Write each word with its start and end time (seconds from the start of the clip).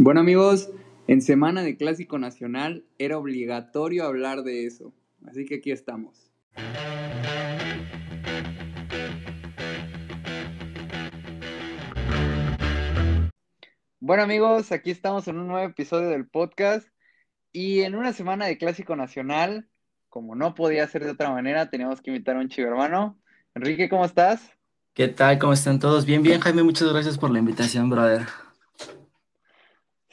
Bueno 0.00 0.20
amigos, 0.20 0.70
en 1.08 1.20
semana 1.20 1.64
de 1.64 1.76
Clásico 1.76 2.20
Nacional 2.20 2.84
era 2.98 3.18
obligatorio 3.18 4.04
hablar 4.04 4.44
de 4.44 4.64
eso, 4.64 4.94
así 5.26 5.44
que 5.44 5.56
aquí 5.56 5.72
estamos. 5.72 6.30
Bueno 13.98 14.22
amigos, 14.22 14.70
aquí 14.70 14.92
estamos 14.92 15.26
en 15.26 15.36
un 15.36 15.48
nuevo 15.48 15.66
episodio 15.68 16.10
del 16.10 16.28
podcast 16.28 16.86
y 17.50 17.80
en 17.80 17.96
una 17.96 18.12
semana 18.12 18.46
de 18.46 18.56
Clásico 18.56 18.94
Nacional, 18.94 19.68
como 20.08 20.36
no 20.36 20.54
podía 20.54 20.86
ser 20.86 21.04
de 21.04 21.10
otra 21.10 21.32
manera, 21.32 21.70
teníamos 21.70 22.00
que 22.00 22.12
invitar 22.12 22.36
a 22.36 22.38
un 22.38 22.48
chivo 22.48 22.68
hermano. 22.68 23.18
Enrique, 23.56 23.88
¿cómo 23.88 24.04
estás? 24.04 24.48
¿Qué 24.94 25.08
tal? 25.08 25.40
¿Cómo 25.40 25.54
están 25.54 25.80
todos? 25.80 26.06
Bien, 26.06 26.22
bien, 26.22 26.40
Jaime, 26.40 26.62
muchas 26.62 26.88
gracias 26.88 27.18
por 27.18 27.32
la 27.32 27.40
invitación, 27.40 27.90
brother. 27.90 28.47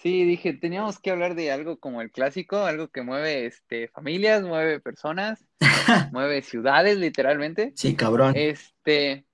Sí, 0.05 0.23
dije, 0.23 0.53
teníamos 0.53 0.99
que 0.99 1.09
hablar 1.09 1.33
de 1.33 1.49
algo 1.49 1.79
como 1.79 1.99
el 1.99 2.11
clásico, 2.11 2.57
algo 2.57 2.89
que 2.89 3.01
mueve 3.01 3.47
este, 3.47 3.87
familias, 3.87 4.43
mueve 4.43 4.79
personas, 4.79 5.43
mueve 6.13 6.43
ciudades, 6.43 6.99
literalmente. 6.99 7.73
Sí, 7.75 7.95
cabrón. 7.95 8.33
Este, 8.35 9.25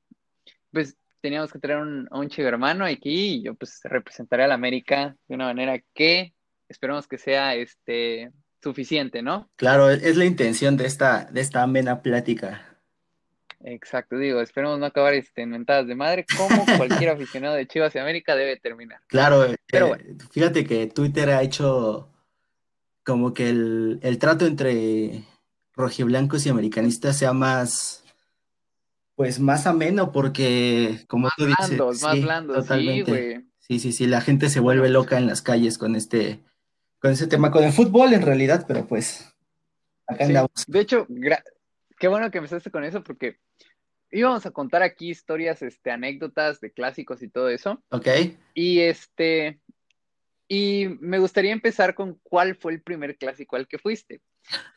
pues 0.71 0.95
teníamos 1.19 1.51
que 1.51 1.59
traer 1.59 1.79
un, 1.79 2.07
un 2.09 2.29
chivo 2.29 2.47
hermano 2.47 2.85
aquí 2.85 3.33
y 3.33 3.43
yo 3.43 3.53
pues 3.55 3.81
representaré 3.83 4.45
a 4.45 4.47
la 4.47 4.53
América 4.53 5.17
de 5.27 5.35
una 5.35 5.47
manera 5.47 5.77
que 5.93 6.33
esperemos 6.69 7.05
que 7.05 7.17
sea 7.17 7.53
este, 7.55 8.31
suficiente, 8.63 9.21
¿no? 9.21 9.51
Claro, 9.57 9.89
es 9.89 10.15
la 10.15 10.23
intención 10.23 10.77
de 10.77 10.85
esta, 10.85 11.25
de 11.25 11.41
esta 11.41 11.63
amena 11.63 12.01
plática. 12.01 12.70
Exacto, 13.63 14.17
digo, 14.17 14.41
esperemos 14.41 14.79
no 14.79 14.85
acabar 14.85 15.13
este, 15.13 15.43
en 15.43 15.51
mentadas 15.51 15.87
de 15.87 15.95
madre, 15.95 16.25
como 16.35 16.65
cualquier 16.77 17.09
aficionado 17.11 17.55
de 17.55 17.67
Chivas 17.67 17.93
y 17.95 17.99
América 17.99 18.35
debe 18.35 18.57
terminar. 18.57 18.99
Claro, 19.07 19.55
Pero 19.67 19.85
eh, 19.85 19.89
bueno. 19.89 20.25
fíjate 20.31 20.65
que 20.65 20.87
Twitter 20.87 21.29
ha 21.29 21.43
hecho 21.43 22.09
como 23.03 23.33
que 23.33 23.49
el, 23.49 23.99
el 24.03 24.17
trato 24.19 24.45
entre 24.45 25.23
rojiblancos 25.73 26.45
y 26.45 26.49
americanistas 26.49 27.17
sea 27.17 27.33
más, 27.33 28.03
pues 29.15 29.39
más 29.39 29.67
ameno, 29.67 30.11
porque 30.11 30.99
como 31.07 31.25
Más 31.25 31.33
tú 31.37 31.45
dices, 31.45 31.67
blandos, 31.69 32.01
más 32.01 32.15
sí, 32.15 32.21
blandos, 32.21 32.57
sí, 32.57 32.61
totalmente. 32.61 33.11
güey. 33.11 33.45
Sí, 33.59 33.79
sí, 33.79 33.91
sí, 33.91 34.07
la 34.07 34.21
gente 34.21 34.49
se 34.49 34.59
vuelve 34.59 34.89
loca 34.89 35.17
en 35.17 35.27
las 35.27 35.41
calles 35.41 35.77
con 35.77 35.95
este, 35.95 36.39
con 36.99 37.11
ese 37.11 37.27
tema, 37.27 37.51
con 37.51 37.63
el 37.63 37.71
fútbol 37.71 38.13
en 38.13 38.21
realidad, 38.21 38.65
pero 38.67 38.85
pues 38.85 39.33
acá 40.07 40.25
sí. 40.25 40.29
andamos. 40.29 40.51
De 40.67 40.79
hecho, 40.79 41.07
gra- 41.07 41.43
qué 42.01 42.07
bueno 42.07 42.31
que 42.31 42.39
empezaste 42.39 42.71
con 42.71 42.83
eso 42.83 43.03
porque 43.03 43.37
íbamos 44.09 44.43
a 44.47 44.51
contar 44.51 44.81
aquí 44.81 45.11
historias, 45.11 45.61
este, 45.61 45.91
anécdotas 45.91 46.59
de 46.59 46.71
clásicos 46.71 47.21
y 47.21 47.29
todo 47.29 47.47
eso. 47.47 47.81
¿Ok? 47.89 48.07
Y 48.55 48.79
este, 48.79 49.61
y 50.47 50.87
me 50.99 51.19
gustaría 51.19 51.51
empezar 51.51 51.93
con 51.93 52.19
cuál 52.23 52.55
fue 52.55 52.73
el 52.73 52.81
primer 52.81 53.17
clásico 53.17 53.55
al 53.55 53.67
que 53.67 53.77
fuiste. 53.77 54.19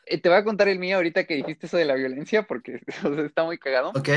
Eh, 0.04 0.20
te 0.20 0.28
voy 0.28 0.36
a 0.36 0.44
contar 0.44 0.68
el 0.68 0.78
mío 0.78 0.96
ahorita 0.96 1.24
que 1.24 1.36
dijiste 1.36 1.64
eso 1.66 1.78
de 1.78 1.86
la 1.86 1.94
violencia 1.94 2.42
porque 2.42 2.82
o 3.04 3.14
sea, 3.14 3.24
está 3.24 3.42
muy 3.44 3.56
cagado. 3.56 3.88
¿Ok? 3.94 4.10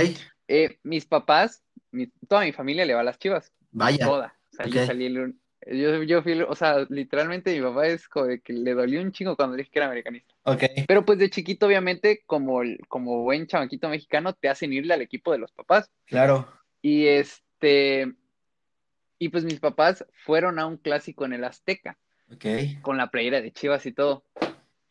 Eh, 0.50 0.78
mis 0.84 1.06
papás, 1.06 1.64
mi- 1.92 2.12
toda 2.28 2.42
mi 2.44 2.52
familia 2.52 2.86
le 2.86 2.94
va 2.94 3.00
a 3.00 3.06
las 3.06 3.18
Chivas, 3.20 3.54
Vaya, 3.72 4.06
toda. 4.06 4.38
O 4.52 4.56
sea, 4.58 4.66
yo 4.68 4.82
ok. 4.82 4.86
salí 4.88 5.06
el, 5.06 5.34
yo, 5.72 6.04
yo 6.04 6.22
fui, 6.24 6.40
o 6.42 6.56
sea, 6.56 6.86
literalmente 6.90 7.54
mi 7.56 7.62
papá 7.62 7.88
es 7.88 8.08
como 8.08 8.26
de 8.28 8.40
que 8.40 8.54
le 8.54 8.74
dolió 8.74 9.02
un 9.02 9.12
chingo 9.12 9.36
cuando 9.36 9.56
le 9.56 9.62
dije 9.62 9.72
que 9.72 9.80
era 9.80 9.86
americanista. 9.88 10.34
Ok. 10.44 10.64
Pero 10.88 11.06
pues 11.06 11.20
de 11.20 11.30
chiquito, 11.30 11.66
obviamente, 11.68 12.24
como, 12.26 12.62
el- 12.62 12.80
como 12.88 13.24
buen 13.24 13.48
chamaquito 13.48 13.90
mexicano, 13.90 14.34
te 14.34 14.50
hacen 14.50 14.74
irle 14.74 14.94
al 14.94 15.02
equipo 15.02 15.32
de 15.32 15.38
los 15.40 15.52
papás. 15.52 15.92
Claro. 16.06 16.48
Y 16.82 17.08
este, 17.08 18.14
y 19.20 19.30
pues 19.30 19.44
mis 19.44 19.60
papás 19.60 20.06
fueron 20.26 20.60
a 20.60 20.66
un 20.66 20.78
clásico 20.78 21.26
en 21.26 21.34
el 21.34 21.44
Azteca, 21.44 21.98
Ok. 22.34 22.46
con 22.82 22.98
la 22.98 23.10
playera 23.10 23.42
de 23.42 23.52
Chivas 23.52 23.86
y 23.86 23.92
todo. 23.92 24.24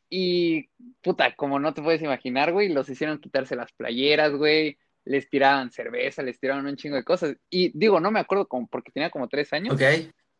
Y 0.08 0.68
puta, 1.02 1.34
como 1.34 1.58
no 1.58 1.74
te 1.74 1.82
puedes 1.82 2.02
imaginar, 2.02 2.52
güey, 2.52 2.68
los 2.68 2.88
hicieron 2.88 3.18
quitarse 3.18 3.56
las 3.56 3.72
playeras, 3.72 4.32
güey, 4.32 4.78
les 5.04 5.28
tiraban 5.28 5.70
cerveza, 5.70 6.22
les 6.22 6.38
tiraban 6.38 6.66
un 6.66 6.76
chingo 6.76 6.96
de 6.96 7.04
cosas. 7.04 7.36
Y 7.50 7.70
digo, 7.78 8.00
no 8.00 8.10
me 8.10 8.20
acuerdo 8.20 8.46
como, 8.48 8.66
porque 8.68 8.90
tenía 8.92 9.10
como 9.10 9.28
tres 9.28 9.52
años, 9.52 9.74
Ok. 9.74 9.82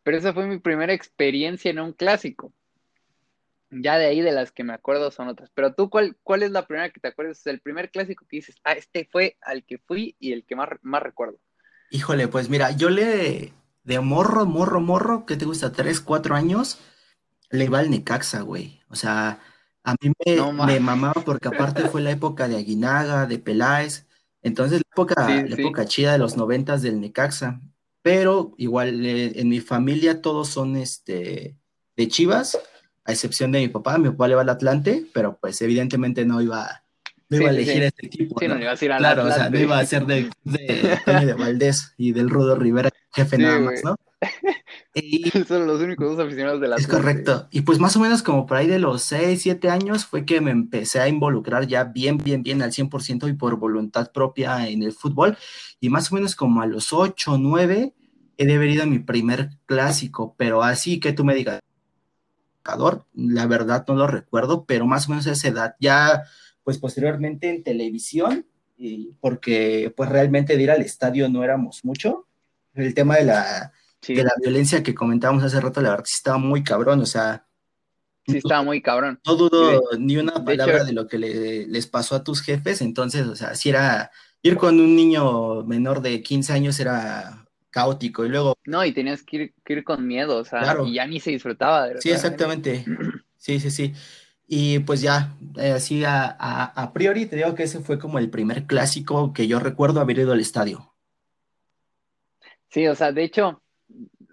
Pero 0.07 0.19
esa 0.19 0.33
fue 0.33 0.47
mi 0.47 0.57
primera 0.57 0.93
experiencia 0.93 1.69
en 1.69 1.81
un 1.81 1.91
clásico. 1.91 2.53
Ya 3.69 3.97
de 3.97 4.05
ahí 4.05 4.21
de 4.21 4.31
las 4.31 4.53
que 4.53 4.63
me 4.63 4.71
acuerdo 4.71 5.11
son 5.11 5.27
otras. 5.27 5.51
Pero 5.53 5.73
tú, 5.73 5.89
¿cuál, 5.89 6.15
cuál 6.23 6.43
es 6.43 6.51
la 6.51 6.65
primera 6.65 6.89
que 6.91 7.01
te 7.01 7.09
acuerdas? 7.09 7.45
El 7.45 7.59
primer 7.59 7.91
clásico 7.91 8.25
que 8.25 8.37
dices, 8.37 8.55
ah, 8.63 8.71
este 8.71 9.09
fue 9.11 9.35
al 9.41 9.65
que 9.65 9.79
fui 9.79 10.15
y 10.17 10.31
el 10.31 10.45
que 10.45 10.55
más, 10.55 10.69
más 10.81 11.03
recuerdo. 11.03 11.39
Híjole, 11.91 12.29
pues 12.29 12.47
mira, 12.47 12.71
yo 12.71 12.89
le 12.89 13.51
de 13.83 13.99
morro, 13.99 14.45
morro, 14.45 14.79
morro, 14.79 15.25
¿qué 15.25 15.35
te 15.35 15.43
gusta? 15.43 15.73
¿Tres, 15.73 15.99
cuatro 15.99 16.35
años? 16.35 16.79
Le 17.49 17.65
iba 17.65 17.79
al 17.79 17.89
Necaxa, 17.89 18.43
güey. 18.43 18.79
O 18.87 18.95
sea, 18.95 19.41
a 19.83 19.95
mí 20.01 20.13
No 20.37 20.53
me, 20.53 20.79
mamaba 20.79 21.21
porque 21.25 21.49
aparte 21.49 21.89
fue 21.89 21.99
la 21.99 22.11
época 22.11 22.47
de 22.47 22.55
Aguinaga, 22.55 23.25
de 23.25 23.39
Peláez. 23.39 24.07
Entonces, 24.41 24.83
la 24.85 24.89
época, 24.89 25.27
Sí, 25.27 25.49
la 25.49 25.55
sí. 25.57 25.61
época 25.61 25.83
chida 25.83 26.13
de 26.13 26.19
los 26.19 26.37
noventas 26.37 26.81
del 26.81 27.01
Necaxa. 27.01 27.59
Pero 28.07 28.53
igual 28.57 29.05
eh, 29.05 29.33
en 29.35 29.49
mi 29.49 29.59
familia 29.59 30.21
todos 30.21 30.47
son 30.47 30.77
este 30.77 31.57
de 31.97 32.07
Chivas, 32.07 32.57
a 33.03 33.11
excepción 33.11 33.51
de 33.51 33.59
mi 33.59 33.67
papá. 33.67 33.97
Mi 33.97 34.09
papá 34.09 34.29
le 34.29 34.35
va 34.35 34.43
al 34.43 34.49
Atlante, 34.49 35.05
pero 35.13 35.37
pues 35.41 35.61
evidentemente 35.61 36.23
no 36.25 36.41
iba, 36.41 36.83
no 37.27 37.37
Sí, 37.37 37.43
iba 37.43 37.49
a 37.49 37.53
elegir 37.53 37.73
sí. 37.73 37.81
a 37.81 37.87
este 37.87 38.05
equipo, 38.05 38.39
Sí, 38.39 38.47
no 38.47 38.53
¿no? 38.53 38.59
le 38.59 38.65
ibas 38.65 38.81
a 38.81 38.85
ir 38.85 38.91
al 38.93 38.99
Claro, 38.99 39.25
o 39.25 39.31
sea, 39.31 39.49
no 39.49 39.59
iba 39.59 39.77
a 39.77 39.85
ser 39.85 40.05
de 40.05 40.29
Toño 41.05 41.27
de 41.27 41.33
Valdés 41.33 41.95
y 41.97 42.13
del 42.13 42.29
Rudo 42.29 42.55
Rivera, 42.55 42.89
jefe 43.13 43.37
nada 43.37 43.59
más. 43.59 43.83
¿no? 43.83 43.97
Y 44.93 45.29
Son 45.47 45.67
los 45.67 45.81
únicos 45.81 46.15
dos 46.15 46.25
aficionados 46.25 46.59
del 46.59 46.73
es 46.73 46.85
Atlante. 46.85 46.95
correcto. 46.95 47.47
Y 47.51 47.61
pues 47.61 47.79
más 47.79 47.95
o 47.95 47.99
menos 47.99 48.23
como 48.23 48.45
por 48.45 48.57
ahí 48.57 48.67
de 48.67 48.79
los 48.79 49.03
6, 49.03 49.41
7 49.41 49.69
años 49.69 50.05
fue 50.05 50.25
que 50.25 50.41
me 50.41 50.51
empecé 50.51 50.99
a 50.99 51.07
involucrar 51.07 51.67
ya 51.67 51.83
bien, 51.83 52.17
bien, 52.17 52.43
bien 52.43 52.61
al 52.61 52.71
100% 52.71 53.29
y 53.29 53.33
por 53.33 53.57
voluntad 53.57 54.11
propia 54.11 54.67
en 54.67 54.83
el 54.83 54.93
fútbol. 54.93 55.37
Y 55.79 55.89
más 55.89 56.11
o 56.11 56.15
menos 56.15 56.35
como 56.35 56.61
a 56.61 56.65
los 56.65 56.93
8, 56.93 57.37
9 57.37 57.93
he 58.37 58.45
de 58.45 58.55
haber 58.55 58.69
ido 58.69 58.83
a 58.83 58.87
mi 58.87 58.99
primer 58.99 59.49
clásico, 59.65 60.35
pero 60.37 60.61
así 60.61 60.99
que 60.99 61.11
tú 61.11 61.23
me 61.25 61.33
digas, 61.33 61.59
la 63.13 63.47
verdad 63.47 63.85
no 63.87 63.95
lo 63.95 64.07
recuerdo, 64.07 64.65
pero 64.65 64.85
más 64.85 65.07
o 65.07 65.11
menos 65.11 65.27
a 65.27 65.31
esa 65.31 65.47
edad. 65.47 65.75
Ya 65.79 66.23
pues 66.63 66.77
posteriormente 66.77 67.49
en 67.49 67.63
televisión, 67.63 68.45
y 68.77 69.13
porque 69.21 69.93
pues 69.95 70.09
realmente 70.09 70.55
de 70.55 70.63
ir 70.63 70.71
al 70.71 70.81
estadio 70.81 71.29
no 71.29 71.43
éramos 71.43 71.83
mucho. 71.83 72.27
El 72.73 72.93
tema 72.93 73.15
de 73.15 73.23
la 73.23 73.71
Sí, 74.01 74.15
de 74.15 74.23
la 74.23 74.31
violencia 74.41 74.83
que 74.83 74.95
comentábamos 74.95 75.43
hace 75.43 75.59
rato, 75.61 75.81
la 75.81 75.91
verdad 75.91 76.05
sí 76.05 76.15
estaba 76.17 76.37
muy 76.37 76.63
cabrón, 76.63 77.01
o 77.01 77.05
sea, 77.05 77.45
sí 78.25 78.37
estaba 78.37 78.63
muy 78.63 78.81
cabrón. 78.81 79.19
no 79.25 79.35
dudo 79.35 79.81
ni 79.99 80.17
una 80.17 80.33
de 80.33 80.41
palabra 80.45 80.79
hecho, 80.79 80.85
de 80.85 80.93
lo 80.93 81.07
que 81.07 81.17
le- 81.17 81.67
les 81.67 81.87
pasó 81.87 82.15
a 82.15 82.23
tus 82.23 82.41
jefes, 82.41 82.81
entonces, 82.81 83.27
o 83.27 83.35
sea, 83.35 83.55
si 83.55 83.69
era 83.69 84.11
ir 84.41 84.57
con 84.57 84.79
un 84.79 84.95
niño 84.95 85.63
menor 85.63 86.01
de 86.01 86.21
15 86.23 86.53
años 86.53 86.79
era 86.79 87.45
caótico, 87.69 88.25
y 88.25 88.29
luego, 88.29 88.55
no, 88.65 88.83
y 88.85 88.93
tenías 88.93 89.23
que 89.23 89.37
ir, 89.37 89.53
que 89.63 89.73
ir 89.73 89.83
con 89.83 90.05
miedo, 90.07 90.37
o 90.37 90.43
sea, 90.45 90.77
y 90.81 90.93
ya 90.95 91.05
ni 91.05 91.19
se 91.19 91.31
disfrutaba 91.31 91.87
de 91.87 92.01
sí, 92.01 92.11
exactamente, 92.11 92.85
sí, 93.37 93.59
sí, 93.59 93.71
sí, 93.71 93.93
y 94.47 94.79
pues 94.79 95.01
ya, 95.01 95.35
eh, 95.57 95.71
así 95.71 96.03
a, 96.05 96.25
a, 96.39 96.63
a 96.65 96.93
priori 96.93 97.25
te 97.25 97.35
digo 97.35 97.53
que 97.55 97.63
ese 97.63 97.79
fue 97.81 97.99
como 97.99 98.19
el 98.19 98.29
primer 98.29 98.65
clásico 98.65 99.33
que 99.33 99.47
yo 99.47 99.59
recuerdo 99.59 99.99
haber 99.99 100.19
ido 100.19 100.31
al 100.33 100.39
estadio. 100.39 100.93
Sí, 102.69 102.87
o 102.87 102.95
sea, 102.95 103.11
de 103.11 103.23
hecho, 103.23 103.61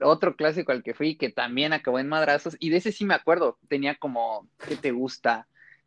otro 0.00 0.36
clásico 0.36 0.72
al 0.72 0.82
que 0.82 0.94
fui 0.94 1.16
que 1.16 1.30
también 1.30 1.72
acabó 1.72 1.98
en 1.98 2.08
madrazos, 2.08 2.56
y 2.58 2.70
de 2.70 2.78
ese 2.78 2.92
sí 2.92 3.04
me 3.04 3.14
acuerdo, 3.14 3.58
tenía 3.68 3.94
como, 3.94 4.48
¿qué 4.68 4.76
te 4.76 4.90
gusta? 4.90 5.46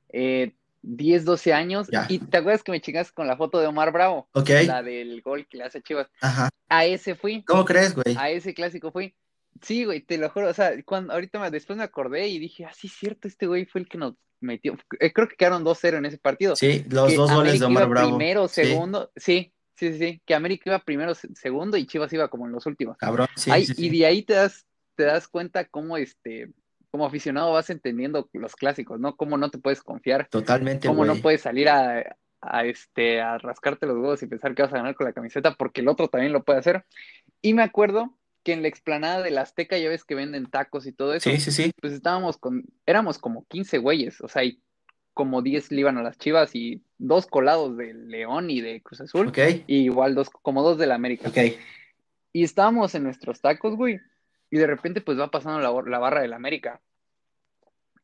Eh, 0.10 0.54
10, 0.84 1.26
12 1.26 1.54
años, 1.54 1.88
Ya, 1.92 2.06
y 2.08 2.20
te 2.20 2.38
acuerdas 2.38 2.64
que 2.64 2.72
me 2.72 2.80
chingaste 2.82 3.14
con 3.14 3.28
la 3.28 3.36
foto 3.36 3.60
de 3.60 3.68
Omar 3.68 3.92
Bravo, 3.92 4.30
ok, 4.34 4.50
la 4.66 4.84
del 4.84 5.22
gol 5.22 5.48
que 5.48 5.58
le 5.58 5.66
hace 5.66 5.82
Chivas. 5.82 6.08
ajá, 6.22 6.50
A 6.70 6.86
ese 6.86 7.16
fui, 7.16 7.44
¿cómo 7.44 7.66
crees, 7.66 7.94
güey? 7.94 8.16
a 8.18 8.30
ese 8.30 8.54
clásico 8.54 8.92
fui. 8.92 9.14
Sí, 9.62 9.86
güey, 9.86 10.02
te 10.02 10.18
lo 10.18 10.30
juro, 10.30 10.50
o 10.50 10.54
sea, 10.54 10.72
cuando, 10.86 11.14
ahorita 11.14 11.40
me, 11.40 11.50
después 11.50 11.78
me 11.78 11.84
acordé 11.84 12.28
y 12.28 12.38
dije, 12.40 12.66
ah, 12.66 12.72
sí, 12.76 12.88
cierto, 12.88 13.28
este 13.28 13.48
güey 13.48 13.66
fue 13.66 13.82
el 13.82 13.90
que 13.90 13.98
nos 13.98 14.14
metió, 14.40 14.78
eh, 15.00 15.12
creo 15.12 15.28
que 15.28 15.36
quedaron 15.36 15.64
2-0 15.66 15.98
en 15.98 16.06
ese 16.06 16.20
partido, 16.20 16.56
Sí, 16.56 16.86
los 16.90 17.10
que 17.10 17.16
dos 17.16 17.32
goles 17.34 17.60
de 17.60 17.66
Omar 17.66 17.90
Bravo, 17.90 18.10
primero, 18.10 18.48
segundo, 18.48 19.12
sí, 19.16 19.24
sí, 19.24 19.54
sí, 19.78 19.98
sí, 19.98 20.22
que 20.26 20.36
América 20.36 20.64
iba 20.70 20.80
primero, 20.80 21.14
se- 21.16 21.34
segundo 21.36 21.78
y 21.78 21.86
Chivas 21.88 22.12
iba 22.14 22.28
como 22.30 22.46
en 22.48 22.52
los 22.54 22.66
últimos. 22.66 22.98
cabrón, 22.98 23.28
sí, 23.36 23.52
Ay, 23.52 23.66
sí, 23.66 23.74
y 23.76 23.90
sí, 23.90 24.00
de 24.00 24.06
ahí 24.06 24.24
te 24.24 24.34
das, 24.34 24.66
te 24.96 25.04
das 25.04 25.28
cuenta 25.28 25.66
cómo 25.66 25.98
este, 25.98 26.52
como 26.92 27.06
aficionado 27.06 27.52
vas 27.54 27.70
entendiendo 27.70 28.30
los 28.34 28.56
clásicos, 28.56 29.00
¿no? 29.00 29.16
Cómo 29.16 29.38
no 29.38 29.50
te 29.50 29.58
puedes 29.60 29.82
confiar, 29.84 30.28
totalmente, 30.30 30.88
cómo 30.88 31.06
no 31.06 31.16
puedes 31.16 31.42
salir 31.42 31.70
a, 31.70 32.18
a, 32.42 32.66
este, 32.66 33.22
a 33.22 33.38
rascarte 33.38 33.86
los 33.86 33.96
huevos 33.98 34.24
y 34.24 34.28
pensar 34.28 34.56
que 34.56 34.64
vas 34.64 34.74
a 34.74 34.78
ganar 34.78 34.96
con 34.96 35.06
la 35.06 35.14
camiseta, 35.14 35.56
porque 35.56 35.82
el 35.82 35.88
otro 35.88 36.08
también 36.08 36.34
lo 36.34 36.44
puede 36.44 36.60
hacer. 36.60 36.86
Y 37.42 37.54
me 37.54 37.64
acuerdo 37.64 38.18
que 38.44 38.54
en 38.54 38.62
la 38.62 38.70
explanada 38.70 39.22
del 39.22 39.38
Azteca 39.38 39.78
ya 39.78 39.90
ves 39.90 40.06
que 40.06 40.16
venden 40.16 40.50
tacos 40.50 40.88
y 40.88 40.94
todo 40.94 41.18
Sí, 41.20 41.32
eso, 41.32 41.40
sí, 41.40 41.52
sí. 41.52 41.72
pues 41.82 41.94
estábamos 41.94 42.38
con, 42.38 42.64
éramos 42.86 43.18
como 43.20 43.46
15 43.48 43.78
güeyes, 43.78 44.22
o 44.22 44.28
sea, 44.30 44.44
y 44.46 44.62
como 45.18 45.42
10 45.42 45.72
le 45.72 45.80
iban 45.80 45.98
a 45.98 46.04
las 46.04 46.20
Chivas 46.20 46.54
y 46.54 46.84
dos 47.00 47.26
colados 47.26 47.76
de 47.76 47.92
León 47.96 48.52
y 48.52 48.62
de 48.62 48.84
Cruz 48.84 49.02
Azul, 49.02 49.34
y 49.66 49.78
igual 49.78 50.14
dos, 50.14 50.30
como 50.30 50.62
dos 50.62 50.78
de 50.78 50.86
la 50.86 50.94
América. 50.94 51.32
Y 52.32 52.44
estábamos 52.44 52.94
en 52.94 53.02
nuestros 53.02 53.42
tacos, 53.42 53.76
güey. 53.76 54.00
y 54.52 54.58
de 54.58 54.68
repente 54.68 55.02
pues 55.02 55.20
va 55.20 55.32
pasando 55.32 55.60
la, 55.60 55.90
la 55.90 55.98
barra 55.98 56.22
del 56.22 56.34
América. 56.34 56.82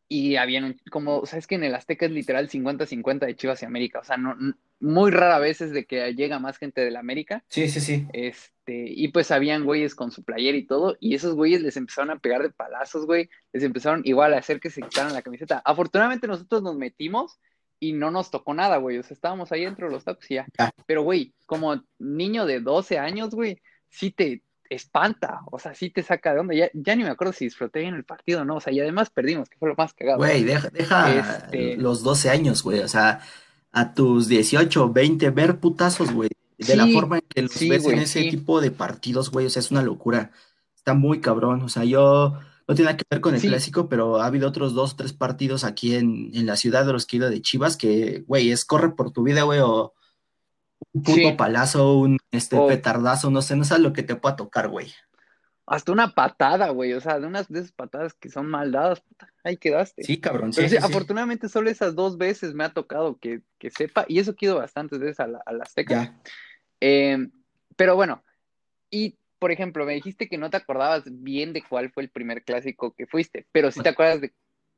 Y 0.07 0.35
habían 0.35 0.79
como, 0.91 1.19
o 1.19 1.25
sea, 1.25 1.39
es 1.39 1.47
que 1.47 1.55
en 1.55 1.63
el 1.63 1.75
Azteca 1.75 2.05
es 2.05 2.11
literal 2.11 2.49
50-50 2.49 3.25
de 3.25 3.35
Chivas 3.35 3.61
y 3.61 3.65
América. 3.65 3.99
O 3.99 4.03
sea, 4.03 4.17
no, 4.17 4.35
muy 4.79 5.11
rara 5.11 5.39
vez 5.39 5.61
es 5.61 5.71
de 5.71 5.85
que 5.85 6.13
llega 6.13 6.39
más 6.39 6.57
gente 6.57 6.81
del 6.81 6.97
América. 6.97 7.43
Sí, 7.47 7.69
sí, 7.69 7.79
sí. 7.79 8.05
Este, 8.11 8.85
y 8.87 9.07
pues 9.07 9.31
habían 9.31 9.63
güeyes 9.63 9.95
con 9.95 10.11
su 10.11 10.23
player 10.23 10.55
y 10.55 10.67
todo, 10.67 10.97
y 10.99 11.15
esos 11.15 11.35
güeyes 11.35 11.61
les 11.61 11.77
empezaron 11.77 12.11
a 12.11 12.19
pegar 12.19 12.43
de 12.43 12.51
palazos, 12.51 13.05
güey. 13.05 13.29
Les 13.53 13.63
empezaron 13.63 14.01
igual 14.03 14.33
a 14.33 14.39
hacer 14.39 14.59
que 14.59 14.69
se 14.69 14.81
quitaran 14.81 15.13
la 15.13 15.21
camiseta. 15.21 15.61
Afortunadamente 15.63 16.27
nosotros 16.27 16.61
nos 16.61 16.75
metimos 16.75 17.39
y 17.79 17.93
no 17.93 18.11
nos 18.11 18.29
tocó 18.29 18.53
nada, 18.53 18.77
güey. 18.77 18.97
O 18.97 19.03
sea, 19.03 19.15
estábamos 19.15 19.51
ahí 19.51 19.65
dentro 19.65 19.87
de 19.87 19.93
los 19.93 20.03
tacos 20.03 20.29
y 20.29 20.35
ya. 20.35 20.47
Pero, 20.85 21.03
güey, 21.03 21.33
como 21.45 21.81
niño 21.97 22.45
de 22.45 22.59
12 22.59 22.99
años, 22.99 23.31
güey, 23.31 23.61
sí 23.89 24.11
te, 24.11 24.41
espanta, 24.75 25.41
o 25.51 25.59
sea, 25.59 25.73
sí 25.73 25.89
te 25.89 26.03
saca 26.03 26.33
de 26.33 26.39
onda. 26.39 26.53
Ya, 26.53 26.69
ya 26.73 26.95
ni 26.95 27.03
me 27.03 27.09
acuerdo 27.09 27.33
si 27.33 27.45
disfruté 27.45 27.79
bien 27.79 27.95
el 27.95 28.03
partido, 28.03 28.45
¿no? 28.45 28.57
O 28.57 28.59
sea, 28.59 28.73
y 28.73 28.79
además 28.79 29.09
perdimos, 29.09 29.49
que 29.49 29.57
fue 29.57 29.69
lo 29.69 29.75
más 29.75 29.93
cagado. 29.93 30.17
Güey, 30.17 30.43
deja, 30.43 30.69
deja 30.69 31.15
este 31.15 31.77
los 31.77 32.03
12 32.03 32.29
años, 32.29 32.63
güey, 32.63 32.79
o 32.79 32.87
sea, 32.87 33.21
a 33.71 33.93
tus 33.93 34.27
18, 34.27 34.91
20, 34.91 35.29
ver 35.31 35.59
putazos, 35.59 36.11
güey. 36.11 36.29
De 36.57 36.75
la 36.75 36.87
forma 36.87 37.17
en 37.17 37.23
que 37.27 37.41
los 37.41 37.59
ves 37.59 37.85
en 37.85 37.99
ese 37.99 38.21
tipo 38.23 38.61
de 38.61 38.71
partidos, 38.71 39.31
güey, 39.31 39.47
o 39.47 39.49
sea, 39.49 39.59
es 39.59 39.71
una 39.71 39.81
locura. 39.81 40.31
Está 40.75 40.93
muy 40.93 41.19
cabrón, 41.19 41.61
o 41.61 41.69
sea, 41.69 41.83
yo 41.83 42.39
no 42.67 42.75
tiene 42.75 42.91
nada 42.91 42.97
que 42.97 43.05
ver 43.09 43.21
con 43.21 43.35
el 43.35 43.41
clásico, 43.41 43.89
pero 43.89 44.21
ha 44.21 44.25
habido 44.25 44.47
otros 44.47 44.73
dos, 44.73 44.95
tres 44.95 45.11
partidos 45.13 45.63
aquí 45.63 45.95
en, 45.95 46.31
en 46.33 46.45
la 46.45 46.55
ciudad 46.55 46.85
de 46.85 46.93
los 46.93 47.05
que 47.05 47.17
he 47.17 47.19
ido 47.19 47.29
de 47.29 47.41
Chivas 47.41 47.75
que, 47.75 48.23
güey, 48.27 48.51
es 48.51 48.63
corre 48.63 48.91
por 48.91 49.11
tu 49.11 49.23
vida, 49.23 49.43
güey, 49.43 49.59
o 49.59 49.93
un 50.91 51.03
puto 51.03 51.37
palazo, 51.37 51.97
un 51.97 52.17
este, 52.31 52.57
petardazo, 52.67 53.31
no 53.31 53.41
sé, 53.41 53.55
no 53.55 53.63
sabes 53.63 53.83
lo 53.83 53.93
que 53.93 54.03
te 54.03 54.15
pueda 54.15 54.35
tocar, 54.35 54.67
güey. 54.69 54.93
Hasta 55.65 55.93
una 55.93 56.13
patada, 56.13 56.69
güey, 56.69 56.93
o 56.93 56.99
sea, 56.99 57.19
de 57.19 57.25
unas 57.25 57.47
de 57.47 57.59
esas 57.59 57.71
patadas 57.71 58.13
que 58.13 58.29
son 58.29 58.47
mal 58.47 58.71
dadas, 58.71 58.99
puta, 58.99 59.31
ahí 59.43 59.55
quedaste. 59.55 60.03
Sí, 60.03 60.19
cabrón. 60.19 60.51
Pero 60.53 60.67
sí, 60.67 60.75
afortunadamente 60.75 61.47
solo 61.47 61.69
esas 61.69 61.95
dos 61.95 62.17
veces 62.17 62.53
me 62.53 62.65
ha 62.65 62.73
tocado 62.73 63.17
que, 63.17 63.41
sepa, 63.69 64.05
y 64.07 64.19
eso 64.19 64.35
quiero 64.35 64.57
bastantes 64.57 64.99
veces 64.99 65.21
a 65.21 65.27
la, 65.27 65.37
a 65.45 65.51
Azteca. 65.61 66.19
Em, 66.81 67.31
pero 67.77 67.95
bueno, 67.95 68.23
y 68.89 69.17
por 69.39 69.51
ejemplo, 69.51 69.85
me 69.85 69.93
dijiste 69.93 70.29
que 70.29 70.37
no 70.37 70.49
te 70.49 70.55
acordabas 70.57 71.03
bien 71.05 71.51
de 71.51 71.63
cuál 71.63 71.91
fue 71.91 72.03
el 72.03 72.09
primer 72.09 72.43
clásico 72.43 72.93
que 72.93 73.07
fuiste, 73.07 73.45
pero 73.51 73.71
sí 73.71 73.81
te 73.81 73.89
acuerdas 73.89 74.21
de 74.21 74.33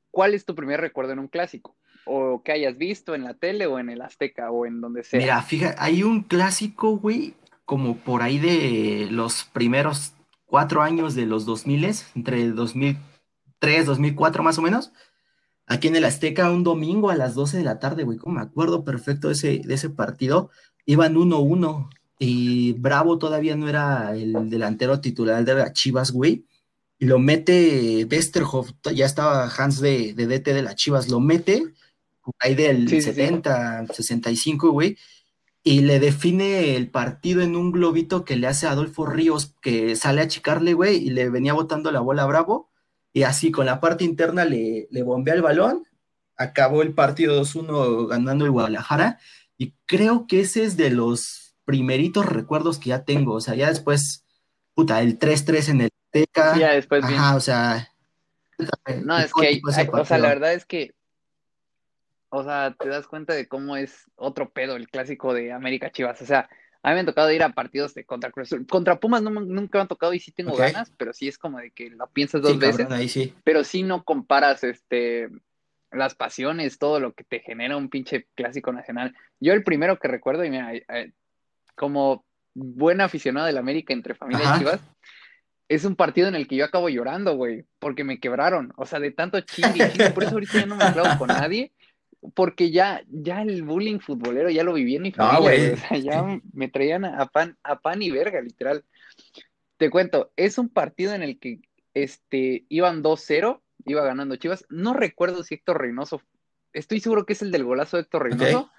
cuál 0.10 0.34
es 0.34 0.44
tu 0.44 0.56
primer 0.56 0.82
recuerdo 0.82 1.14
en 1.14 1.20
un 1.20 1.28
clásico 1.28 1.76
o 2.06 2.42
que 2.44 2.52
hayas 2.52 2.78
visto 2.78 3.16
en 3.16 3.24
la 3.24 3.34
tele 3.34 3.68
o 3.68 3.80
en 3.80 3.90
el 3.90 4.02
Azteca 4.02 4.52
o 4.52 4.66
en 4.66 4.82
donde 4.82 5.04
sea. 5.04 5.20
Mira, 5.20 5.42
fíjate, 5.42 5.76
hay 5.80 6.04
un 6.04 6.22
clásico, 6.22 6.98
güey, 6.98 7.34
como 7.66 7.98
por 7.98 8.22
ahí 8.22 8.38
de 8.38 9.08
los 9.12 9.44
primeros 9.46 10.14
cuatro 10.46 10.82
años 10.82 11.16
de 11.16 11.26
los 11.26 11.46
2000, 11.46 11.96
entre 12.16 12.50
2003, 12.52 13.86
2004 13.86 14.44
más 14.44 14.58
o 14.58 14.62
menos, 14.62 14.92
aquí 15.66 15.88
en 15.88 15.96
el 15.96 16.06
Azteca 16.06 16.52
un 16.52 16.64
domingo 16.64 17.10
a 17.10 17.16
las 17.16 17.34
12 17.34 17.58
de 17.58 17.64
la 17.64 17.80
tarde, 17.80 18.04
güey, 18.04 18.18
como 18.18 18.36
me 18.36 18.42
acuerdo 18.42 18.84
perfecto 18.84 19.28
de 19.28 19.34
ese, 19.34 19.62
ese 19.68 19.90
partido, 19.90 20.52
iban 20.86 21.16
1-1 21.16 21.90
y 22.20 22.74
Bravo 22.74 23.18
todavía 23.18 23.56
no 23.56 23.68
era 23.68 24.16
el 24.16 24.50
delantero 24.50 25.02
titular 25.02 25.44
de 25.44 25.56
las 25.56 25.74
Chivas, 25.74 26.12
güey. 26.12 26.46
Y 26.98 27.08
lo 27.08 27.20
mete 27.20 28.08
Westerhoff, 28.10 28.72
ya 28.94 29.06
estaba 29.06 29.50
Hans 29.50 29.82
de, 29.82 30.14
de 30.14 30.28
DT 30.28 30.54
de 30.54 30.62
las 30.62 30.76
Chivas, 30.76 31.10
lo 31.10 31.20
mete 31.20 31.74
ahí 32.40 32.56
del 32.56 32.90
70, 32.90 33.88
65, 33.88 34.72
güey, 34.72 34.98
y 35.64 35.82
le 35.82 36.00
define 36.00 36.76
el 36.76 36.90
partido 36.90 37.42
en 37.42 37.56
un 37.56 37.72
globito 37.72 38.24
que 38.24 38.36
le 38.36 38.48
hace 38.48 38.68
a 38.68 38.72
Adolfo 38.72 39.06
Ríos, 39.06 39.56
que 39.62 39.96
sale 39.96 40.22
a 40.22 40.28
chicarle, 40.28 40.74
güey, 40.74 40.98
y 40.98 41.10
le 41.10 41.30
venía 41.30 41.54
botando 41.54 41.92
la 41.92 42.02
bola 42.02 42.24
a 42.24 42.28
Bravo, 42.28 42.70
y 43.14 43.24
así 43.24 43.52
con 43.52 43.66
la 43.66 43.80
parte 43.80 44.04
interna 44.04 44.46
le, 44.46 44.88
le 44.92 45.04
bombea 45.04 45.34
el 45.34 45.42
balón, 45.42 45.88
acabó 46.38 46.82
el 46.82 46.94
partido 46.94 47.42
2-1 47.42 48.08
ganando 48.08 48.46
el 48.46 48.52
Guadalajara, 48.52 49.20
y 49.58 49.74
creo 49.86 50.28
que 50.28 50.42
ese 50.42 50.64
es 50.66 50.78
de 50.78 50.92
los 50.92 51.56
primeritos 51.66 52.26
recuerdos 52.26 52.78
que 52.78 52.90
ya 52.90 53.04
tengo, 53.04 53.34
o 53.34 53.42
sea, 53.42 53.56
ya 53.56 53.70
después, 53.70 54.24
puta, 54.74 55.02
el 55.02 55.18
3-3 55.18 55.70
en 55.70 55.82
el 55.82 55.90
Teca, 56.12 56.58
ya 56.58 56.74
después 56.74 57.04
ajá, 57.04 57.36
o 57.36 57.40
sea... 57.40 57.92
No, 59.04 59.18
es 59.18 59.34
que, 59.34 59.60
o 59.68 59.72
sea, 60.06 60.18
la 60.18 60.30
verdad 60.30 60.54
es 60.54 60.66
que 60.66 60.94
o 62.36 62.44
sea, 62.44 62.76
te 62.78 62.90
das 62.90 63.08
cuenta 63.08 63.34
de 63.34 63.48
cómo 63.48 63.78
es 63.78 64.12
otro 64.16 64.50
pedo 64.50 64.76
el 64.76 64.90
clásico 64.90 65.34
de 65.34 65.54
América 65.54 65.90
Chivas. 65.90 66.22
O 66.22 66.26
sea, 66.26 66.50
a 66.84 66.90
mí 66.90 66.96
me 66.96 67.02
ha 67.02 67.06
tocado 67.06 67.32
ir 67.32 67.42
a 67.42 67.54
partidos 67.54 67.94
de 67.94 68.04
contra 68.04 68.30
Cruz 68.30 68.50
Contra 68.70 69.00
Pumas 69.00 69.24
nunca 69.24 69.78
me 69.78 69.82
han 69.82 69.88
tocado 69.88 70.14
y 70.14 70.20
sí 70.20 70.32
tengo 70.32 70.56
ganas, 70.56 70.92
pero 70.98 71.14
sí 71.14 71.30
es 71.30 71.38
como 71.38 71.60
de 71.60 71.72
que 71.72 71.90
lo 71.90 72.08
piensas 72.08 72.42
dos 72.42 72.60
veces. 72.60 72.88
Pero 73.44 73.64
sí 73.64 73.84
no 73.84 74.04
comparas 74.04 74.64
este 74.64 75.30
las 75.92 76.14
pasiones, 76.14 76.78
todo 76.78 77.00
lo 77.00 77.14
que 77.14 77.24
te 77.24 77.40
genera 77.40 77.78
un 77.78 77.90
pinche 77.90 78.28
clásico 78.36 78.74
nacional. 78.74 79.16
Yo 79.40 79.54
el 79.54 79.64
primero 79.64 79.98
que 79.98 80.10
recuerdo, 80.10 80.44
y 80.44 80.50
mira, 80.50 80.74
eh, 80.74 81.14
como 81.76 82.26
buen 82.54 83.00
aficionado 83.00 83.46
del 83.46 83.58
América 83.58 83.94
entre 83.94 84.14
familia 84.14 84.58
Chivas, 84.58 84.82
es 85.70 85.86
un 85.86 85.96
partido 85.96 86.28
en 86.28 86.36
el 86.36 86.50
que 86.50 86.58
yo 86.58 86.66
acabo 86.66 86.90
llorando, 86.90 87.38
güey, 87.38 87.66
porque 87.80 88.04
me 88.04 88.20
quebraron. 88.20 88.74
O 88.76 88.86
sea, 88.86 89.00
de 89.00 89.12
tanto 89.12 89.40
chingue, 89.40 89.90
chingue. 89.90 90.12
Por 90.12 90.26
eso 90.26 90.34
ahorita 90.34 90.60
ya 90.60 90.66
no 90.66 90.76
me 90.76 90.92
clavo 90.92 91.18
con 91.18 91.30
nadie 91.30 91.72
porque 92.34 92.72
ya, 92.72 93.04
ya 93.10 93.42
el 93.42 93.64
bullying 93.64 94.00
futbolero 94.00 94.50
ya 94.50 94.64
lo 94.64 94.74
viví 94.74 94.96
en 94.96 95.04
mi 95.04 95.12
familia, 95.12 95.74
O 95.74 95.78
sea, 95.78 95.98
ya 95.98 96.42
me 96.54 96.68
traían 96.70 97.06
a 97.06 97.26
pan, 97.28 97.58
a 97.64 97.80
pan 97.80 98.02
y 98.02 98.12
verga, 98.12 98.42
literal. 98.42 98.84
Te 99.78 99.90
cuento, 99.90 100.32
es 100.36 100.58
un 100.58 100.70
partido 100.70 101.14
en 101.14 101.24
el 101.24 101.40
que 101.40 101.60
este, 101.94 102.66
iban 102.70 103.04
2-0, 103.04 103.62
iba 103.86 104.04
ganando 104.04 104.36
Chivas. 104.36 104.66
No 104.70 104.94
recuerdo 104.94 105.44
si 105.44 105.56
Héctor 105.56 105.82
Reynoso, 105.82 106.22
estoy 106.74 107.00
seguro 107.00 107.26
que 107.26 107.34
es 107.34 107.42
el 107.42 107.52
del 107.52 107.64
golazo 107.64 107.98
de 107.98 108.04
Héctor 108.04 108.24
Reynoso, 108.24 108.72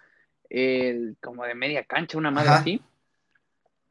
el, 0.48 1.16
como 1.20 1.44
de 1.44 1.54
media 1.54 1.84
cancha, 1.84 2.18
una 2.18 2.30
madre 2.30 2.50
así. 2.50 2.82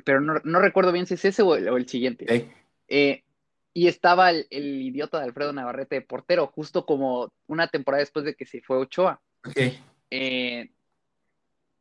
Pero 0.03 0.21
no, 0.21 0.59
recuerdo 0.59 0.91
bien 0.91 1.07
si 1.07 1.15
es 1.15 1.25
ese 1.25 1.41
o 1.41 1.55
el, 1.55 1.87
siguiente. 1.87 2.51
Eh, 2.87 3.23
y 3.73 3.87
estaba 3.87 4.29
el, 4.29 4.47
el, 4.51 4.81
idiota 4.81 5.19
de 5.19 5.25
Alfredo 5.25 5.51
Navarrete 5.51 5.95
de 5.95 6.01
portero, 6.01 6.47
justo 6.47 6.85
como 6.85 7.33
una 7.47 7.67
temporada 7.67 8.01
después 8.01 8.23
de 8.23 8.35
que 8.35 8.45
se 8.45 8.61
fue 8.61 8.77
Ochoa. 8.77 9.21
Eh, 10.09 10.71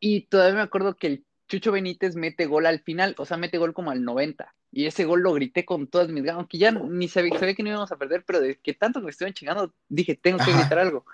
y 0.00 0.22
todavía 0.22 0.56
me 0.56 0.62
acuerdo 0.62 0.96
que 0.96 1.06
el 1.06 1.24
Chucho 1.48 1.72
Benítez 1.72 2.16
mete 2.16 2.46
gol 2.46 2.66
al 2.66 2.80
final, 2.80 3.14
o 3.18 3.24
sea, 3.24 3.36
mete 3.36 3.58
gol 3.58 3.74
como 3.74 3.90
al 3.90 4.04
90. 4.04 4.54
Y 4.72 4.86
ese 4.86 5.04
gol 5.04 5.22
lo 5.22 5.32
grité 5.32 5.64
con 5.64 5.86
todas 5.86 6.08
mis 6.08 6.24
ganas, 6.24 6.38
aunque 6.38 6.58
ya 6.58 6.72
ni 6.72 7.08
sabía, 7.08 7.38
sabía 7.38 7.54
que 7.54 7.62
no 7.62 7.70
íbamos 7.70 7.92
a 7.92 7.96
perder, 7.96 8.24
pero 8.26 8.40
de 8.40 8.58
que 8.58 8.74
tanto 8.74 9.00
me 9.00 9.10
estuvieron 9.10 9.34
chingando, 9.34 9.72
dije, 9.88 10.16
tengo 10.16 10.38
que 10.44 10.52
gritar 10.52 10.78
algo. 10.78 11.06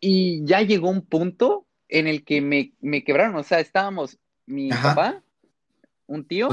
Y 0.00 0.44
ya 0.44 0.60
llegó 0.62 0.90
un 0.90 1.04
punto 1.04 1.66
en 1.88 2.06
el 2.06 2.24
que 2.24 2.40
me, 2.40 2.72
me 2.80 3.02
quebraron, 3.02 3.36
o 3.36 3.42
sea, 3.42 3.60
estábamos 3.60 4.18
mi 4.46 4.68
papá, 4.68 5.22
un 6.06 6.24
tío 6.26 6.48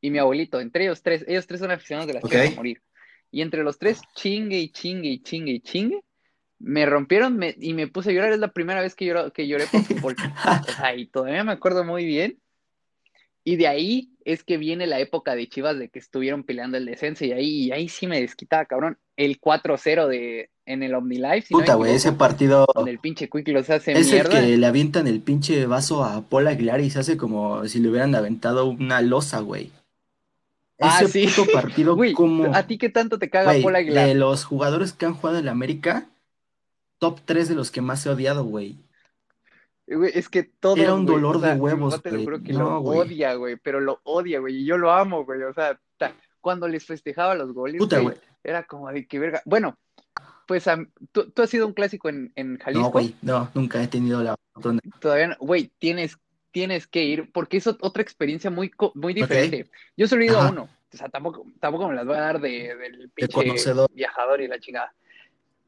y 0.00 0.10
mi 0.10 0.18
abuelito, 0.18 0.60
entre 0.60 0.84
ellos 0.84 1.02
tres, 1.02 1.24
ellos 1.28 1.46
tres 1.46 1.60
son 1.60 1.70
aficionados 1.70 2.06
de 2.06 2.14
las 2.14 2.24
okay. 2.24 2.52
a 2.52 2.56
morir. 2.56 2.82
Y 3.30 3.42
entre 3.42 3.62
los 3.62 3.78
tres, 3.78 4.00
chingue 4.14 4.58
y 4.58 4.70
chingue 4.70 5.08
y 5.08 5.22
chingue 5.22 5.52
y 5.52 5.60
chingue, 5.60 6.02
me 6.58 6.86
rompieron 6.86 7.40
y 7.60 7.74
me 7.74 7.86
puse 7.88 8.10
a 8.10 8.12
llorar. 8.12 8.32
Es 8.32 8.38
la 8.38 8.52
primera 8.52 8.80
vez 8.80 8.94
que, 8.94 9.14
que 9.34 9.46
lloré 9.46 9.66
por 9.66 9.82
fútbol. 9.82 10.16
y 10.96 11.06
todavía 11.06 11.44
me 11.44 11.52
acuerdo 11.52 11.84
muy 11.84 12.04
bien. 12.04 12.38
Y 13.44 13.56
de 13.56 13.68
ahí 13.68 14.10
es 14.24 14.42
que 14.42 14.56
viene 14.56 14.88
la 14.88 14.98
época 14.98 15.36
de 15.36 15.48
Chivas 15.48 15.78
de 15.78 15.88
que 15.88 16.00
estuvieron 16.00 16.42
peleando 16.42 16.78
el 16.78 16.84
descenso 16.84 17.24
y 17.24 17.30
ahí, 17.30 17.70
ahí 17.70 17.88
sí 17.88 18.08
me 18.08 18.20
desquitaba, 18.20 18.64
cabrón. 18.64 18.98
El 19.16 19.40
4-0 19.40 20.08
de 20.08 20.50
en 20.66 20.82
el 20.82 20.94
OmniLife. 20.94 21.48
Puta, 21.50 21.76
güey, 21.76 21.94
ese 21.94 22.12
partido. 22.12 22.66
Con 22.66 22.88
el 22.88 22.98
pinche 22.98 23.30
Quick 23.30 23.48
los 23.48 23.70
hace 23.70 23.92
es 23.92 24.12
el 24.12 24.28
que 24.28 24.56
le 24.56 24.66
avientan 24.66 25.06
el 25.06 25.20
pinche 25.20 25.64
vaso 25.66 26.04
a 26.04 26.22
Paul 26.22 26.48
Aguilar 26.48 26.80
y 26.80 26.90
se 26.90 26.98
hace 26.98 27.16
como 27.16 27.66
si 27.68 27.78
le 27.78 27.88
hubieran 27.88 28.14
aventado 28.14 28.66
una 28.66 29.00
losa, 29.00 29.40
güey. 29.40 29.70
Ah, 30.80 31.00
ese 31.02 31.28
puto 31.28 31.50
partido 31.52 31.96
como. 32.14 32.54
¿A 32.54 32.66
ti 32.66 32.76
qué 32.78 32.88
tanto 32.88 33.18
te 33.18 33.30
caga 33.30 33.54
Paul 33.62 33.76
Aguilar? 33.76 34.08
De 34.08 34.14
los 34.14 34.44
jugadores 34.44 34.92
que 34.92 35.06
han 35.06 35.14
jugado 35.14 35.38
en 35.38 35.46
la 35.46 35.52
América, 35.52 36.08
top 36.98 37.20
3 37.24 37.48
de 37.48 37.54
los 37.54 37.70
que 37.70 37.80
más 37.80 38.04
he 38.06 38.10
odiado, 38.10 38.44
güey. 38.44 38.78
es 39.86 40.28
que 40.28 40.42
todo. 40.44 40.76
Era 40.76 40.94
un 40.94 41.06
dolor 41.06 41.40
de 41.40 41.54
huevos, 41.54 42.02
güey. 42.02 42.24
Lo 42.24 42.42
que 42.42 42.52
lo 42.52 42.78
odia, 42.78 43.34
güey, 43.34 43.56
pero 43.56 43.80
lo 43.80 44.00
odia, 44.04 44.40
güey. 44.40 44.56
Y 44.56 44.64
yo 44.64 44.78
lo 44.78 44.92
amo, 44.92 45.24
güey. 45.24 45.42
O 45.42 45.52
sea, 45.52 45.78
cuando 46.40 46.68
les 46.68 46.84
festejaba 46.84 47.34
los 47.34 47.52
goles, 47.52 47.78
Puta, 47.78 47.98
güey, 47.98 48.16
era 48.42 48.64
como 48.64 48.90
de 48.90 49.06
que 49.06 49.18
verga. 49.18 49.42
Bueno, 49.44 49.78
pues 50.46 50.64
¿tú, 51.12 51.32
has 51.36 51.50
sido 51.50 51.66
un 51.66 51.72
clásico 51.72 52.08
en, 52.08 52.32
en 52.36 52.58
Jalisco. 52.58 52.86
No, 52.86 52.92
güey, 52.92 53.16
no, 53.22 53.50
nunca 53.54 53.82
he 53.82 53.88
tenido 53.88 54.22
la 54.22 54.36
Todavía 55.00 55.28
no, 55.28 55.36
güey, 55.40 55.72
tienes, 55.78 56.16
tienes 56.52 56.86
que 56.86 57.04
ir 57.04 57.30
porque 57.32 57.56
es 57.56 57.66
otra 57.66 58.02
experiencia 58.02 58.50
muy, 58.50 58.70
muy 58.94 59.12
diferente. 59.12 59.68
Yo 59.96 60.06
solo 60.06 60.22
he 60.22 60.26
ido 60.26 60.40
a 60.40 60.50
uno. 60.50 60.68
O 60.92 60.96
sea, 60.96 61.08
tampoco, 61.08 61.44
tampoco 61.60 61.88
me 61.88 61.94
las 61.94 62.06
voy 62.06 62.16
a 62.16 62.20
dar 62.20 62.40
de, 62.40 62.74
del 62.76 63.10
pinche 63.10 63.74
viajador 63.92 64.40
y 64.40 64.48
la 64.48 64.58
chingada 64.60 64.94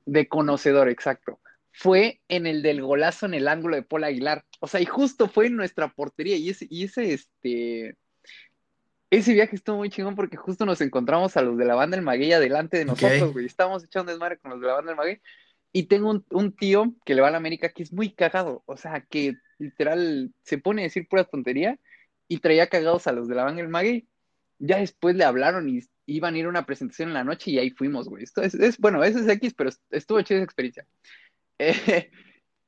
de 0.09 0.27
conocedor, 0.27 0.89
exacto. 0.89 1.41
Fue 1.71 2.21
en 2.29 2.47
el 2.47 2.63
del 2.63 2.83
golazo 2.83 3.27
en 3.27 3.35
el 3.35 3.47
ángulo 3.47 3.77
de 3.77 3.83
Paul 3.83 4.05
Aguilar. 4.05 4.45
O 4.61 4.67
sea, 4.67 4.81
y 4.81 4.87
justo 4.87 5.29
fue 5.29 5.47
en 5.47 5.57
nuestra 5.57 5.89
portería. 5.89 6.37
Y 6.37 6.51
ese, 6.51 6.67
y 6.71 6.85
ese 6.85 7.13
este. 7.13 7.97
ese 9.11 9.33
viaje 9.35 9.55
estuvo 9.55 9.77
muy 9.77 9.91
chingón 9.91 10.17
porque 10.17 10.37
justo 10.37 10.65
nos 10.67 10.81
encontramos 10.81 11.37
a 11.37 11.43
los 11.43 11.57
de 11.59 11.67
la 11.67 11.75
banda 11.75 11.97
El 11.97 12.03
Maguey 12.03 12.31
delante 12.31 12.79
de 12.79 12.87
nosotros, 12.87 13.33
güey. 13.33 13.47
Estábamos 13.47 13.85
echando 13.85 14.11
desmadre 14.11 14.39
con 14.39 14.51
los 14.51 14.61
de 14.61 14.67
la 14.67 14.75
banda 14.75 14.93
El 14.93 14.97
Maguey. 14.97 15.21
Y 15.71 15.85
tengo 15.85 16.11
un, 16.11 16.25
un, 16.31 16.57
tío 16.57 16.95
que 17.05 17.15
le 17.15 17.21
va 17.21 17.29
a 17.29 17.31
la 17.31 17.37
América 17.37 17.69
que 17.69 17.83
es 17.83 17.93
muy 17.93 18.15
cagado. 18.15 18.63
O 18.65 18.77
sea, 18.79 19.03
que 19.03 19.35
literal 19.59 20.33
se 20.43 20.57
pone 20.57 20.83
a 20.83 20.85
decir 20.85 21.07
pura 21.07 21.25
tontería 21.25 21.79
y 22.27 22.39
traía 22.39 22.69
cagados 22.69 23.07
a 23.07 23.13
los 23.13 23.29
de 23.29 23.35
la 23.35 23.45
banda 23.45 23.61
El 23.61 23.69
Maguey. 23.69 24.09
Ya 24.59 24.79
después 24.79 25.15
le 25.15 25.25
hablaron 25.25 25.69
y 25.69 25.83
iban 26.09 26.35
a 26.35 26.39
ir 26.39 26.47
a 26.47 26.49
una 26.49 26.67
presentación 26.67 27.09
en 27.09 27.15
la 27.15 27.25
noche 27.25 27.51
y 27.51 27.59
ahí 27.59 27.71
fuimos, 27.71 28.09
güey. 28.09 28.25
Esto 28.25 28.43
es, 28.43 28.79
bueno, 28.79 29.05
eso 29.05 29.19
es 29.19 29.29
X, 29.29 29.55
pero 29.55 29.71
estuvo 29.91 30.21
chida 30.23 30.39
esa 30.39 30.45
experiencia. 30.45 30.87
Eh, 31.61 32.13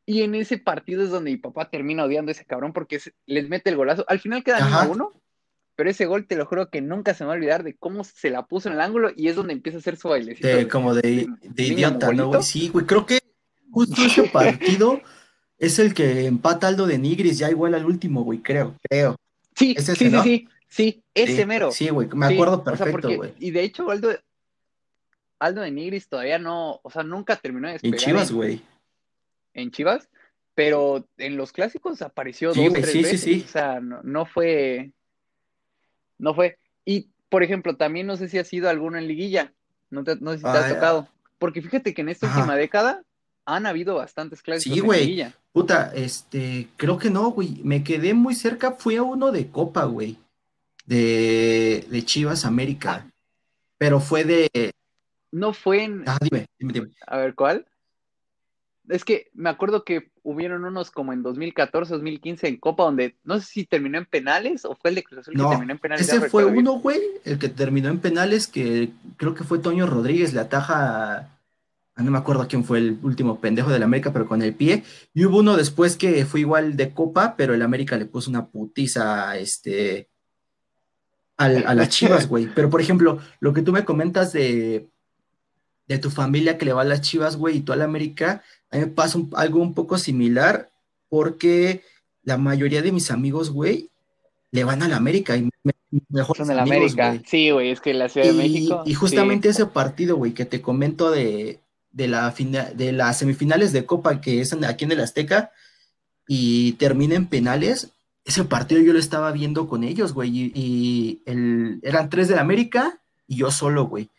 y 0.04 0.22
en 0.22 0.34
ese 0.34 0.58
partido 0.58 1.04
es 1.04 1.10
donde 1.10 1.30
mi 1.30 1.36
papá 1.36 1.70
termina 1.70 2.02
odiando 2.02 2.30
a 2.30 2.32
ese 2.32 2.44
cabrón 2.44 2.72
porque 2.72 2.98
les 3.26 3.48
mete 3.48 3.70
el 3.70 3.76
golazo. 3.76 4.04
Al 4.08 4.18
final 4.18 4.42
queda 4.42 4.66
1 4.66 4.76
a 4.76 4.88
uno, 4.88 5.22
pero 5.76 5.90
ese 5.90 6.06
gol 6.06 6.26
te 6.26 6.34
lo 6.34 6.44
juro 6.44 6.70
que 6.70 6.80
nunca 6.80 7.14
se 7.14 7.22
me 7.22 7.28
va 7.28 7.34
a 7.34 7.36
olvidar 7.36 7.62
de 7.62 7.76
cómo 7.76 8.02
se 8.02 8.30
la 8.30 8.46
puso 8.46 8.68
en 8.68 8.74
el 8.74 8.80
ángulo 8.80 9.12
y 9.14 9.28
es 9.28 9.36
donde 9.36 9.52
empieza 9.52 9.78
a 9.78 9.80
hacer 9.80 9.96
su 9.96 10.08
bailecito. 10.08 10.48
como 10.68 10.96
de, 10.96 11.28
idiota, 11.56 12.10
¿no, 12.12 12.26
güey? 12.26 12.42
Sí, 12.42 12.68
güey, 12.68 12.84
creo 12.84 13.06
que 13.06 13.20
justo 13.70 14.02
ese 14.02 14.24
partido 14.32 15.00
es 15.56 15.78
el 15.78 15.94
que 15.94 16.26
empata 16.26 16.66
Aldo 16.66 16.88
de 16.88 16.98
Nigris 16.98 17.38
ya 17.38 17.48
igual 17.48 17.76
al 17.76 17.86
último, 17.86 18.24
güey, 18.24 18.40
creo, 18.40 18.74
creo. 18.82 19.14
Sí, 19.54 19.76
sí, 19.78 19.94
sí, 19.94 20.10
sí, 20.24 20.48
sí, 20.70 21.02
ese 21.12 21.44
mero. 21.44 21.70
Sí, 21.70 21.90
güey, 21.90 22.08
me 22.14 22.26
acuerdo 22.26 22.64
perfecto, 22.64 23.14
güey. 23.14 23.34
y 23.38 23.50
de 23.50 23.62
hecho, 23.62 23.90
Aldo, 23.90 24.10
Aldo 25.38 25.60
de 25.60 25.70
Nigris 25.70 26.08
todavía 26.08 26.38
no, 26.38 26.80
o 26.82 26.90
sea, 26.90 27.02
nunca 27.02 27.36
terminó 27.36 27.66
de 27.66 27.74
despegar. 27.74 27.98
En 27.98 28.04
Chivas, 28.06 28.32
güey 28.32 28.62
en 29.54 29.70
Chivas, 29.70 30.08
pero 30.54 31.06
en 31.18 31.36
los 31.36 31.52
clásicos 31.52 32.02
apareció 32.02 32.52
dos, 32.52 32.72
tres 32.72 32.90
sí, 32.90 33.02
veces. 33.02 33.20
Sí, 33.20 33.44
o 33.46 33.50
sea, 33.50 33.80
no, 33.80 34.26
fue. 34.26 34.92
No 36.18 36.34
fue. 36.34 36.58
Y, 36.84 37.08
por 37.28 37.42
ejemplo, 37.42 37.76
también 37.76 38.06
no 38.06 38.16
sé 38.16 38.28
si 38.28 38.38
ha 38.38 38.44
sido 38.44 38.68
alguno 38.68 38.98
en 38.98 39.08
liguilla. 39.08 39.52
No, 39.90 40.04
sé 40.04 40.14
si 40.14 40.42
te 40.42 40.48
ha 40.48 40.66
ah, 40.66 40.68
tocado. 40.68 41.08
Porque 41.38 41.62
fíjate 41.62 41.94
que 41.94 42.02
en 42.02 42.10
esta 42.10 42.26
última 42.26 42.56
década 42.56 43.02
han 43.46 43.66
habido 43.66 43.96
bastantes 43.96 44.42
clásicos 44.42 44.74
sí, 44.74 44.80
güey. 44.80 45.32
Puta, 45.52 45.92
este, 45.94 46.68
creo 46.76 46.98
que 46.98 47.10
no, 47.10 47.30
güey. 47.30 47.60
Me 47.64 47.82
quedé 47.82 48.14
muy 48.14 48.34
cerca, 48.34 48.72
fui 48.72 48.96
a 48.96 49.02
uno 49.02 49.32
de 49.32 49.48
Copa, 49.48 49.84
güey. 49.84 50.18
De, 50.90 51.86
de 51.88 52.04
Chivas 52.04 52.44
América. 52.44 53.06
Ah. 53.06 53.10
Pero 53.78 54.00
fue 54.00 54.24
de. 54.24 54.72
No 55.30 55.52
fue 55.52 55.84
en. 55.84 56.02
Ah, 56.06 56.18
dime, 56.20 56.48
dime, 56.58 56.72
dime. 56.72 56.90
A 57.06 57.16
ver, 57.16 57.36
¿cuál? 57.36 57.64
Es 58.88 59.04
que 59.04 59.30
me 59.34 59.48
acuerdo 59.48 59.84
que 59.84 60.10
hubieron 60.24 60.64
unos 60.64 60.90
como 60.90 61.12
en 61.12 61.22
2014, 61.22 61.94
2015 61.94 62.48
en 62.48 62.56
Copa, 62.56 62.82
donde 62.82 63.14
no 63.22 63.38
sé 63.38 63.46
si 63.46 63.64
terminó 63.64 63.98
en 63.98 64.06
penales 64.06 64.64
o 64.64 64.74
fue 64.74 64.90
el 64.90 64.96
de 64.96 65.04
Cruz 65.04 65.20
Azul 65.20 65.34
que 65.34 65.44
terminó 65.44 65.72
en 65.72 65.78
penales. 65.78 66.08
Ese 66.08 66.28
fue 66.28 66.44
uno, 66.44 66.72
güey, 66.80 67.00
el 67.24 67.38
que 67.38 67.48
terminó 67.48 67.88
en 67.88 68.00
penales, 68.00 68.48
que 68.48 68.90
creo 69.16 69.34
que 69.34 69.44
fue 69.44 69.60
Toño 69.60 69.86
Rodríguez, 69.86 70.34
le 70.34 70.40
ataja 70.40 71.18
a, 71.18 72.02
no 72.02 72.10
me 72.10 72.18
acuerdo 72.18 72.48
quién 72.48 72.64
fue 72.64 72.78
el 72.78 72.98
último 73.02 73.40
pendejo 73.40 73.70
del 73.70 73.84
América, 73.84 74.12
pero 74.12 74.26
con 74.26 74.42
el 74.42 74.54
pie. 74.54 74.82
Y 75.14 75.24
hubo 75.24 75.38
uno 75.38 75.56
después 75.56 75.96
que 75.96 76.24
fue 76.26 76.40
igual 76.40 76.76
de 76.76 76.92
Copa, 76.92 77.36
pero 77.36 77.54
el 77.54 77.62
América 77.62 77.96
le 77.96 78.06
puso 78.06 78.30
una 78.30 78.46
putiza 78.46 79.36
este, 79.38 80.08
a 81.46 81.74
las 81.74 81.88
chivas, 81.90 82.28
güey. 82.28 82.48
Pero 82.54 82.70
por 82.70 82.80
ejemplo, 82.80 83.18
lo 83.40 83.52
que 83.52 83.62
tú 83.62 83.72
me 83.72 83.84
comentas 83.84 84.32
de, 84.32 84.88
de 85.88 85.98
tu 85.98 86.10
familia 86.10 86.58
que 86.58 86.64
le 86.64 86.72
va 86.72 86.82
a 86.82 86.84
las 86.84 87.00
chivas, 87.00 87.36
güey, 87.36 87.58
y 87.58 87.60
tú 87.60 87.72
al 87.72 87.82
América 87.82 88.42
a 88.70 88.76
mí 88.76 88.84
me 88.84 88.90
pasa 88.90 89.18
algo 89.34 89.60
un 89.60 89.74
poco 89.74 89.98
similar 89.98 90.70
porque 91.08 91.82
la 92.22 92.38
mayoría 92.38 92.82
de 92.82 92.92
mis 92.92 93.10
amigos, 93.10 93.50
güey, 93.50 93.90
le 94.52 94.64
van 94.64 94.82
a 94.82 94.88
la 94.88 94.96
América 94.96 95.36
y 95.36 95.48
mejor 96.08 96.36
son 96.36 96.48
de 96.48 96.54
la 96.54 96.62
América. 96.62 97.20
Sí, 97.26 97.50
güey, 97.50 97.70
es 97.70 97.80
que 97.80 97.94
la 97.94 98.08
Ciudad 98.08 98.28
de 98.28 98.32
México. 98.32 98.82
Y 98.86 98.94
justamente 98.94 99.48
ese 99.48 99.66
partido, 99.66 100.16
güey, 100.16 100.32
que 100.32 100.44
te 100.44 100.60
comento 100.60 101.10
de, 101.10 101.60
la 101.92 102.32
de 102.74 102.92
las 102.92 103.18
semifinales 103.18 103.72
de 103.72 103.84
Copa 103.84 104.20
que 104.20 104.40
es 104.40 104.52
aquí 104.52 104.84
en 104.84 104.92
el 104.92 105.00
Azteca 105.00 105.50
y 106.28 106.72
termina 106.74 107.16
en 107.16 107.26
penales, 107.26 107.90
ese 108.24 108.44
partido 108.44 108.80
yo 108.80 108.92
lo 108.92 108.98
estaba 108.98 109.32
viendo 109.32 109.68
con 109.68 109.84
ellos, 109.84 110.12
güey, 110.12 110.52
y, 110.54 111.22
el, 111.26 111.80
eran 111.82 112.10
tres 112.10 112.28
de 112.28 112.36
la 112.36 112.42
América 112.42 113.00
y 113.26 113.36
yo 113.36 113.50
solo, 113.50 113.86
güey. 113.86 114.10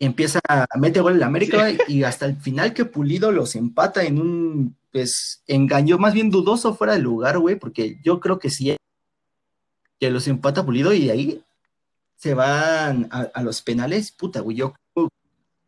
Empieza 0.00 0.40
a 0.48 0.66
meter 0.78 1.02
gol 1.02 1.14
en 1.14 1.20
la 1.20 1.26
América 1.26 1.70
y 1.88 2.04
hasta 2.04 2.26
el 2.26 2.36
final 2.36 2.72
que 2.72 2.84
Pulido 2.84 3.32
los 3.32 3.56
empata 3.56 4.04
en 4.04 4.20
un, 4.20 4.76
pues, 4.92 5.42
engaño 5.46 5.98
más 5.98 6.14
bien 6.14 6.30
dudoso 6.30 6.74
fuera 6.74 6.94
de 6.94 7.00
lugar, 7.00 7.38
güey, 7.38 7.56
porque 7.56 7.98
yo 8.02 8.20
creo 8.20 8.38
que 8.38 8.50
sí, 8.50 8.76
que 9.98 10.10
los 10.10 10.28
empata 10.28 10.64
Pulido 10.64 10.92
y 10.92 11.10
ahí 11.10 11.42
se 12.16 12.34
van 12.34 13.08
a, 13.10 13.42
los 13.42 13.62
penales, 13.62 14.10
puta, 14.10 14.40
güey, 14.40 14.56
yo 14.56 14.74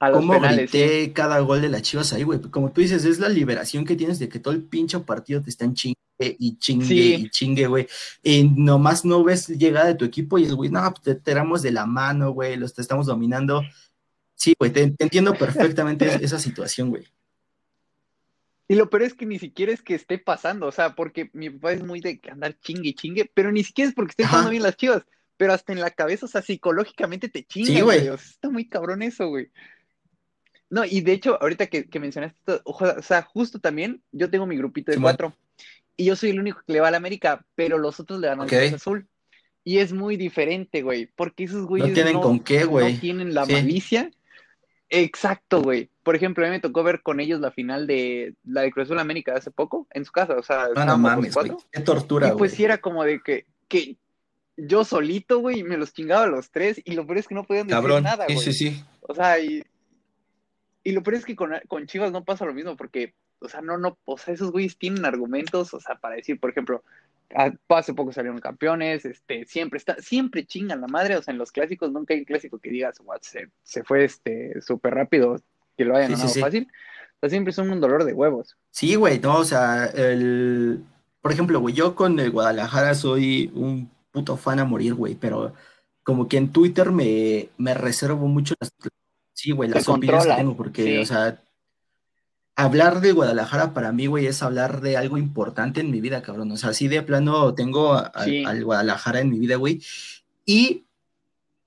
a 0.00 0.10
cómo 0.10 0.40
grité 0.40 1.12
cada 1.12 1.38
gol 1.40 1.62
de 1.62 1.68
las 1.68 1.82
Chivas 1.82 2.12
ahí, 2.12 2.24
güey, 2.24 2.40
como 2.40 2.72
tú 2.72 2.80
dices, 2.80 3.04
es 3.04 3.20
la 3.20 3.28
liberación 3.28 3.84
que 3.84 3.96
tienes 3.96 4.18
de 4.18 4.28
que 4.28 4.40
todo 4.40 4.52
el 4.52 4.62
pinche 4.62 4.98
partido 5.00 5.40
te 5.42 5.50
están 5.50 5.74
chingue 5.74 5.96
y 6.18 6.58
chingue 6.58 6.94
y 6.94 7.30
chingue, 7.30 7.66
güey, 7.66 7.86
y 8.22 8.44
nomás 8.44 9.04
no 9.04 9.22
ves 9.22 9.48
llegada 9.48 9.86
de 9.86 9.94
tu 9.94 10.04
equipo 10.04 10.38
y 10.38 10.44
es, 10.44 10.54
güey, 10.54 10.70
no, 10.70 10.92
te 11.02 11.14
tiramos 11.14 11.62
de 11.62 11.70
la 11.70 11.86
mano, 11.86 12.32
güey, 12.32 12.56
los 12.56 12.74
te 12.74 12.82
estamos 12.82 13.06
dominando, 13.06 13.62
Sí, 14.40 14.54
güey, 14.58 14.72
te, 14.72 14.94
entiendo 14.98 15.34
perfectamente 15.34 16.06
esa 16.24 16.38
situación, 16.38 16.88
güey. 16.88 17.06
Y 18.68 18.74
lo 18.74 18.88
peor 18.88 19.02
es 19.02 19.12
que 19.12 19.26
ni 19.26 19.38
siquiera 19.38 19.70
es 19.70 19.82
que 19.82 19.94
esté 19.94 20.16
pasando, 20.16 20.66
o 20.66 20.72
sea, 20.72 20.94
porque 20.94 21.28
mi 21.34 21.50
papá 21.50 21.72
es 21.72 21.84
muy 21.84 22.00
de 22.00 22.22
andar 22.30 22.58
chingue 22.58 22.94
chingue, 22.94 23.30
pero 23.34 23.52
ni 23.52 23.62
siquiera 23.64 23.90
es 23.90 23.94
porque 23.94 24.12
estén 24.12 24.28
jugando 24.28 24.48
bien 24.48 24.62
las 24.62 24.78
chivas, 24.78 25.02
pero 25.36 25.52
hasta 25.52 25.74
en 25.74 25.80
la 25.80 25.90
cabeza, 25.90 26.24
o 26.24 26.28
sea, 26.28 26.40
psicológicamente 26.40 27.28
te 27.28 27.44
chingue, 27.44 27.74
sí, 27.74 27.80
güey. 27.82 28.08
O 28.08 28.16
sea, 28.16 28.30
está 28.30 28.48
muy 28.48 28.66
cabrón 28.66 29.02
eso, 29.02 29.28
güey. 29.28 29.50
No, 30.70 30.84
y 30.84 31.00
de 31.00 31.12
hecho, 31.12 31.36
ahorita 31.40 31.66
que, 31.66 31.86
mencionaste 31.98 32.38
esto, 32.38 32.62
o 32.64 33.02
sea, 33.02 33.22
justo 33.22 33.58
también, 33.58 34.02
yo 34.12 34.30
tengo 34.30 34.46
mi 34.46 34.56
grupito 34.56 34.92
de 34.92 34.98
cuatro, 34.98 35.34
y 35.96 36.04
yo 36.04 36.16
soy 36.16 36.30
el 36.30 36.40
único 36.40 36.62
que 36.66 36.72
le 36.72 36.80
va 36.80 36.88
a 36.88 36.92
la 36.92 36.96
América, 36.96 37.44
pero 37.54 37.76
los 37.76 38.00
otros 38.00 38.20
le 38.20 38.28
dan 38.28 38.40
al 38.40 38.48
Cruz 38.48 38.72
Azul. 38.72 39.06
Y 39.62 39.78
es 39.78 39.92
muy 39.92 40.16
diferente, 40.16 40.80
güey, 40.82 41.06
porque 41.14 41.44
esos 41.44 41.66
güeyes 41.66 41.88
no 41.88 41.94
tienen 41.94 42.20
con 42.20 42.40
qué, 42.40 42.64
güey. 42.64 42.94
No 42.94 43.00
tienen 43.00 43.34
la 43.34 43.44
malicia 43.44 44.10
Exacto, 44.90 45.62
güey. 45.62 45.88
Por 46.02 46.16
ejemplo, 46.16 46.44
a 46.44 46.48
mí 46.48 46.52
me 46.52 46.60
tocó 46.60 46.82
ver 46.82 47.00
con 47.02 47.20
ellos 47.20 47.40
la 47.40 47.52
final 47.52 47.86
de 47.86 48.34
la 48.44 48.62
de 48.62 48.72
Cruz 48.72 48.86
Azul 48.86 48.98
América 48.98 49.34
hace 49.36 49.52
poco, 49.52 49.86
en 49.92 50.04
su 50.04 50.10
casa, 50.10 50.34
o 50.36 50.42
sea, 50.42 50.68
no, 50.74 50.84
no 50.84 50.98
mames, 50.98 51.32
güey. 51.32 51.52
Qué 51.70 51.80
tortura, 51.80 52.28
Y 52.28 52.32
pues 52.32 52.52
sí 52.52 52.64
era 52.64 52.78
como 52.78 53.04
de 53.04 53.20
que, 53.20 53.46
que 53.68 53.96
yo 54.56 54.84
solito, 54.84 55.38
güey, 55.38 55.62
me 55.62 55.76
los 55.76 55.92
chingaba 55.92 56.24
a 56.24 56.28
los 56.28 56.50
tres, 56.50 56.82
y 56.84 56.94
lo 56.94 57.06
peor 57.06 57.18
es 57.18 57.28
que 57.28 57.36
no 57.36 57.44
podían 57.44 57.68
decir 57.68 58.02
nada, 58.02 58.24
güey. 58.26 58.38
Sí, 58.38 58.52
sí, 58.52 58.70
sí. 58.70 58.84
O 59.02 59.14
sea, 59.14 59.38
y, 59.38 59.62
y 60.82 60.92
lo 60.92 61.02
peor 61.02 61.16
es 61.16 61.24
que 61.24 61.36
con, 61.36 61.52
con 61.68 61.86
Chivas 61.86 62.12
no 62.12 62.24
pasa 62.24 62.44
lo 62.44 62.54
mismo, 62.54 62.76
porque, 62.76 63.14
o 63.40 63.48
sea, 63.48 63.60
no, 63.60 63.78
no, 63.78 63.98
o 64.04 64.18
sea, 64.18 64.34
esos 64.34 64.50
güeyes 64.52 64.76
tienen 64.78 65.04
argumentos, 65.04 65.74
o 65.74 65.80
sea, 65.80 65.96
para 65.96 66.16
decir, 66.16 66.40
por 66.40 66.50
ejemplo, 66.50 66.82
hace 67.68 67.94
poco 67.94 68.12
salieron 68.12 68.40
campeones, 68.40 69.04
este, 69.04 69.44
siempre 69.44 69.78
está, 69.78 69.96
siempre 70.00 70.46
chingan 70.46 70.80
la 70.80 70.88
madre, 70.88 71.16
o 71.16 71.22
sea, 71.22 71.32
en 71.32 71.38
los 71.38 71.52
clásicos 71.52 71.92
nunca 71.92 72.14
hay 72.14 72.20
un 72.20 72.26
clásico 72.26 72.58
que 72.58 72.70
digas, 72.70 72.98
se, 73.20 73.50
se, 73.62 73.84
fue 73.84 74.04
este 74.04 74.60
súper 74.60 74.94
rápido, 74.94 75.40
que 75.76 75.84
lo 75.84 75.96
hayan 75.96 76.12
ganado 76.12 76.28
fácil. 76.28 76.68
O 77.16 77.20
sea, 77.20 77.30
siempre 77.30 77.52
son 77.52 77.70
un 77.70 77.80
dolor 77.80 78.04
de 78.04 78.14
huevos. 78.14 78.56
Sí, 78.70 78.94
güey, 78.94 79.20
no, 79.20 79.38
o 79.38 79.44
sea, 79.44 79.86
el, 79.86 80.82
por 81.20 81.32
ejemplo, 81.32 81.60
güey, 81.60 81.74
yo 81.74 81.94
con 81.94 82.18
el 82.18 82.30
Guadalajara 82.30 82.94
soy 82.94 83.50
un 83.54 83.90
puto 84.10 84.36
fan 84.36 84.58
a 84.58 84.64
morir, 84.64 84.94
güey, 84.94 85.14
pero 85.14 85.52
como 86.02 86.26
que 86.26 86.38
en 86.38 86.50
Twitter 86.50 86.90
me, 86.90 87.50
me 87.58 87.74
reservo 87.74 88.26
mucho 88.26 88.54
las, 88.58 88.72
sí, 89.40 89.52
güey, 89.52 89.70
las 89.70 89.88
opiniones 89.88 90.26
que 90.26 90.34
tengo, 90.34 90.54
porque, 90.54 90.98
o 90.98 91.06
sea, 91.06 91.42
hablar 92.54 93.00
de 93.00 93.12
Guadalajara 93.12 93.72
para 93.72 93.90
mí, 93.90 94.06
güey, 94.06 94.26
es 94.26 94.42
hablar 94.42 94.82
de 94.82 94.98
algo 94.98 95.16
importante 95.16 95.80
en 95.80 95.90
mi 95.90 96.02
vida, 96.02 96.20
cabrón. 96.20 96.52
O 96.52 96.58
sea, 96.58 96.70
así 96.70 96.88
de 96.88 97.00
plano 97.00 97.54
tengo 97.54 97.94
al 97.94 98.64
Guadalajara 98.64 99.20
en 99.20 99.30
mi 99.30 99.38
vida, 99.38 99.56
güey. 99.56 99.82
Y 100.44 100.84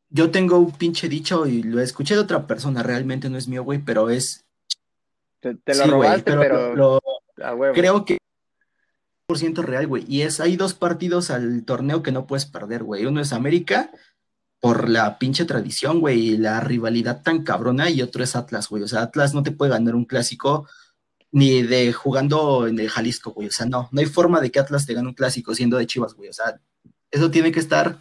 yo 0.09 0.29
tengo 0.29 0.59
un 0.59 0.71
pinche 0.71 1.09
dicho 1.09 1.47
y 1.47 1.63
lo 1.63 1.81
escuché 1.81 2.13
de 2.13 2.21
otra 2.21 2.45
persona, 2.45 2.83
realmente 2.83 3.27
no 3.29 3.37
es 3.39 3.47
mío, 3.47 3.63
güey, 3.63 3.79
pero 3.79 4.11
es... 4.11 4.45
Te, 5.39 5.57
lo 5.75 5.87
robaste, 5.87 6.31
pero... 6.37 7.01
creo 7.73 8.05
que 8.05 8.17
por 9.25 9.39
ciento 9.39 9.63
real, 9.63 9.87
güey. 9.87 10.05
Y 10.07 10.21
es, 10.21 10.39
hay 10.39 10.57
dos 10.57 10.75
partidos 10.75 11.31
al 11.31 11.65
torneo 11.65 12.03
que 12.03 12.11
no 12.11 12.27
puedes 12.27 12.45
perder, 12.45 12.83
güey. 12.83 13.05
Uno 13.07 13.19
es 13.19 13.33
América 13.33 13.89
por 14.63 14.87
la 14.87 15.19
pinche 15.19 15.43
tradición, 15.43 15.99
güey, 15.99 16.19
y 16.21 16.37
la 16.37 16.61
rivalidad 16.61 17.21
tan 17.21 17.43
cabrona, 17.43 17.89
y 17.89 18.01
otro 18.01 18.23
es 18.23 18.33
Atlas, 18.33 18.69
güey. 18.69 18.81
O 18.81 18.87
sea, 18.87 19.01
Atlas 19.01 19.33
no 19.33 19.43
te 19.43 19.51
puede 19.51 19.71
ganar 19.71 19.93
un 19.93 20.05
clásico 20.05 20.69
ni 21.33 21.63
de 21.63 21.91
jugando 21.91 22.65
en 22.65 22.79
el 22.79 22.89
Jalisco, 22.89 23.31
güey. 23.31 23.49
O 23.49 23.51
sea, 23.51 23.65
no, 23.65 23.89
no 23.91 23.99
hay 23.99 24.05
forma 24.05 24.39
de 24.39 24.51
que 24.51 24.59
Atlas 24.59 24.85
te 24.85 24.93
gane 24.93 25.09
un 25.09 25.15
clásico 25.15 25.53
siendo 25.53 25.75
de 25.75 25.85
Chivas, 25.85 26.13
güey. 26.13 26.29
O 26.29 26.33
sea, 26.33 26.61
eso 27.11 27.29
tiene 27.29 27.51
que 27.51 27.59
estar 27.59 27.97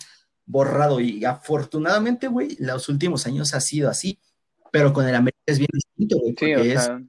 borrado. 0.46 1.00
Y 1.00 1.24
afortunadamente, 1.24 2.28
güey, 2.28 2.56
los 2.60 2.88
últimos 2.88 3.26
años 3.26 3.54
ha 3.54 3.60
sido 3.60 3.90
así. 3.90 4.20
Pero 4.70 4.92
con 4.92 5.08
el 5.08 5.16
América 5.16 5.42
es 5.46 5.58
bien 5.58 5.70
distinto, 5.72 6.16
güey. 6.20 6.36
Sí, 6.38 6.54
o 6.54 6.62
sea, 6.62 7.00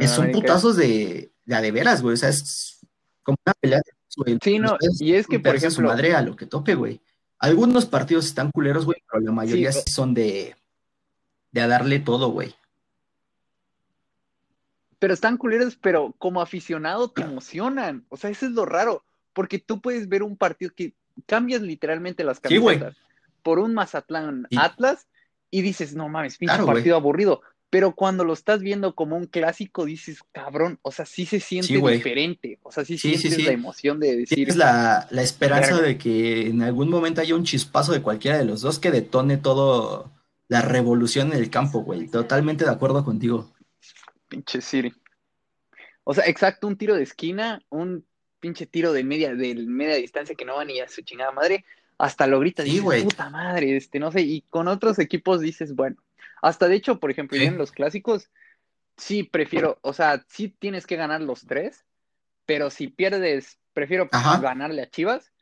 es, 0.00 0.10
son 0.12 0.30
putazos 0.32 0.76
de, 0.76 1.30
de, 1.44 1.60
de 1.60 1.72
veras, 1.72 2.00
güey. 2.00 2.14
O 2.14 2.16
sea, 2.16 2.30
es 2.30 2.80
como 3.22 3.36
una 3.44 3.52
pelea 3.60 3.80
de 3.84 3.92
güey. 4.16 4.38
Sí, 4.42 4.58
no, 4.58 4.78
y 4.98 5.12
es 5.12 5.26
que, 5.26 5.40
por 5.40 5.56
ejemplo. 5.56 5.76
Su 5.76 5.82
madre 5.82 6.14
a 6.14 6.22
lo 6.22 6.34
que 6.36 6.46
tope, 6.46 6.74
güey. 6.74 7.02
Algunos 7.38 7.86
partidos 7.86 8.26
están 8.26 8.50
culeros, 8.50 8.84
güey, 8.84 9.02
pero 9.10 9.22
la 9.22 9.32
mayoría 9.32 9.72
sí, 9.72 9.90
son 9.90 10.14
de, 10.14 10.56
de 11.52 11.60
a 11.60 11.68
darle 11.68 11.98
todo, 11.98 12.28
güey. 12.28 12.54
Pero 14.98 15.12
están 15.12 15.36
culeros, 15.36 15.76
pero 15.76 16.14
como 16.18 16.40
aficionado 16.40 17.10
te 17.10 17.22
emocionan. 17.22 18.06
O 18.08 18.16
sea, 18.16 18.30
eso 18.30 18.46
es 18.46 18.52
lo 18.52 18.64
raro. 18.64 19.04
Porque 19.34 19.58
tú 19.58 19.80
puedes 19.80 20.08
ver 20.08 20.22
un 20.22 20.36
partido 20.36 20.72
que 20.74 20.94
cambias 21.26 21.60
literalmente 21.60 22.24
las 22.24 22.40
camisetas 22.40 22.96
por 23.42 23.58
un 23.58 23.74
Mazatlán 23.74 24.48
Atlas 24.56 25.06
y 25.50 25.62
dices, 25.62 25.94
no 25.94 26.08
mames, 26.08 26.38
pinche 26.38 26.64
partido 26.64 26.96
aburrido. 26.96 27.42
Pero 27.74 27.96
cuando 27.96 28.22
lo 28.22 28.34
estás 28.34 28.60
viendo 28.60 28.94
como 28.94 29.16
un 29.16 29.26
clásico, 29.26 29.84
dices, 29.84 30.20
cabrón, 30.30 30.78
o 30.82 30.92
sea, 30.92 31.06
sí 31.06 31.26
se 31.26 31.40
siente 31.40 31.74
diferente. 31.74 32.60
O 32.62 32.70
sea, 32.70 32.84
sí, 32.84 32.96
sientes 32.98 33.44
la 33.44 33.50
emoción 33.50 33.98
de 33.98 34.14
decir. 34.14 34.36
Tienes 34.36 34.54
la, 34.54 35.08
la 35.10 35.22
esperanza 35.22 35.82
de 35.82 35.98
que 35.98 36.46
en 36.46 36.62
algún 36.62 36.88
momento 36.88 37.20
haya 37.20 37.34
un 37.34 37.42
chispazo 37.42 37.90
de 37.90 38.00
cualquiera 38.00 38.38
de 38.38 38.44
los 38.44 38.60
dos 38.60 38.78
que 38.78 38.92
detone 38.92 39.38
todo 39.38 40.12
la 40.46 40.62
revolución 40.62 41.32
en 41.32 41.38
el 41.38 41.50
campo, 41.50 41.80
güey. 41.80 42.06
Totalmente 42.06 42.64
de 42.64 42.70
acuerdo 42.70 43.04
contigo. 43.04 43.52
Pinche 44.28 44.60
Siri. 44.60 44.94
O 46.04 46.14
sea, 46.14 46.26
exacto, 46.26 46.68
un 46.68 46.76
tiro 46.76 46.94
de 46.94 47.02
esquina, 47.02 47.60
un 47.70 48.06
pinche 48.38 48.66
tiro 48.66 48.92
de 48.92 49.02
media, 49.02 49.34
de 49.34 49.52
media 49.56 49.96
distancia 49.96 50.36
que 50.36 50.44
no 50.44 50.54
va 50.54 50.64
ni 50.64 50.78
a 50.78 50.88
su 50.88 51.02
chingada 51.02 51.32
madre, 51.32 51.64
hasta 51.98 52.28
lo 52.28 52.38
grita, 52.38 52.62
sí, 52.62 52.78
dices, 52.78 53.02
puta 53.02 53.30
madre, 53.30 53.76
este, 53.76 53.98
no 53.98 54.12
sé, 54.12 54.20
y 54.20 54.42
con 54.42 54.68
otros 54.68 55.00
equipos 55.00 55.40
dices, 55.40 55.74
bueno, 55.74 55.96
hasta 56.44 56.68
de 56.68 56.76
hecho, 56.76 57.00
por 57.00 57.10
ejemplo, 57.10 57.38
en 57.38 57.56
los 57.56 57.72
clásicos, 57.72 58.30
sí 58.98 59.22
prefiero, 59.22 59.78
o 59.80 59.92
sea, 59.94 60.24
sí 60.28 60.54
tienes 60.58 60.86
que 60.86 60.96
ganar 60.96 61.22
los 61.22 61.46
tres, 61.46 61.84
pero 62.44 62.68
si 62.68 62.88
pierdes, 62.88 63.58
prefiero 63.72 64.08
ganarle 64.10 64.82
a 64.82 64.90
Chivas 64.90 65.32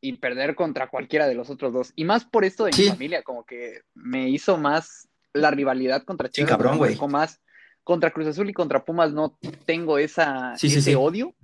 y 0.00 0.18
perder 0.18 0.54
contra 0.54 0.88
cualquiera 0.88 1.26
de 1.26 1.34
los 1.34 1.50
otros 1.50 1.72
dos. 1.72 1.92
Y 1.96 2.04
más 2.04 2.24
por 2.24 2.44
esto 2.44 2.64
de 2.64 2.70
mi 2.76 2.88
familia, 2.88 3.24
como 3.24 3.44
que 3.44 3.80
me 3.94 4.28
hizo 4.28 4.56
más 4.56 5.08
la 5.32 5.50
rivalidad 5.50 6.04
contra 6.04 6.28
Chivas. 6.28 6.48
Sí, 6.48 6.52
cabrón, 6.52 6.78
güey. 6.78 6.96
Más 7.08 7.40
contra 7.82 8.12
Cruz 8.12 8.28
Azul 8.28 8.48
y 8.48 8.52
contra 8.52 8.84
Pumas 8.84 9.12
no 9.12 9.36
tengo 9.64 9.98
esa, 9.98 10.54
ese 10.54 10.94
odio. 10.94 11.34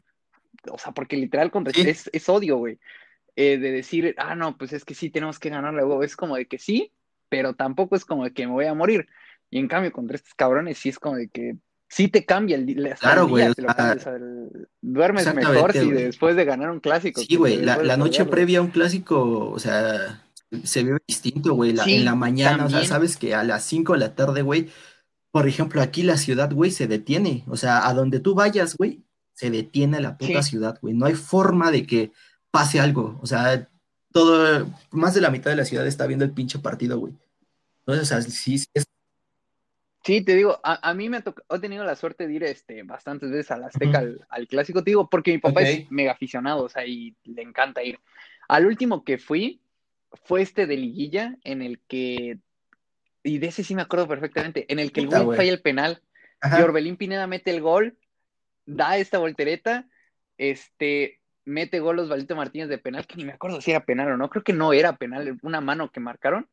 O 0.70 0.78
sea, 0.78 0.92
porque 0.92 1.16
literal 1.16 1.50
contra 1.50 1.72
es, 1.76 2.08
es 2.12 2.28
odio, 2.28 2.58
güey. 2.58 2.78
Eh, 3.34 3.58
de 3.58 3.72
decir, 3.72 4.14
ah, 4.18 4.36
no, 4.36 4.56
pues 4.56 4.72
es 4.72 4.84
que 4.84 4.94
sí 4.94 5.10
tenemos 5.10 5.40
que 5.40 5.50
ganarle, 5.50 5.82
güey. 5.82 6.06
Es 6.06 6.14
como 6.14 6.36
de 6.36 6.46
que 6.46 6.58
sí, 6.58 6.92
pero 7.32 7.54
tampoco 7.54 7.96
es 7.96 8.04
como 8.04 8.24
de 8.24 8.34
que 8.34 8.46
me 8.46 8.52
voy 8.52 8.66
a 8.66 8.74
morir. 8.74 9.08
Y 9.48 9.58
en 9.58 9.66
cambio, 9.66 9.90
contra 9.90 10.16
estos 10.16 10.34
cabrones 10.34 10.76
sí 10.76 10.90
es 10.90 10.98
como 10.98 11.16
de 11.16 11.30
que 11.30 11.56
sí 11.88 12.08
te 12.08 12.26
cambia 12.26 12.56
el, 12.56 12.66
día. 12.66 12.94
claro, 13.00 13.26
güey, 13.26 13.46
duermes 14.82 15.34
mejor 15.34 15.72
si 15.72 15.90
después 15.90 16.36
de 16.36 16.44
ganar 16.44 16.70
un 16.70 16.80
clásico. 16.80 17.22
Sí, 17.22 17.36
güey, 17.36 17.56
la, 17.56 17.96
noche 17.96 18.26
previa 18.26 18.58
a 18.58 18.62
un 18.62 18.68
clásico, 18.68 19.50
o 19.50 19.58
sea, 19.58 20.22
se 20.62 20.84
ve 20.84 20.98
distinto, 21.08 21.54
güey, 21.54 21.70
en 21.70 22.04
la 22.04 22.14
mañana, 22.14 22.66
o 22.66 22.68
sea, 22.68 22.84
sabes 22.84 23.16
que 23.16 23.34
a 23.34 23.44
las 23.44 23.64
5 23.64 23.94
de 23.94 23.98
la 23.98 24.14
tarde, 24.14 24.42
güey, 24.42 24.68
por 25.30 25.48
ejemplo, 25.48 25.80
aquí 25.80 26.02
la 26.02 26.18
ciudad, 26.18 26.52
güey, 26.52 26.70
se 26.70 26.86
detiene, 26.86 27.44
o 27.46 27.56
sea, 27.56 27.88
a 27.88 27.94
donde 27.94 28.20
tú 28.20 28.34
vayas, 28.34 28.76
güey, 28.76 29.06
se 29.32 29.48
detiene 29.48 30.02
la 30.02 30.18
puta 30.18 30.42
ciudad, 30.42 30.78
güey, 30.82 30.92
no 30.92 31.06
hay 31.06 31.14
forma 31.14 31.70
de 31.70 31.86
que 31.86 32.12
pase 32.50 32.78
algo, 32.78 33.18
o 33.22 33.26
sea, 33.26 33.70
todo, 34.12 34.70
más 34.90 35.14
de 35.14 35.20
la 35.20 35.30
mitad 35.30 35.50
de 35.50 35.56
la 35.56 35.64
ciudad 35.64 35.86
está 35.86 36.06
viendo 36.06 36.24
el 36.24 36.32
pinche 36.32 36.58
partido, 36.58 36.98
güey. 36.98 37.14
Entonces, 37.80 38.04
o 38.04 38.06
sea, 38.06 38.22
sí, 38.22 38.58
sí 38.58 38.66
es 38.74 38.84
Sí, 40.04 40.20
te 40.22 40.34
digo, 40.34 40.58
a, 40.64 40.94
mí 40.94 41.08
me 41.08 41.18
ha 41.18 41.24
he 41.54 41.58
tenido 41.60 41.84
la 41.84 41.94
suerte 41.94 42.26
de 42.26 42.34
ir 42.34 42.42
este, 42.42 42.82
bastantes 42.82 43.30
veces 43.30 43.52
a 43.52 43.56
la 43.56 43.68
Azteca 43.68 44.02
al, 44.28 44.48
clásico, 44.48 44.82
te 44.82 44.90
digo, 44.90 45.08
porque 45.08 45.30
mi 45.30 45.38
papá 45.38 45.62
es 45.62 45.88
mega 45.92 46.10
aficionado, 46.10 46.64
o 46.64 46.68
sea, 46.68 46.84
y 46.84 47.14
le 47.22 47.42
encanta 47.42 47.84
ir. 47.84 48.00
Al 48.48 48.66
último 48.66 49.04
que 49.04 49.18
fui 49.18 49.60
fue 50.24 50.42
este 50.42 50.66
de 50.66 50.76
liguilla, 50.76 51.38
en 51.44 51.62
el 51.62 51.78
que, 51.86 52.38
y 53.22 53.38
de 53.38 53.46
ese 53.46 53.62
sí 53.62 53.76
me 53.76 53.82
acuerdo 53.82 54.08
perfectamente, 54.08 54.66
en 54.72 54.80
el 54.80 54.90
que 54.90 55.02
el 55.02 55.08
güey 55.08 55.36
falla 55.36 55.52
el 55.52 55.62
penal, 55.62 56.02
y 56.42 56.60
Orbelín 56.60 56.96
Pineda 56.96 57.28
mete 57.28 57.52
el 57.52 57.60
gol, 57.60 57.96
da 58.66 58.98
esta 58.98 59.18
voltereta, 59.18 59.88
este, 60.36 61.20
mete 61.44 61.80
gol 61.80 61.98
Osvaldo 61.98 62.36
Martínez 62.36 62.68
de 62.68 62.78
penal, 62.78 63.06
que 63.06 63.16
ni 63.16 63.24
me 63.24 63.32
acuerdo 63.32 63.60
si 63.60 63.70
era 63.70 63.84
penal 63.84 64.12
o 64.12 64.16
no, 64.16 64.30
creo 64.30 64.44
que 64.44 64.52
no 64.52 64.72
era 64.72 64.96
penal, 64.96 65.38
una 65.42 65.60
mano 65.60 65.90
que 65.90 66.00
marcaron 66.00 66.48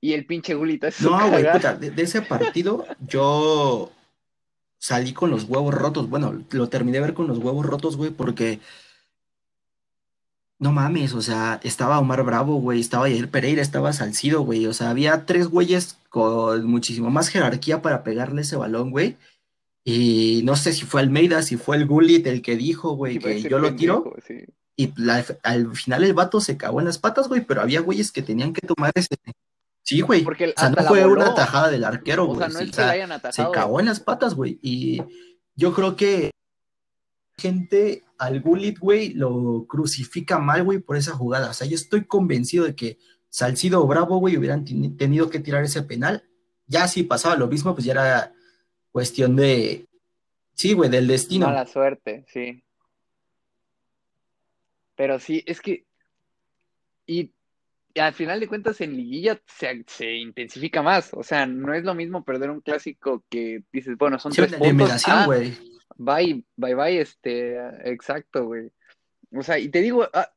y 0.00 0.12
el 0.12 0.26
pinche 0.26 0.54
gulito. 0.54 0.86
Es 0.86 1.00
no, 1.00 1.30
güey, 1.30 1.50
puta, 1.50 1.74
de, 1.74 2.02
ese 2.02 2.22
partido 2.22 2.86
yo 3.00 3.92
salí 4.78 5.12
con 5.12 5.30
los 5.30 5.44
huevos 5.44 5.74
rotos. 5.74 6.08
Bueno, 6.08 6.44
lo 6.50 6.68
terminé 6.68 6.98
de 6.98 7.04
ver 7.04 7.14
con 7.14 7.26
los 7.26 7.38
huevos 7.38 7.64
rotos, 7.64 7.96
güey, 7.96 8.10
porque 8.10 8.60
no 10.58 10.72
mames, 10.72 11.12
o 11.12 11.22
sea, 11.22 11.60
estaba 11.64 11.98
Omar 11.98 12.22
Bravo, 12.22 12.56
güey, 12.56 12.80
estaba 12.80 13.08
Yair 13.08 13.30
Pereira, 13.30 13.62
estaba 13.62 13.92
Salcido, 13.92 14.42
güey, 14.42 14.66
o 14.66 14.72
sea, 14.72 14.90
había 14.90 15.26
tres 15.26 15.48
güeyes 15.48 15.98
con 16.08 16.66
muchísimo 16.66 17.10
más 17.10 17.28
jerarquía 17.28 17.82
para 17.82 18.02
pegarle 18.02 18.42
ese 18.42 18.56
balón, 18.56 18.90
güey. 18.90 19.16
Y 19.88 20.40
no 20.42 20.56
sé 20.56 20.72
si 20.72 20.84
fue 20.84 21.00
Almeida, 21.00 21.42
si 21.42 21.56
fue 21.56 21.76
el 21.76 21.86
Gullit 21.86 22.26
el 22.26 22.42
que 22.42 22.56
dijo, 22.56 22.96
güey, 22.96 23.20
que 23.20 23.40
yo 23.40 23.60
lo 23.60 23.76
tiro. 23.76 24.16
Y 24.74 24.92
al 25.44 25.76
final 25.76 26.02
el 26.02 26.12
vato 26.12 26.40
se 26.40 26.56
cagó 26.56 26.80
en 26.80 26.86
las 26.86 26.98
patas, 26.98 27.28
güey, 27.28 27.42
pero 27.42 27.62
había 27.62 27.82
güeyes 27.82 28.10
que 28.10 28.20
tenían 28.20 28.52
que 28.52 28.66
tomar 28.66 28.90
ese, 28.96 29.14
Sí, 29.84 30.00
güey. 30.00 30.24
Porque 30.24 30.48
o 30.48 30.60
sea, 30.60 30.70
no 30.70 30.82
fue 30.82 31.06
una 31.06 31.32
tajada 31.36 31.70
del 31.70 31.84
arquero, 31.84 32.26
güey. 32.26 32.36
O 32.36 32.40
sea, 32.40 32.48
no 32.48 32.58
es 32.58 32.72
que 32.72 32.80
la 32.80 32.90
hayan 32.90 33.12
atajado. 33.12 33.48
Se 33.48 33.54
cagó 33.54 33.78
en 33.78 33.86
las 33.86 34.00
patas, 34.00 34.34
güey. 34.34 34.58
Y 34.60 35.04
yo 35.54 35.72
creo 35.72 35.94
que 35.94 36.32
gente 37.38 38.02
al 38.18 38.40
Gullit, 38.40 38.80
güey, 38.80 39.14
lo 39.14 39.66
crucifica 39.68 40.40
mal, 40.40 40.64
güey, 40.64 40.80
por 40.80 40.96
esa 40.96 41.12
jugada. 41.12 41.50
O 41.50 41.54
sea, 41.54 41.68
yo 41.68 41.76
estoy 41.76 42.06
convencido 42.06 42.64
de 42.64 42.74
que 42.74 42.98
Salcido 43.28 43.84
o 43.84 43.86
Bravo, 43.86 44.18
güey, 44.18 44.36
hubieran 44.36 44.64
tenido 44.64 45.30
que 45.30 45.38
tirar 45.38 45.62
ese 45.62 45.82
penal. 45.82 46.24
Ya 46.66 46.88
si 46.88 47.04
pasaba 47.04 47.36
lo 47.36 47.46
mismo, 47.46 47.72
pues 47.72 47.84
ya 47.84 47.92
era 47.92 48.32
cuestión 48.96 49.36
de. 49.36 49.86
Sí, 50.54 50.72
güey, 50.72 50.88
del 50.88 51.06
destino. 51.06 51.48
Mala 51.48 51.66
suerte, 51.66 52.24
sí. 52.28 52.64
Pero 54.94 55.18
sí, 55.18 55.44
es 55.44 55.60
que. 55.60 55.84
Y 57.04 57.30
al 57.94 58.14
final 58.14 58.40
de 58.40 58.48
cuentas 58.48 58.80
en 58.80 58.96
liguilla 58.96 59.38
se, 59.44 60.14
intensifica 60.14 60.80
más. 60.80 61.12
O 61.12 61.22
sea, 61.22 61.44
no 61.44 61.74
es 61.74 61.84
lo 61.84 61.94
mismo 61.94 62.24
perder 62.24 62.48
un 62.48 62.62
clásico 62.62 63.22
que 63.28 63.64
dices, 63.70 63.98
bueno, 63.98 64.18
son 64.18 64.32
tres 64.32 64.54
puntos. 64.54 65.02
Ah, 65.06 65.26
güey. 65.26 65.52
bye, 65.98 66.42
bye, 66.56 66.74
bye, 66.74 66.98
este, 66.98 67.58
exacto, 67.84 68.46
güey. 68.46 68.70
O 69.30 69.42
sea, 69.42 69.58
y 69.58 69.68
te 69.68 69.82
digo, 69.82 70.08
ah, 70.14 70.32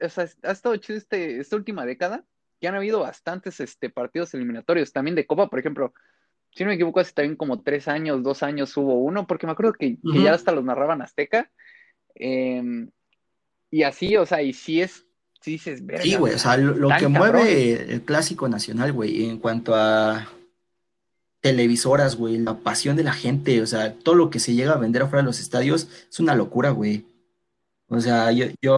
o 0.00 0.08
sea, 0.08 0.26
ha 0.42 0.52
estado 0.52 0.74
chido 0.76 0.96
este, 0.96 1.38
esta 1.38 1.56
última 1.56 1.84
década, 1.84 2.24
que 2.58 2.66
han 2.66 2.76
habido 2.76 3.00
bastantes 3.00 3.60
este, 3.60 3.90
partidos 3.90 4.32
eliminatorios, 4.32 4.90
también 4.90 5.16
de 5.16 5.26
Copa, 5.26 5.50
por 5.50 5.58
ejemplo, 5.58 5.92
si 6.54 6.62
no 6.62 6.68
me 6.68 6.74
equivoco, 6.74 7.00
hace 7.00 7.12
también 7.12 7.36
como 7.36 7.62
tres 7.62 7.88
años, 7.88 8.22
dos 8.22 8.42
años 8.42 8.76
hubo 8.76 8.94
uno, 8.94 9.26
porque 9.26 9.46
me 9.46 9.52
acuerdo 9.52 9.72
que, 9.72 9.98
ya 10.02 10.34
hasta 10.34 10.52
los 10.52 10.64
narraban 10.64 11.02
Azteca. 11.02 11.50
Em, 12.14 12.90
y 13.70 13.82
así, 13.82 14.16
o 14.16 14.24
sea, 14.24 14.40
y 14.42 14.52
sí 14.52 14.80
es 14.80 15.04
sí 15.40 15.58
Sí, 15.58 16.14
güey, 16.16 16.34
o 16.34 16.38
sea, 16.38 16.56
lo, 16.56 16.88
que 16.98 17.08
mueve 17.08 17.92
el 17.92 18.02
clásico 18.02 18.48
nacional, 18.48 18.92
güey, 18.92 19.24
en 19.24 19.38
cuanto 19.38 19.74
a 19.74 20.26
televisoras, 21.40 22.16
güey, 22.16 22.38
la 22.38 22.54
pasión 22.54 22.96
de 22.96 23.04
la 23.04 23.12
gente, 23.12 23.60
o 23.60 23.66
sea, 23.66 23.92
todo 23.92 24.14
lo 24.14 24.30
que 24.30 24.38
se 24.38 24.54
llega 24.54 24.72
a 24.72 24.78
vender 24.78 25.02
afuera 25.02 25.22
de 25.22 25.26
los 25.26 25.40
estadios 25.40 25.88
es 26.08 26.18
una 26.18 26.34
locura, 26.34 26.70
güey. 26.70 27.04
O 27.88 28.00
sea, 28.00 28.32
yo, 28.32 28.46
yo 28.62 28.76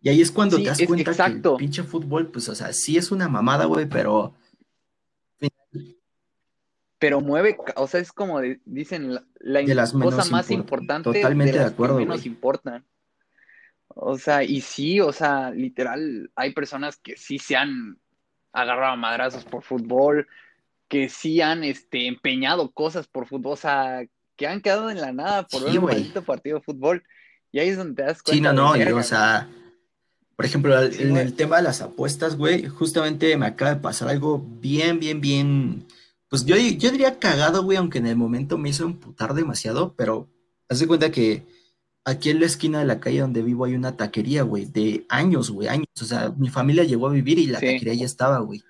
y 0.00 0.08
ahí 0.08 0.20
es 0.20 0.30
cuando 0.30 0.56
te 0.56 0.64
das 0.64 0.80
cuenta 0.86 1.12
que 1.12 1.32
el 1.32 1.56
pinche 1.56 1.82
fútbol, 1.82 2.28
pues, 2.28 2.48
o 2.48 2.54
sea, 2.54 2.72
sí 2.72 2.96
es 2.96 3.10
una 3.10 3.28
mamada, 3.28 3.64
güey, 3.64 3.88
pero 3.88 4.34
pero 7.02 7.20
mueve, 7.20 7.56
o 7.74 7.88
sea, 7.88 7.98
es 7.98 8.12
como 8.12 8.40
dicen, 8.64 9.18
la, 9.40 9.90
cosa 9.90 10.24
más 10.30 10.52
importante 10.52 11.12
totalmente 11.12 11.54
de, 11.54 11.58
las 11.58 11.72
acuerdo, 11.72 11.98
que 11.98 12.04
menos 12.04 12.24
importan. 12.24 12.84
O 13.88 14.16
sea, 14.16 14.44
y 14.44 14.60
sí, 14.60 15.00
o 15.00 15.12
sea, 15.12 15.50
literal, 15.50 16.30
hay 16.36 16.52
personas 16.52 16.98
que 16.98 17.16
sí 17.16 17.40
se 17.40 17.56
han 17.56 17.98
agarrado 18.52 18.92
a 18.92 18.96
madrazos 18.96 19.44
por 19.44 19.64
fútbol, 19.64 20.28
que 20.86 21.08
sí 21.08 21.40
han 21.40 21.64
este, 21.64 22.06
empeñado 22.06 22.70
cosas 22.70 23.08
por 23.08 23.26
fútbol, 23.26 23.54
o 23.54 23.56
sea, 23.56 24.06
que 24.36 24.46
han 24.46 24.60
quedado 24.60 24.88
en 24.88 25.00
la 25.00 25.10
nada 25.10 25.48
por 25.48 25.64
un 25.64 25.82
maldito 25.82 26.22
partido 26.22 26.58
de 26.58 26.64
fútbol. 26.64 27.02
Y 27.50 27.58
ahí 27.58 27.70
es 27.70 27.78
donde 27.78 28.00
te 28.00 28.02
das 28.02 28.22
cuenta. 28.22 28.50
Sí, 28.50 28.56
no, 28.56 28.76
no, 28.76 28.76
y, 28.76 28.82
o 28.84 29.02
sea, 29.02 29.48
por 30.36 30.46
ejemplo, 30.46 30.80
en 30.80 31.16
el 31.16 31.34
tema 31.34 31.56
de 31.56 31.64
las 31.64 31.80
apuestas, 31.80 32.36
güey, 32.36 32.68
justamente 32.68 33.36
me 33.36 33.46
acaba 33.46 33.74
de 33.74 33.80
pasar 33.80 34.08
algo 34.08 34.38
bien, 34.38 35.00
bien, 35.00 35.20
bien. 35.20 35.84
Pues 36.32 36.46
yo, 36.46 36.56
yo 36.56 36.90
diría 36.90 37.18
cagado, 37.18 37.62
güey, 37.62 37.76
aunque 37.76 37.98
en 37.98 38.06
el 38.06 38.16
momento 38.16 38.56
me 38.56 38.70
hizo 38.70 38.86
emputar 38.86 39.34
demasiado, 39.34 39.94
pero 39.94 40.30
haz 40.66 40.78
de 40.78 40.86
cuenta 40.86 41.10
que 41.10 41.44
aquí 42.06 42.30
en 42.30 42.40
la 42.40 42.46
esquina 42.46 42.78
de 42.78 42.86
la 42.86 43.00
calle 43.00 43.20
donde 43.20 43.42
vivo 43.42 43.66
hay 43.66 43.74
una 43.74 43.98
taquería, 43.98 44.42
güey, 44.42 44.64
de 44.64 45.04
años, 45.10 45.50
güey, 45.50 45.68
años. 45.68 45.88
O 46.00 46.06
sea, 46.06 46.30
mi 46.30 46.48
familia 46.48 46.84
llegó 46.84 47.08
a 47.08 47.12
vivir 47.12 47.38
y 47.38 47.48
la 47.48 47.60
taquería 47.60 47.92
ya 47.92 48.06
estaba, 48.06 48.38
güey. 48.38 48.62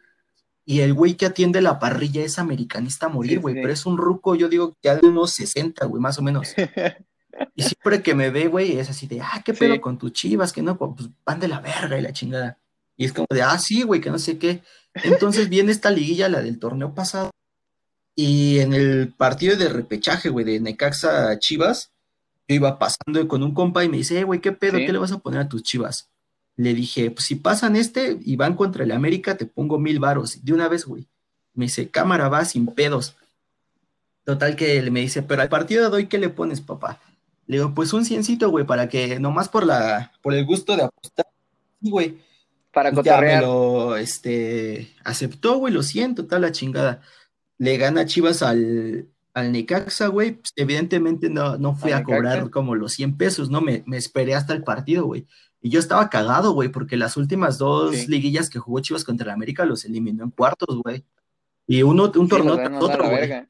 Y 0.65 0.81
el 0.81 0.93
güey 0.93 1.15
que 1.15 1.25
atiende 1.25 1.61
la 1.61 1.79
parrilla 1.79 2.25
es 2.25 2.41
americanista 2.41 3.07
a 3.07 3.11
morir, 3.11 3.39
güey, 3.39 3.55
pero 3.55 3.73
es 3.73 3.87
un 3.87 3.97
ruco, 3.97 4.35
yo 4.35 4.49
digo, 4.49 4.77
ya 4.83 4.97
de 4.97 5.07
unos 5.07 5.31
60, 5.31 5.87
güey, 5.87 6.03
más 6.03 6.19
o 6.19 6.23
menos. 6.23 6.49
y 7.55 7.63
siempre 7.63 8.03
que 8.03 8.17
me 8.17 8.31
ve, 8.31 8.49
güey, 8.49 8.77
es 8.77 8.91
así 8.91 9.07
de, 9.07 9.21
ah, 9.21 9.41
qué 9.45 9.55
pedo 9.55 9.81
con 9.81 9.99
tus 9.99 10.13
chivas, 10.13 10.53
que 10.53 10.63
no, 10.63 10.77
pues 10.77 11.11
van 11.25 11.39
de 11.39 11.47
la 11.47 11.61
verga 11.61 11.97
y 11.97 12.03
la 12.03 12.13
chingada. 12.13 12.59
Y 12.97 13.05
es 13.05 13.13
como 13.13 13.29
de, 13.31 13.43
ah, 13.43 13.57
sí, 13.57 13.83
güey, 13.83 14.01
que 14.01 14.11
no 14.11 14.19
sé 14.19 14.37
qué. 14.37 14.65
Entonces 14.95 15.49
viene 15.49 15.71
esta 15.71 15.93
liguilla, 15.93 16.29
la 16.29 16.43
del 16.43 16.59
torneo 16.59 16.93
pasado, 16.93 17.31
y 18.15 18.59
en 18.59 18.75
el 18.75 19.13
partido 19.17 19.57
de 19.57 19.69
repechaje, 19.69 20.29
güey, 20.29 20.45
de 20.45 20.61
Necaxa 20.61 21.39
Chivas, 21.39 21.93
yo 22.49 22.57
iba 22.57 22.79
pasando 22.79 23.27
con 23.29 23.43
un 23.43 23.55
compa 23.55 23.85
y 23.85 23.89
me 23.89 23.99
dice, 23.99 24.25
güey, 24.25 24.41
¿qué 24.41 24.53
pedo? 24.53 24.79
¿Qué 24.79 24.93
le 24.93 24.99
vas 24.99 25.13
a 25.13 25.19
poner 25.19 25.41
a 25.41 25.49
tus 25.49 25.63
Chivas? 25.63 26.11
Le 26.57 26.75
dije, 26.75 27.11
pues 27.11 27.27
si 27.27 27.37
pasan 27.37 27.77
este 27.77 28.19
y 28.21 28.37
van 28.37 28.57
contra 28.57 28.85
el 28.85 28.93
América, 28.93 29.37
te 29.37 29.47
pongo 29.47 29.79
mil 29.79 29.99
varos. 29.99 30.45
De 30.45 30.53
una 30.53 30.69
vez, 30.69 30.85
güey. 30.85 31.09
Me 31.55 31.67
dice, 31.67 31.89
cámara 31.91 32.29
va 32.29 32.45
sin 32.45 32.67
pedos. 32.67 33.17
Total 34.25 34.57
que 34.57 34.91
me 34.91 35.01
dice, 35.01 35.23
pero 35.23 35.43
al 35.43 35.49
partido 35.49 35.89
de 35.89 35.97
hoy, 35.97 36.07
¿qué 36.07 36.19
le 36.19 36.29
pones, 36.29 36.61
papá? 36.61 37.01
Le 37.47 37.57
digo, 37.57 37.75
pues 37.75 37.93
un 37.93 38.05
ciencito, 38.05 38.51
güey, 38.51 38.67
para 38.67 38.89
que 38.89 39.19
nomás 39.19 39.49
por 39.49 39.65
la, 39.65 40.13
por 40.23 40.35
el 40.35 40.45
gusto 40.45 40.77
de 40.77 40.85
apostar. 40.85 41.27
Güey. 41.81 42.19
Para 42.73 42.91
pues 42.91 43.05
ya 43.05 43.21
me 43.21 43.41
lo, 43.41 43.97
este, 43.97 44.95
aceptó, 45.05 45.59
güey, 45.59 45.75
lo 45.75 45.83
siento, 45.83 46.27
tal 46.27 46.43
la 46.43 46.53
chingada. 46.53 47.03
Le 47.59 47.77
gana 47.77 48.07
Chivas 48.07 48.43
al, 48.43 49.09
al 49.35 49.53
Necaxa, 49.53 50.09
güey. 50.09 50.33
Pues, 50.33 50.53
evidentemente 50.57 51.29
no, 51.29 51.57
no 51.59 51.75
fui 51.75 51.93
a 51.93 52.03
cobrar 52.03 52.51
como 52.51 52.75
los 52.75 52.93
100 52.93 53.17
pesos, 53.17 53.51
¿no? 53.51 53.61
Me, 53.61 53.83
me 53.87 53.97
esperé 53.97 54.35
hasta 54.35 54.53
el 54.53 54.65
partido, 54.65 55.07
güey. 55.07 55.27
Y 55.61 55.71
yo 55.71 55.79
estaba 55.79 56.11
cagado, 56.11 56.53
güey, 56.53 56.69
porque 56.71 56.97
las 56.97 57.17
últimas 57.17 57.57
dos 57.57 58.09
liguillas 58.09 58.51
que 58.51 58.59
jugó 58.59 58.81
Chivas 58.81 59.05
contra 59.05 59.27
el 59.27 59.31
América 59.31 59.65
los 59.65 59.85
eliminó 59.85 60.25
en 60.25 60.31
cuartos, 60.31 60.81
güey. 60.83 61.05
Y 61.67 61.83
uno, 61.85 62.11
un 62.17 62.29
torneo 62.29 62.57
tras 62.57 62.83
otro, 62.83 63.09
güey. 63.09 63.47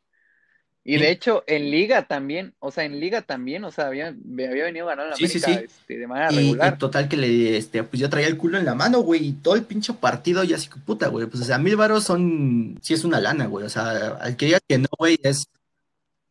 Y 0.84 0.98
de 0.98 1.12
hecho, 1.12 1.44
en 1.46 1.70
Liga 1.70 2.08
también, 2.08 2.54
o 2.58 2.72
sea, 2.72 2.84
en 2.84 2.98
Liga 2.98 3.22
también, 3.22 3.62
o 3.62 3.70
sea, 3.70 3.86
había, 3.86 4.08
había 4.08 4.64
venido 4.64 4.86
ganando 4.86 5.10
la 5.10 5.16
América 5.16 5.52
este, 5.52 5.98
de 5.98 6.06
manera 6.08 6.30
regular. 6.30 6.74
Y 6.74 6.78
total 6.78 7.08
que 7.08 7.16
le, 7.16 7.56
este, 7.56 7.84
pues 7.84 8.00
yo 8.00 8.10
traía 8.10 8.26
el 8.26 8.36
culo 8.36 8.58
en 8.58 8.64
la 8.64 8.74
mano, 8.74 8.98
güey, 8.98 9.24
y 9.24 9.32
todo 9.32 9.54
el 9.54 9.62
pinche 9.62 9.92
partido 9.94 10.42
ya 10.42 10.56
así 10.56 10.68
que 10.68 10.80
puta, 10.80 11.06
güey. 11.06 11.26
Pues, 11.26 11.42
o 11.42 11.44
sea, 11.44 11.58
mil 11.58 11.76
varos 11.76 12.02
son, 12.02 12.80
sí 12.82 12.94
es 12.94 13.04
una 13.04 13.20
lana, 13.20 13.46
güey. 13.46 13.64
O 13.64 13.68
sea, 13.68 14.16
al 14.20 14.36
que 14.36 14.46
diga 14.46 14.58
que 14.66 14.78
no, 14.78 14.88
güey, 14.98 15.20
es. 15.22 15.46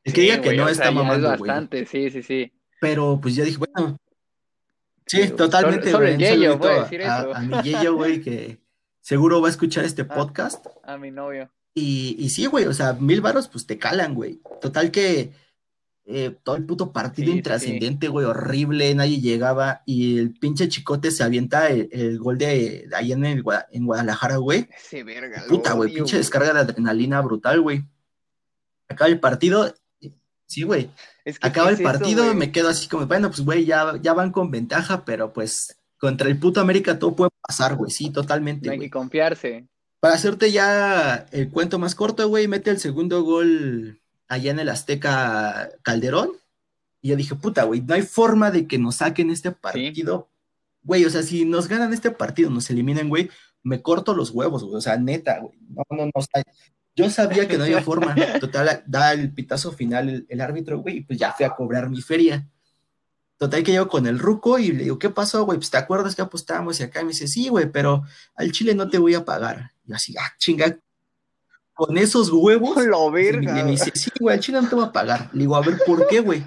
El 0.03 0.11
que 0.11 0.21
diga 0.21 0.41
que 0.41 0.53
no 0.53 0.67
está 0.67 0.91
mamando, 0.91 1.29
güey. 1.37 1.49
bastante, 1.49 1.85
sí, 1.85 2.09
sí, 2.09 2.21
sí. 2.21 2.51
Pero 2.81 3.19
pues 3.21 3.35
yo 3.35 3.45
dije, 3.45 3.57
bueno. 3.57 3.97
Sí, 5.05 5.29
totalmente, 5.29 5.93
güey. 5.93 6.25
a, 7.05 7.19
a, 7.21 7.39
mi 7.39 7.61
Yeyo, 7.63 7.95
güey, 7.95 8.21
que 8.21 8.57
seguro 8.99 9.41
va 9.41 9.47
a 9.47 9.51
escuchar 9.51 9.85
este 9.85 10.03
podcast. 10.05 10.65
a 10.83 10.97
mi 10.97 11.09
novio. 11.09 11.49
Y, 11.73 12.15
y 12.19 12.29
sí, 12.29 12.45
güey, 12.45 12.65
o 12.65 12.73
sea, 12.73 12.93
mil 12.93 13.21
varos, 13.21 13.47
pues 13.47 13.65
te 13.65 13.77
calan, 13.77 14.13
güey. 14.13 14.41
Total 14.59 14.91
que 14.91 15.31
eh, 16.13 16.35
todo 16.43 16.57
el 16.57 16.65
puto 16.65 16.91
partido 16.91 17.31
intrascendente, 17.31 18.07
güey, 18.07 18.25
horrible, 18.25 18.93
nadie 18.95 19.21
llegaba 19.21 19.81
y 19.85 20.17
el 20.17 20.33
pinche 20.33 20.67
chicote 20.67 21.11
se 21.11 21.23
avienta 21.23 21.69
el, 21.69 22.19
gol 22.19 22.37
de, 22.37 22.89
ahí 22.93 23.13
en, 23.13 23.23
el, 23.23 23.43
en 23.71 23.85
Guadalajara, 23.85 24.37
güey. 24.37 24.67
Ese 24.75 25.03
verga. 25.03 25.45
Puta, 25.47 25.73
güey, 25.73 25.93
pinche 25.93 26.17
descarga 26.17 26.53
de 26.53 26.59
adrenalina 26.59 27.21
brutal, 27.21 27.61
güey. 27.61 27.85
Acaba 28.89 29.09
el 29.09 29.19
partido, 29.21 29.73
sí, 30.47 30.63
güey. 30.63 30.89
Acaba 31.39 31.69
el 31.69 31.81
partido, 31.81 32.33
me 32.33 32.51
quedo 32.51 32.69
así 32.69 32.89
como, 32.89 33.05
bueno, 33.05 33.29
pues, 33.29 33.41
güey, 33.41 33.65
ya, 33.65 33.93
ya 34.01 34.13
van 34.13 34.31
con 34.31 34.51
ventaja, 34.51 35.05
pero 35.05 35.31
pues 35.31 35.77
contra 35.97 36.27
el 36.27 36.37
puto 36.37 36.59
América 36.59 36.99
todo 36.99 37.15
puede 37.15 37.29
pasar, 37.41 37.75
güey, 37.75 37.91
sí, 37.91 38.09
totalmente. 38.09 38.65
No 38.67 38.73
hay 38.73 38.79
que 38.79 38.89
confiarse. 38.89 39.67
Para 40.01 40.15
hacerte 40.15 40.51
ya 40.51 41.27
el 41.31 41.51
cuento 41.51 41.77
más 41.77 41.93
corto, 41.93 42.27
güey, 42.27 42.47
mete 42.47 42.71
el 42.71 42.79
segundo 42.79 43.21
gol 43.21 44.01
allá 44.27 44.49
en 44.49 44.57
el 44.57 44.69
Azteca 44.69 45.69
Calderón. 45.83 46.31
Y 47.01 47.09
yo 47.09 47.15
dije, 47.15 47.35
puta, 47.35 47.65
güey, 47.65 47.81
no 47.81 47.93
hay 47.93 48.01
forma 48.01 48.49
de 48.49 48.65
que 48.65 48.79
nos 48.79 48.95
saquen 48.95 49.29
este 49.29 49.51
partido. 49.51 50.27
Güey, 50.81 51.05
o 51.05 51.09
sea, 51.11 51.21
si 51.21 51.45
nos 51.45 51.67
ganan 51.67 51.93
este 51.93 52.09
partido, 52.09 52.49
nos 52.49 52.67
eliminen, 52.71 53.09
güey, 53.09 53.29
me 53.61 53.83
corto 53.83 54.15
los 54.15 54.31
huevos, 54.31 54.63
güey. 54.63 54.75
O 54.75 54.81
sea, 54.81 54.97
neta, 54.97 55.37
güey. 55.39 55.59
No, 55.69 55.83
no, 55.91 56.05
no. 56.07 56.11
yo 56.95 57.09
sabía 57.11 57.47
que 57.47 57.59
no 57.59 57.65
había 57.65 57.83
forma. 57.83 58.15
Total, 58.41 58.83
da 58.87 59.13
el 59.13 59.31
pitazo 59.31 59.71
final 59.71 60.09
el, 60.09 60.25
el 60.29 60.41
árbitro, 60.41 60.79
güey, 60.79 60.97
y 60.97 61.01
pues 61.01 61.19
ya 61.19 61.31
fui 61.31 61.45
a 61.45 61.51
cobrar 61.51 61.91
mi 61.91 62.01
feria. 62.01 62.49
Total 63.37 63.63
que 63.63 63.71
llego 63.71 63.87
con 63.87 64.05
el 64.05 64.19
ruco 64.19 64.57
y 64.57 64.71
le 64.71 64.83
digo, 64.83 64.99
¿qué 64.99 65.09
pasó, 65.09 65.45
güey? 65.45 65.57
Pues 65.57 65.71
te 65.71 65.77
acuerdas 65.77 66.15
que 66.15 66.21
apostamos 66.21 66.79
y 66.79 66.83
acá 66.83 67.01
y 67.01 67.05
me 67.05 67.09
dice, 67.09 67.27
sí, 67.27 67.49
güey, 67.49 67.71
pero 67.71 68.03
al 68.35 68.51
chile 68.51 68.73
no 68.73 68.87
te 68.87 68.99
voy 68.99 69.15
a 69.15 69.25
pagar. 69.25 69.71
Y 69.91 69.93
así, 69.93 70.15
ah, 70.17 70.33
chinga, 70.37 70.77
con 71.73 71.97
esos 71.97 72.29
huevos. 72.31 72.77
Lo 72.85 73.11
verga. 73.11 73.59
Y 73.59 73.63
me 73.63 73.71
dice, 73.71 73.91
sí, 73.93 74.09
güey, 74.19 74.35
al 74.35 74.41
chile 74.41 74.61
no 74.61 74.69
te 74.69 74.75
voy 74.75 74.85
a 74.85 74.91
pagar. 74.91 75.29
Le 75.33 75.41
digo, 75.41 75.55
a 75.55 75.61
ver, 75.61 75.77
¿por 75.85 76.07
qué, 76.07 76.19
güey? 76.19 76.43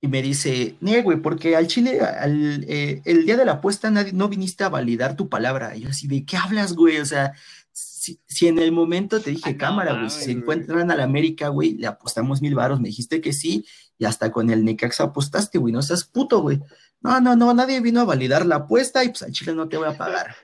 Y 0.00 0.06
me 0.06 0.22
dice, 0.22 0.76
nie, 0.80 1.02
güey, 1.02 1.20
porque 1.20 1.56
al 1.56 1.66
chile, 1.66 2.00
al, 2.00 2.64
eh, 2.68 3.02
el 3.04 3.26
día 3.26 3.36
de 3.36 3.44
la 3.44 3.54
apuesta 3.54 3.90
nadie, 3.90 4.12
no 4.12 4.28
viniste 4.28 4.62
a 4.62 4.68
validar 4.68 5.16
tu 5.16 5.28
palabra. 5.28 5.76
Y 5.76 5.80
yo 5.80 5.88
así, 5.88 6.06
¿de 6.06 6.24
qué 6.24 6.36
hablas, 6.36 6.74
güey? 6.74 6.98
O 6.98 7.04
sea, 7.04 7.32
si, 7.72 8.46
en 8.46 8.58
el 8.58 8.70
momento 8.70 9.20
te 9.20 9.30
dije, 9.30 9.56
cámara, 9.56 9.94
güey, 9.94 10.10
si 10.10 10.24
se 10.24 10.30
encuentran 10.30 10.90
a 10.90 10.96
la 10.96 11.04
América, 11.04 11.48
güey, 11.48 11.74
le 11.74 11.88
apostamos 11.88 12.40
mil 12.40 12.54
varos, 12.54 12.80
me 12.80 12.88
dijiste 12.88 13.20
que 13.20 13.32
sí, 13.32 13.66
y 13.98 14.04
hasta 14.04 14.30
con 14.30 14.50
el 14.50 14.64
Necaxa 14.64 15.04
apostaste, 15.04 15.58
güey, 15.58 15.72
no 15.72 15.82
seas 15.82 16.04
puto, 16.04 16.40
güey. 16.40 16.60
No, 17.00 17.20
no, 17.20 17.36
no, 17.36 17.52
nadie 17.54 17.80
vino 17.80 18.00
a 18.00 18.04
validar 18.04 18.46
la 18.46 18.56
apuesta 18.56 19.04
y 19.04 19.08
pues 19.08 19.22
al 19.22 19.32
Chile 19.32 19.54
no 19.54 19.68
te 19.68 19.76
voy 19.76 19.88
a 19.88 19.96
pagar. 19.96 20.34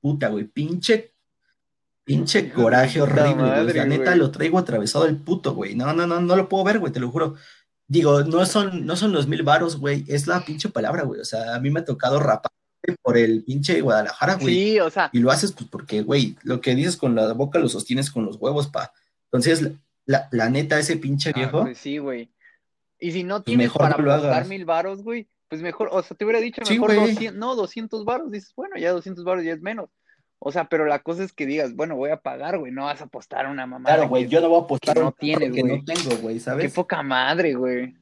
Puta, 0.00 0.28
güey, 0.28 0.44
pinche, 0.44 1.12
pinche 2.04 2.50
coraje 2.50 3.00
horrible, 3.00 3.62
güey. 3.62 3.74
La 3.74 3.84
neta 3.84 4.16
lo 4.16 4.30
traigo 4.30 4.58
atravesado 4.58 5.06
el 5.06 5.16
puto, 5.16 5.54
güey. 5.54 5.74
No, 5.74 5.92
no, 5.92 6.06
no, 6.06 6.20
no 6.20 6.36
lo 6.36 6.48
puedo 6.48 6.64
ver, 6.64 6.78
güey, 6.78 6.92
te 6.92 7.00
lo 7.00 7.10
juro. 7.10 7.36
Digo, 7.86 8.22
no 8.22 8.46
son, 8.46 8.86
no 8.86 8.96
son 8.96 9.12
los 9.12 9.26
mil 9.26 9.42
varos, 9.42 9.76
güey, 9.76 10.04
es 10.08 10.26
la 10.26 10.44
pinche 10.44 10.68
palabra, 10.68 11.02
güey. 11.02 11.20
O 11.20 11.24
sea, 11.24 11.56
a 11.56 11.60
mí 11.60 11.70
me 11.70 11.80
ha 11.80 11.84
tocado 11.84 12.20
rapar 12.20 12.52
por 13.02 13.18
el 13.18 13.44
pinche 13.44 13.80
Guadalajara, 13.80 14.34
güey. 14.34 14.54
Sí, 14.54 14.80
o 14.80 14.90
sea. 14.90 15.10
Y 15.12 15.18
lo 15.18 15.30
haces, 15.30 15.52
pues, 15.52 15.68
porque, 15.68 16.02
güey, 16.02 16.36
lo 16.42 16.60
que 16.60 16.74
dices 16.74 16.96
con 16.96 17.14
la 17.14 17.32
boca 17.32 17.58
lo 17.58 17.68
sostienes 17.68 18.10
con 18.10 18.24
los 18.24 18.36
huevos, 18.36 18.68
pa. 18.68 18.92
Entonces, 19.24 19.72
la, 20.06 20.28
la 20.32 20.48
neta, 20.48 20.78
ese 20.78 20.96
pinche 20.96 21.30
ah, 21.30 21.32
viejo. 21.36 21.62
pues 21.62 21.78
sí, 21.78 21.98
güey. 21.98 22.30
Y 22.98 23.12
si 23.12 23.24
no 23.24 23.36
pues 23.36 23.44
tienes 23.44 23.72
para 23.72 23.96
pagar 23.96 24.46
mil 24.46 24.64
varos, 24.64 25.02
güey, 25.02 25.28
pues 25.50 25.62
mejor, 25.62 25.88
o 25.90 26.00
sea, 26.00 26.16
te 26.16 26.24
hubiera 26.24 26.40
dicho 26.40 26.62
mejor 26.62 26.94
200, 26.94 27.34
no, 27.34 27.56
200 27.56 28.04
varos, 28.04 28.30
dices, 28.30 28.54
bueno, 28.54 28.76
ya 28.78 28.92
200 28.92 29.24
varos 29.24 29.44
ya 29.44 29.52
es 29.52 29.60
menos. 29.60 29.90
O 30.38 30.52
sea, 30.52 30.68
pero 30.68 30.86
la 30.86 31.00
cosa 31.00 31.24
es 31.24 31.32
que 31.32 31.44
digas, 31.44 31.74
bueno, 31.74 31.96
voy 31.96 32.10
a 32.10 32.18
pagar, 32.18 32.56
güey, 32.56 32.70
no 32.70 32.84
vas 32.84 33.00
a 33.00 33.04
apostar 33.04 33.48
una 33.48 33.66
mamá. 33.66 33.88
Claro, 33.88 34.08
güey, 34.08 34.28
yo 34.28 34.40
no 34.40 34.48
voy 34.48 34.60
a 34.60 34.64
apostar 34.64 34.96
no 34.96 35.10
tienes, 35.10 35.52
que 35.52 35.64
no 35.64 35.82
tengo, 35.84 36.16
güey, 36.22 36.38
¿sabes? 36.38 36.66
Qué 36.66 36.72
poca 36.72 37.02
madre, 37.02 37.54
güey. 37.54 37.96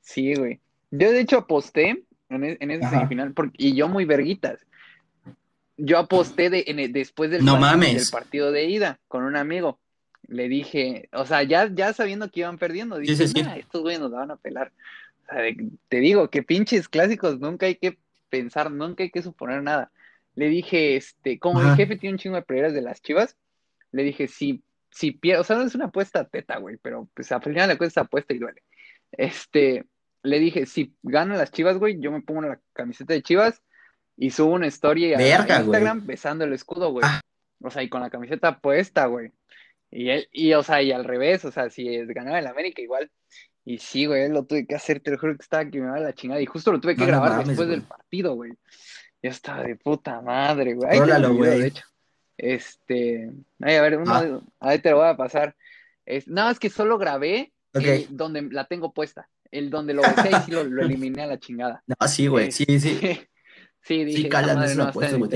Sí, 0.00 0.36
güey. 0.36 0.60
Yo 0.92 1.10
de 1.10 1.20
hecho 1.20 1.38
aposté 1.38 2.04
en, 2.28 2.44
e, 2.44 2.56
en 2.60 2.70
ese 2.70 2.88
semifinal, 2.88 3.34
porque, 3.34 3.56
y 3.58 3.74
yo 3.74 3.88
muy 3.88 4.04
verguitas. 4.04 4.64
Yo 5.76 5.98
aposté 5.98 6.50
de, 6.50 6.64
en 6.68 6.92
después 6.92 7.32
del, 7.32 7.44
del 7.44 8.02
partido 8.12 8.52
de 8.52 8.64
ida 8.66 9.00
con 9.08 9.24
un 9.24 9.36
amigo 9.36 9.80
le 10.28 10.48
dije, 10.48 11.08
o 11.12 11.24
sea, 11.26 11.42
ya, 11.42 11.68
ya 11.72 11.92
sabiendo 11.92 12.30
que 12.30 12.40
iban 12.40 12.58
perdiendo, 12.58 12.98
dije, 12.98 13.24
estos 13.24 13.82
güeyes 13.82 14.00
nos 14.00 14.10
van 14.10 14.30
a 14.30 14.36
pelar. 14.36 14.72
Te 15.88 15.96
digo, 15.98 16.30
que 16.30 16.42
pinches 16.42 16.88
clásicos, 16.88 17.40
nunca 17.40 17.66
hay 17.66 17.76
que 17.76 17.98
pensar, 18.28 18.70
nunca 18.70 19.02
hay 19.02 19.10
que 19.10 19.22
suponer 19.22 19.62
nada. 19.62 19.90
Le 20.34 20.48
dije, 20.48 20.96
este, 20.96 21.38
como 21.38 21.60
el 21.62 21.74
jefe 21.76 21.96
tiene 21.96 22.14
un 22.14 22.18
chingo 22.18 22.36
de 22.36 22.42
playeras 22.42 22.74
de 22.74 22.82
las 22.82 23.00
chivas, 23.00 23.36
le 23.92 24.02
dije, 24.02 24.28
si, 24.28 24.62
si 24.90 25.12
pierde, 25.12 25.40
o 25.40 25.44
sea, 25.44 25.56
no 25.56 25.62
es 25.62 25.74
una 25.74 25.86
apuesta 25.86 26.24
teta, 26.24 26.58
güey, 26.58 26.76
pero 26.76 27.08
pues 27.14 27.32
al 27.32 27.42
final 27.42 27.68
le 27.68 27.78
cuesta 27.78 28.02
apuesta 28.02 28.34
y 28.34 28.38
duele. 28.38 28.62
Este, 29.12 29.86
le 30.22 30.38
dije, 30.38 30.66
si 30.66 30.94
ganan 31.02 31.38
las 31.38 31.52
chivas, 31.52 31.78
güey, 31.78 31.98
yo 32.00 32.12
me 32.12 32.20
pongo 32.20 32.42
la 32.42 32.60
camiseta 32.72 33.14
de 33.14 33.22
chivas 33.22 33.62
y 34.16 34.30
subo 34.30 34.54
una 34.54 34.66
historia 34.66 35.18
a 35.18 35.60
Instagram 35.60 36.06
besando 36.06 36.44
el 36.44 36.52
escudo, 36.52 36.90
güey. 36.90 37.04
Ah. 37.06 37.20
O 37.62 37.70
sea, 37.70 37.82
y 37.82 37.88
con 37.88 38.00
la 38.00 38.10
camiseta 38.10 38.58
puesta, 38.58 39.06
güey. 39.06 39.32
Y 39.90 40.10
él, 40.10 40.28
y 40.32 40.52
o 40.52 40.62
sea, 40.62 40.82
y 40.82 40.92
al 40.92 41.04
revés, 41.04 41.44
o 41.44 41.52
sea, 41.52 41.70
si 41.70 42.04
ganaba 42.06 42.38
el 42.38 42.46
América 42.46 42.82
igual. 42.82 43.10
Y 43.68 43.78
sí, 43.78 44.06
güey, 44.06 44.28
lo 44.28 44.44
tuve 44.44 44.64
que 44.64 44.76
hacer, 44.76 45.00
te 45.00 45.10
lo 45.10 45.18
juro 45.18 45.36
que 45.36 45.42
estaba 45.42 45.68
que 45.68 45.80
me 45.80 45.88
va 45.88 45.98
la 45.98 46.14
chingada. 46.14 46.40
Y 46.40 46.46
justo 46.46 46.70
lo 46.70 46.80
tuve 46.80 46.94
que 46.94 47.04
grabar 47.04 47.44
después 47.44 47.68
del 47.68 47.82
partido, 47.82 48.36
güey. 48.36 48.52
Ya 49.20 49.30
estaba 49.30 49.64
de 49.64 49.74
puta 49.74 50.20
madre, 50.20 50.74
güey. 50.74 50.88
Ahí 50.88 51.00
güey. 51.00 51.58
De 51.58 51.66
hecho. 51.66 51.82
Este, 52.38 53.32
ay, 53.60 53.74
a 53.74 53.82
ver, 53.82 53.98
uno, 53.98 54.14
ah. 54.14 54.40
ahí 54.60 54.78
te 54.78 54.90
lo 54.90 54.98
voy 54.98 55.08
a 55.08 55.16
pasar. 55.16 55.56
Es, 56.04 56.28
nada 56.28 56.50
más 56.50 56.60
que 56.60 56.70
solo 56.70 56.96
grabé 56.96 57.52
donde 58.10 58.42
la 58.52 58.66
tengo 58.68 58.94
puesta. 58.94 59.28
El 59.50 59.68
donde 59.68 59.94
lo 59.94 60.02
besé 60.02 60.30
y 60.30 60.44
sí 60.44 60.52
lo, 60.52 60.60
eliminé 60.60 61.22
a 61.22 61.26
la 61.26 61.40
chingada. 61.40 61.82
No, 62.00 62.06
sí, 62.06 62.28
güey, 62.28 62.52
sí, 62.52 62.64
sí. 62.78 63.00
sí, 63.82 64.04
dije, 64.04 64.22
sí, 64.22 64.28
cala, 64.28 64.54
no 64.54 64.62
es 64.62 64.76
una 64.76 64.90
apuesta, 64.90 65.16
güey. 65.16 65.30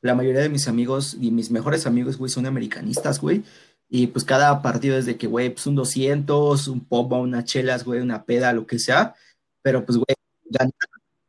La 0.00 0.14
mayoría 0.14 0.40
de 0.40 0.48
mis 0.48 0.68
amigos 0.68 1.18
y 1.20 1.32
mis 1.32 1.50
mejores 1.50 1.86
amigos, 1.86 2.16
güey, 2.16 2.30
son 2.30 2.46
americanistas, 2.46 3.20
güey. 3.20 3.42
Y 3.88 4.08
pues 4.08 4.24
cada 4.24 4.60
partido 4.60 4.98
es 4.98 5.06
de 5.06 5.16
que, 5.16 5.26
güey, 5.26 5.50
pues 5.50 5.66
un 5.66 5.74
200, 5.74 6.68
un 6.68 6.84
pop, 6.84 7.10
una 7.12 7.44
chelas, 7.44 7.84
güey, 7.84 8.00
una 8.00 8.24
peda, 8.24 8.52
lo 8.52 8.66
que 8.66 8.78
sea. 8.78 9.14
Pero 9.62 9.84
pues, 9.84 9.96
güey, 9.96 10.14
ganar, 10.44 10.72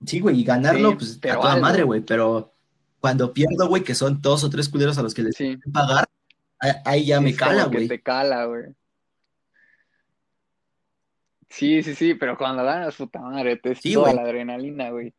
sí, 0.05 0.19
güey, 0.19 0.41
y 0.41 0.43
ganarlo, 0.43 0.97
pues 0.97 1.17
a 1.23 1.39
toda 1.39 1.57
madre, 1.57 1.83
güey. 1.83 2.01
Pero 2.01 2.53
cuando 2.99 3.33
pierdo, 3.33 3.67
güey, 3.67 3.83
que 3.83 3.95
son 3.95 4.21
dos 4.21 4.43
o 4.43 4.49
tres 4.49 4.67
culeros 4.67 4.97
a 4.97 5.03
los 5.03 5.13
que 5.13 5.23
les 5.23 5.35
sí. 5.35 5.57
pagar, 5.71 6.09
ahí 6.83 7.05
ya 7.05 7.21
me 7.21 7.33
cala, 7.33 7.65
güey. 7.65 7.87
te 7.87 8.01
cala, 8.01 8.45
güey. 8.45 8.75
Sí, 11.49 11.81
sí, 11.81 11.95
sí, 11.95 12.13
pero 12.13 12.37
cuando 12.37 12.63
ganas, 12.63 12.95
puta 12.95 13.19
madre, 13.21 13.55
te 13.55 13.71
es 13.71 13.81
toda 13.81 14.13
la 14.13 14.21
adrenalina, 14.21 14.91
güey. 14.91 15.13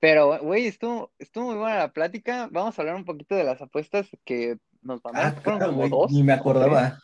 Pero, 0.00 0.38
güey, 0.40 0.66
estuvo, 0.66 1.12
estuvo 1.18 1.46
muy 1.46 1.56
buena 1.56 1.78
la 1.78 1.92
plática. 1.92 2.48
Vamos 2.52 2.78
a 2.78 2.82
hablar 2.82 2.96
un 2.96 3.06
poquito 3.06 3.34
de 3.36 3.44
las 3.44 3.62
apuestas 3.62 4.06
que 4.24 4.58
nos 4.84 5.02
mandaron. 5.04 5.34
Ah, 5.36 5.40
Fueron 5.42 5.60
como 5.60 5.88
dos. 5.88 6.12
ni 6.12 6.22
me 6.22 6.32
acordaba. 6.32 7.00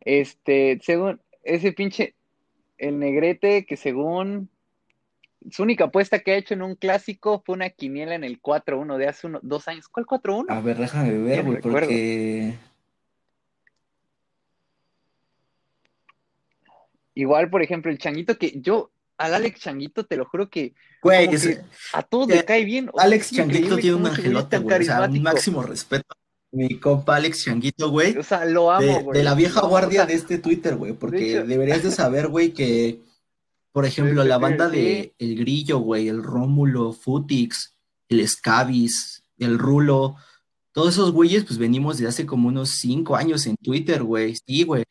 Este, 0.00 0.78
según 0.82 1.20
ese 1.42 1.72
pinche, 1.72 2.14
el 2.78 2.98
negrete 2.98 3.64
que 3.66 3.76
según 3.76 4.48
su 5.50 5.62
única 5.62 5.84
apuesta 5.84 6.18
que 6.18 6.32
ha 6.32 6.36
hecho 6.36 6.52
en 6.54 6.62
un 6.62 6.74
clásico 6.74 7.42
fue 7.46 7.54
una 7.54 7.70
quiniela 7.70 8.14
en 8.14 8.24
el 8.24 8.40
4-1 8.42 8.96
de 8.98 9.08
hace 9.08 9.26
uno- 9.26 9.40
dos 9.42 9.68
años. 9.68 9.88
¿Cuál 9.88 10.04
4-1? 10.06 10.46
A 10.50 10.60
ver, 10.60 10.76
déjame 10.76 11.16
ver, 11.18 11.42
güey, 11.44 11.60
porque... 11.60 12.54
Igual, 17.14 17.50
por 17.50 17.62
ejemplo, 17.62 17.90
el 17.90 17.98
changuito 17.98 18.38
que 18.38 18.60
yo, 18.60 18.90
al 19.18 19.34
Alex 19.34 19.60
Changuito, 19.60 20.06
te 20.06 20.16
lo 20.16 20.24
juro 20.24 20.48
que 20.48 20.74
Güey, 21.02 21.26
como 21.26 21.36
es- 21.36 21.46
que 21.46 21.60
a 21.92 22.02
todos 22.02 22.30
eh, 22.30 22.36
le 22.36 22.44
cae 22.44 22.64
bien. 22.64 22.90
Alex 22.96 23.32
Changuito 23.32 23.76
tiene 23.76 23.96
un 23.96 24.06
ese 24.06 24.16
angelote, 24.16 24.58
güey. 24.58 24.80
O 24.80 24.84
sea, 24.84 25.02
un 25.02 25.22
máximo 25.22 25.62
respeto. 25.62 26.14
Mi 26.52 26.80
compa 26.80 27.16
Alex 27.16 27.44
Changuito, 27.44 27.90
güey. 27.90 28.16
O 28.18 28.22
sea, 28.22 28.44
lo 28.44 28.70
amo, 28.72 28.84
De, 28.86 29.02
güey. 29.02 29.18
de 29.18 29.24
la 29.24 29.34
vieja 29.34 29.60
guardia 29.62 30.02
o 30.02 30.04
sea, 30.04 30.06
de 30.06 30.14
este 30.14 30.38
Twitter, 30.38 30.76
güey. 30.76 30.92
Porque 30.94 31.42
deberías 31.44 31.82
de 31.82 31.90
saber, 31.92 32.26
güey, 32.28 32.52
que, 32.52 33.00
por 33.72 33.84
ejemplo, 33.86 34.24
la 34.24 34.38
banda 34.38 34.68
de 34.68 35.14
El 35.18 35.36
Grillo, 35.38 35.78
güey, 35.78 36.08
el 36.08 36.22
Rómulo, 36.22 36.92
Futix, 36.92 37.76
el 38.08 38.26
Scavis, 38.28 39.22
el 39.38 39.58
Rulo, 39.58 40.16
todos 40.72 40.94
esos 40.94 41.12
güeyes, 41.12 41.44
pues 41.44 41.58
venimos 41.58 41.98
de 41.98 42.08
hace 42.08 42.26
como 42.26 42.48
unos 42.48 42.70
cinco 42.70 43.14
años 43.16 43.46
en 43.46 43.56
Twitter, 43.56 44.02
güey. 44.02 44.34
Sí, 44.46 44.64
güey. 44.64 44.84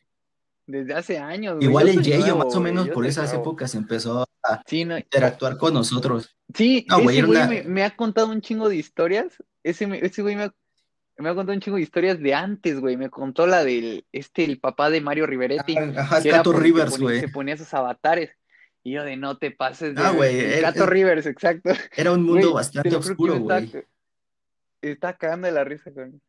Desde 0.66 0.94
hace 0.94 1.18
años, 1.18 1.56
güey. 1.56 1.66
Igual 1.68 1.86
Yo 1.88 1.92
el 2.00 2.02
Yeyo, 2.02 2.36
más 2.36 2.54
o 2.54 2.60
menos 2.60 2.88
por 2.90 3.04
esas 3.06 3.26
nuevo. 3.30 3.42
épocas 3.42 3.74
empezó 3.74 4.22
a 4.44 4.62
Sí, 4.66 4.84
no, 4.84 4.96
interactuar 4.96 5.58
con 5.58 5.74
nosotros. 5.74 6.34
Sí, 6.54 6.86
No, 6.88 6.96
ese 7.00 7.04
güey 7.04 7.22
una- 7.22 7.46
me, 7.46 7.62
me 7.64 7.82
ha 7.84 7.94
contado 7.96 8.28
un 8.30 8.40
chingo 8.40 8.68
de 8.68 8.76
historias. 8.76 9.26
Ese, 9.62 9.86
ese 10.02 10.22
güey 10.22 10.36
me 10.36 10.44
ha, 10.44 10.54
me 11.22 11.28
ha 11.30 11.34
contado 11.34 11.54
un 11.54 11.60
chingo 11.60 11.76
de 11.76 11.82
historias 11.82 12.20
de 12.20 12.34
antes, 12.34 12.80
güey. 12.80 12.96
Me 12.96 13.10
contó 13.10 13.46
la 13.46 13.64
del, 13.64 14.04
este, 14.12 14.44
el 14.44 14.58
papá 14.60 14.90
de 14.90 15.00
Mario 15.00 15.26
Riveretti, 15.26 15.76
Ah, 15.76 15.92
Ajá, 15.96 16.22
que 16.22 16.32
porque 16.44 16.60
Rivers, 16.60 16.98
güey. 16.98 17.20
se 17.20 17.28
ponía 17.28 17.56
sus 17.56 17.72
avatares. 17.74 18.30
Y 18.82 18.92
yo 18.92 19.04
de 19.04 19.16
no 19.16 19.36
te 19.36 19.50
pases 19.50 19.94
de 19.94 20.02
Ah, 20.02 20.10
güey, 20.10 20.38
el- 20.40 20.86
Rivers, 20.86 21.26
exacto. 21.26 21.70
Era 21.94 22.12
un 22.12 22.22
mundo 22.22 22.54
bastante 22.54 22.94
oscuro, 22.96 23.38
güey. 23.38 23.70
Estaba 24.80 25.12
cagando 25.18 25.46
de 25.46 25.52
la 25.52 25.64
risa 25.64 25.92
con. 25.92 26.20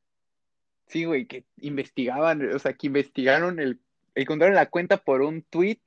Sí, 0.87 1.05
güey, 1.05 1.25
que 1.25 1.45
investigaban, 1.61 2.53
o 2.53 2.59
sea, 2.59 2.73
que 2.73 2.87
investigaron 2.87 3.59
el. 3.59 3.79
Encontraron 4.13 4.55
la 4.55 4.65
cuenta 4.65 4.97
por 4.97 5.21
un 5.21 5.41
tweet 5.43 5.79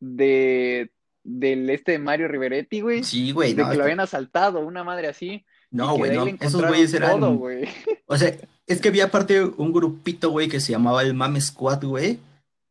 de 0.00 0.90
del 1.22 1.70
este 1.70 1.92
de 1.92 1.98
Mario 2.00 2.26
Riveretti, 2.26 2.80
güey. 2.80 3.04
Sí, 3.04 3.30
güey, 3.30 3.54
de 3.54 3.62
no, 3.62 3.68
que 3.68 3.68
lo 3.68 3.72
está- 3.74 3.84
habían 3.84 4.00
asaltado, 4.00 4.58
una 4.60 4.82
madre 4.82 5.06
así. 5.06 5.44
No, 5.72 5.96
güey, 5.96 6.14
no. 6.14 6.26
Esos 6.38 6.64
güeyes 6.64 6.92
eran, 6.92 7.20
todo, 7.20 7.34
güey. 7.34 7.64
o 8.06 8.16
sea, 8.16 8.36
es 8.66 8.80
que 8.80 8.88
había 8.88 9.06
aparte 9.06 9.42
un 9.42 9.72
grupito, 9.72 10.30
güey, 10.30 10.48
que 10.48 10.60
se 10.60 10.72
llamaba 10.72 11.02
el 11.02 11.14
Mame 11.14 11.40
Squad, 11.40 11.84
güey, 11.84 12.20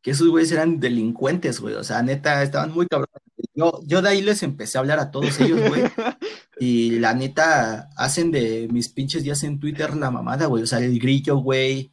que 0.00 0.12
esos 0.12 0.28
güeyes 0.28 0.52
eran 0.52 0.80
delincuentes, 0.80 1.60
güey, 1.60 1.74
o 1.74 1.84
sea, 1.84 2.02
neta, 2.02 2.42
estaban 2.42 2.72
muy 2.72 2.86
cabrones. 2.86 3.12
Yo, 3.54 3.80
yo 3.84 4.00
de 4.00 4.08
ahí 4.08 4.22
les 4.22 4.42
empecé 4.42 4.78
a 4.78 4.80
hablar 4.80 5.00
a 5.00 5.10
todos 5.10 5.38
ellos, 5.40 5.68
güey, 5.68 5.82
y 6.60 6.98
la 7.00 7.12
neta, 7.12 7.90
hacen 7.96 8.30
de 8.30 8.68
mis 8.70 8.88
pinches 8.88 9.24
días 9.24 9.42
en 9.42 9.58
Twitter 9.58 9.96
la 9.96 10.10
mamada, 10.10 10.46
güey, 10.46 10.62
o 10.62 10.66
sea, 10.66 10.78
el 10.78 10.98
grillo, 10.98 11.36
güey, 11.36 11.92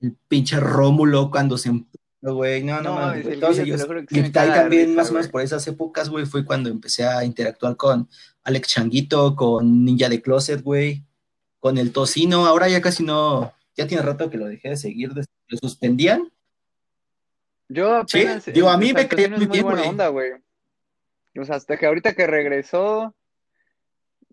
el 0.00 0.16
pinche 0.28 0.58
Rómulo 0.58 1.30
cuando 1.30 1.56
se 1.56 1.70
empuja, 1.70 2.04
güey, 2.20 2.62
no, 2.64 2.76
no 2.80 2.82
No 2.82 2.94
mames, 2.96 3.40
todos 3.40 3.58
ellos. 3.58 3.80
sí 4.08 4.16
Y 4.16 4.20
ahí 4.20 4.30
también, 4.32 4.86
risa, 4.88 4.96
más 4.96 5.10
o 5.10 5.12
menos 5.14 5.28
por 5.28 5.42
esas 5.42 5.66
épocas, 5.66 6.08
güey, 6.08 6.26
fue 6.26 6.44
cuando 6.44 6.68
empecé 6.68 7.04
a 7.06 7.24
interactuar 7.24 7.76
con 7.76 8.08
Alex 8.44 8.68
Changuito, 8.68 9.36
con 9.36 9.84
Ninja 9.84 10.08
de 10.08 10.20
Closet, 10.20 10.62
güey, 10.62 11.04
con 11.60 11.78
el 11.78 11.92
Tocino. 11.92 12.46
Ahora 12.46 12.68
ya 12.68 12.80
casi 12.80 13.04
no, 13.04 13.52
ya 13.76 13.86
tiene 13.86 14.02
rato 14.02 14.28
que 14.30 14.38
lo 14.38 14.46
dejé 14.46 14.70
de 14.70 14.76
seguir, 14.76 15.12
lo 15.14 15.58
suspendían. 15.58 16.30
Yo 17.68 18.02
Sí, 18.06 18.20
apenas. 18.22 18.46
digo, 18.46 18.70
a 18.70 18.78
mí 18.78 18.92
me 18.92 19.06
caía 19.06 19.28
muy 19.28 19.46
bien, 19.46 19.66
güey. 19.66 20.32
O 21.38 21.44
sea, 21.44 21.56
hasta 21.56 21.76
que 21.76 21.86
ahorita 21.86 22.14
que 22.14 22.26
regresó. 22.26 23.14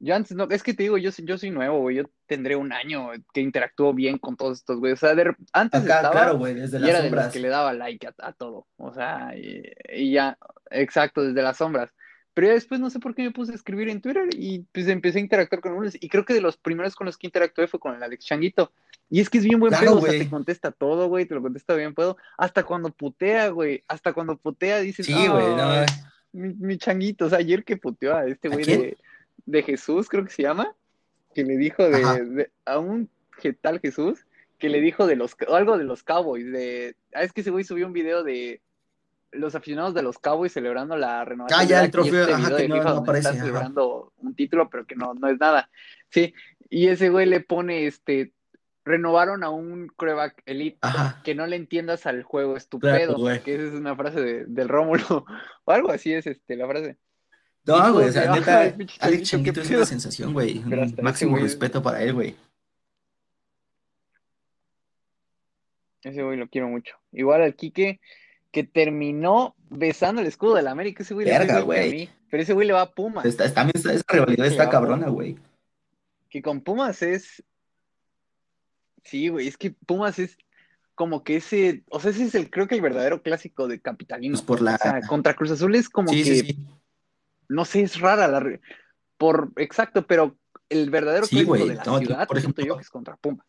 Yo 0.05 0.15
antes 0.15 0.37
no, 0.37 0.47
es 0.51 0.61
que 0.61 0.73
te 0.75 0.83
digo, 0.83 0.97
yo, 0.97 1.11
soy- 1.11 1.25
yo 1.25 1.37
soy 1.37 1.49
nuevo, 1.49 1.79
güey. 1.79 1.95
Yo 1.97 2.03
tendré 2.27 2.55
un 2.55 2.71
año 2.71 3.09
que 3.33 3.41
interactúo 3.41 3.93
bien 3.93 4.17
con 4.19 4.37
todos 4.37 4.59
estos, 4.59 4.79
güey. 4.79 4.93
O 4.93 4.95
sea, 4.97 5.15
de 5.15 5.33
antes 5.51 5.81
Acá, 5.83 5.95
estaba 5.95 6.11
claro, 6.11 6.37
güey, 6.37 6.53
desde 6.53 6.77
y 6.77 6.81
las 6.81 6.89
era 6.91 6.97
de 6.99 7.03
los 7.05 7.09
sombras. 7.11 7.33
que 7.33 7.39
le 7.39 7.47
daba 7.49 7.73
like 7.73 8.07
a, 8.07 8.13
a 8.19 8.33
todo. 8.33 8.67
O 8.77 8.93
sea, 8.93 9.33
y, 9.35 9.63
y 9.93 10.11
ya, 10.11 10.37
exacto, 10.69 11.23
desde 11.23 11.41
las 11.41 11.57
sombras. 11.57 11.89
Pero 12.35 12.47
ya 12.47 12.53
después 12.53 12.81
no 12.81 12.89
sé 12.89 12.99
por 12.99 13.15
qué 13.15 13.23
me 13.23 13.31
puse 13.31 13.53
a 13.53 13.55
escribir 13.55 13.87
en 13.89 14.01
Twitter 14.01 14.27
y 14.33 14.59
pues 14.73 14.87
empecé 14.89 15.19
a 15.19 15.21
interactuar 15.21 15.61
con 15.61 15.71
unos. 15.73 15.95
Y 15.99 16.09
creo 16.09 16.23
que 16.25 16.33
de 16.33 16.41
los 16.41 16.57
primeros 16.57 16.93
con 16.95 17.05
los 17.05 17.17
que 17.17 17.27
interactué 17.27 17.67
fue 17.67 17.79
con 17.79 17.95
el 17.95 18.03
Alex 18.03 18.25
Changuito. 18.25 18.73
Y 19.09 19.21
es 19.21 19.29
que 19.29 19.37
es 19.37 19.45
bien 19.45 19.59
buen 19.59 19.71
Claro, 19.71 19.85
pedo, 19.85 19.97
o 19.99 20.01
sea, 20.01 20.11
te 20.19 20.29
contesta 20.29 20.71
todo, 20.71 21.07
güey, 21.07 21.25
te 21.25 21.33
lo 21.35 21.41
contesta 21.41 21.73
bien 21.75 21.93
pedo. 21.95 22.17
Hasta 22.37 22.63
cuando 22.63 22.89
putea, 22.91 23.49
güey, 23.49 23.83
hasta 23.87 24.13
cuando 24.13 24.37
putea 24.37 24.79
dices, 24.81 25.05
Sí, 25.05 25.13
güey, 25.27 25.45
"Ay, 25.45 25.55
no, 25.55 25.85
mi, 26.33 26.53
mi 26.55 26.77
changuito, 26.77 27.25
o 27.25 27.29
sea, 27.29 27.37
ayer 27.39 27.63
que 27.63 27.77
puteó 27.77 28.15
a 28.15 28.25
este 28.27 28.49
¿A 28.49 28.51
güey 28.51 28.65
de, 28.65 28.97
de 29.45 29.63
Jesús, 29.63 30.09
creo 30.09 30.23
que 30.25 30.31
se 30.31 30.43
llama, 30.43 30.75
que 31.33 31.43
le 31.43 31.57
dijo 31.57 31.87
de, 31.89 32.49
a 32.65 32.79
un 32.79 33.09
que 33.41 33.53
tal 33.53 33.79
Jesús, 33.79 34.25
que 34.57 34.69
le 34.69 34.79
dijo 34.81 35.05
de 35.05 35.15
los, 35.15 35.35
o 35.47 35.55
algo 35.55 35.77
de 35.77 35.83
los 35.83 36.03
Cowboys, 36.03 36.49
de, 36.51 36.95
ah, 37.13 37.23
es 37.23 37.33
que 37.33 37.41
ese 37.41 37.51
güey 37.51 37.63
subió 37.65 37.85
un 37.87 37.93
video 37.93 38.23
de 38.23 38.61
los 39.31 39.53
aficionados 39.53 39.93
de 39.93 40.01
los 40.01 40.17
Cowboys 40.17 40.53
celebrando 40.53 40.95
la 40.95 41.25
renovación. 41.25 41.59
Ah, 41.59 41.63
ya, 41.65 41.83
el 41.83 41.91
trofeo, 41.91 42.21
este 42.21 42.33
ajá, 42.33 42.55
que 42.55 42.63
de 42.63 42.67
no- 42.69 42.81
aparece, 42.81 43.27
están 43.29 43.41
celebrando 43.45 44.13
un 44.17 44.33
título, 44.33 44.69
pero 44.69 44.85
que 44.85 44.95
no, 44.95 45.13
no 45.13 45.27
es 45.27 45.37
nada, 45.39 45.69
sí, 46.09 46.33
y 46.69 46.87
ese 46.87 47.09
güey 47.09 47.25
le 47.25 47.41
pone, 47.41 47.85
este, 47.85 48.31
renovaron 48.85 49.43
a 49.43 49.49
un 49.49 49.87
coreback 49.87 50.41
elite, 50.45 50.77
Ajá. 50.81 51.21
que 51.23 51.35
no 51.35 51.45
le 51.47 51.57
entiendas 51.57 52.05
al 52.05 52.23
juego 52.23 52.51
Claro, 52.51 52.57
estupendo, 52.57 53.17
güey. 53.17 53.41
que 53.43 53.55
esa 53.55 53.63
es 53.65 53.73
una 53.73 53.95
frase 53.95 54.21
de- 54.21 54.45
del 54.45 54.69
Rómulo, 54.69 55.25
o 55.65 55.71
algo 55.71 55.91
así 55.91 56.13
es 56.13 56.25
este, 56.27 56.55
la 56.55 56.67
frase. 56.67 56.97
No, 57.67 57.93
güey, 57.93 58.09
o 58.09 58.11
sea, 58.11 58.31
neta, 58.33 58.59
"Ay, 58.61 58.73
pinche 58.77 58.97
Alex 58.99 59.29
Changuito, 59.29 59.61
es 59.61 59.67
pedo". 59.67 59.77
una 59.79 59.85
sensación, 59.87 60.33
güey. 60.33 60.59
Un 60.59 60.95
máximo 61.01 61.37
respeto 61.37 61.81
para 61.81 62.03
él, 62.03 62.13
güey. 62.13 62.35
Ese 66.03 66.21
güey 66.21 66.37
lo 66.37 66.47
quiero 66.47 66.67
mucho. 66.67 66.95
Igual 67.11 67.41
al 67.41 67.55
Quique, 67.55 67.99
que 68.51 68.63
terminó 68.63 69.55
besando 69.69 70.21
el 70.21 70.27
escudo 70.27 70.55
de 70.55 70.61
la 70.61 70.71
América. 70.71 71.03
Ese 71.03 71.13
güey 71.13 71.25
Verga, 71.25 71.61
güey. 71.61 72.09
Pero 72.29 72.43
ese 72.43 72.53
güey 72.53 72.67
le 72.67 72.73
va 72.73 72.81
a 72.81 72.91
Pumas. 72.91 73.25
Está, 73.25 73.45
está- 73.45 73.67
esa 73.73 74.03
rivalidad 74.09 74.45
está 74.45 74.69
cabrona, 74.69 75.07
güey. 75.09 75.37
Que 76.29 76.41
con 76.41 76.61
Pumas 76.61 77.01
es. 77.01 77.43
Sí, 79.03 79.29
güey, 79.29 79.47
es 79.47 79.57
que 79.57 79.71
Pumas 79.71 80.19
es 80.19 80.37
como 80.93 81.23
que 81.23 81.37
ese. 81.37 81.83
O 81.89 81.99
sea, 81.99 82.11
ese 82.11 82.25
es 82.25 82.35
el, 82.35 82.49
creo 82.51 82.67
que 82.67 82.75
el 82.75 82.81
verdadero 82.81 83.21
clásico 83.23 83.67
de 83.67 83.79
capitalino. 83.81 84.33
Pues 84.33 84.43
por 84.43 84.61
la. 84.61 84.75
O 84.75 84.77
sea, 84.77 85.01
contra 85.07 85.33
Cruz 85.33 85.51
Azul 85.51 85.73
es 85.75 85.89
como 85.89 86.09
Sí, 86.09 86.23
que. 86.23 86.35
sí, 86.35 86.39
sí. 86.41 86.65
No 87.49 87.65
sé, 87.65 87.81
es 87.81 87.99
rara 87.99 88.27
la. 88.27 88.59
Por. 89.17 89.51
Exacto, 89.57 90.05
pero 90.07 90.37
el 90.69 90.89
verdadero 90.89 91.25
Sí, 91.25 91.35
clásico 91.45 91.55
de 91.67 91.75
la 91.75 91.83
No, 91.83 91.99
ciudad, 91.99 92.27
por 92.27 92.37
ejemplo, 92.37 92.65
yo 92.65 92.75
que 92.75 92.81
es 92.81 92.89
contra 92.89 93.15
Pumas. 93.17 93.45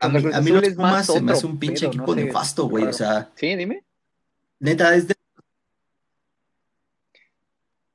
A 0.00 0.08
mí, 0.08 0.18
a 0.32 0.40
mí 0.40 0.50
los 0.50 0.68
Pumas 0.70 1.06
se 1.06 1.20
me 1.20 1.32
hace 1.32 1.46
un 1.46 1.58
pinche 1.58 1.86
pedo, 1.88 1.92
no 1.98 2.02
equipo 2.04 2.14
sé, 2.14 2.24
nefasto, 2.24 2.64
güey. 2.68 2.84
O 2.84 2.92
sea, 2.92 3.30
Sí, 3.34 3.54
dime. 3.56 3.84
neta, 4.58 4.94
es 4.94 5.08
de. 5.08 5.14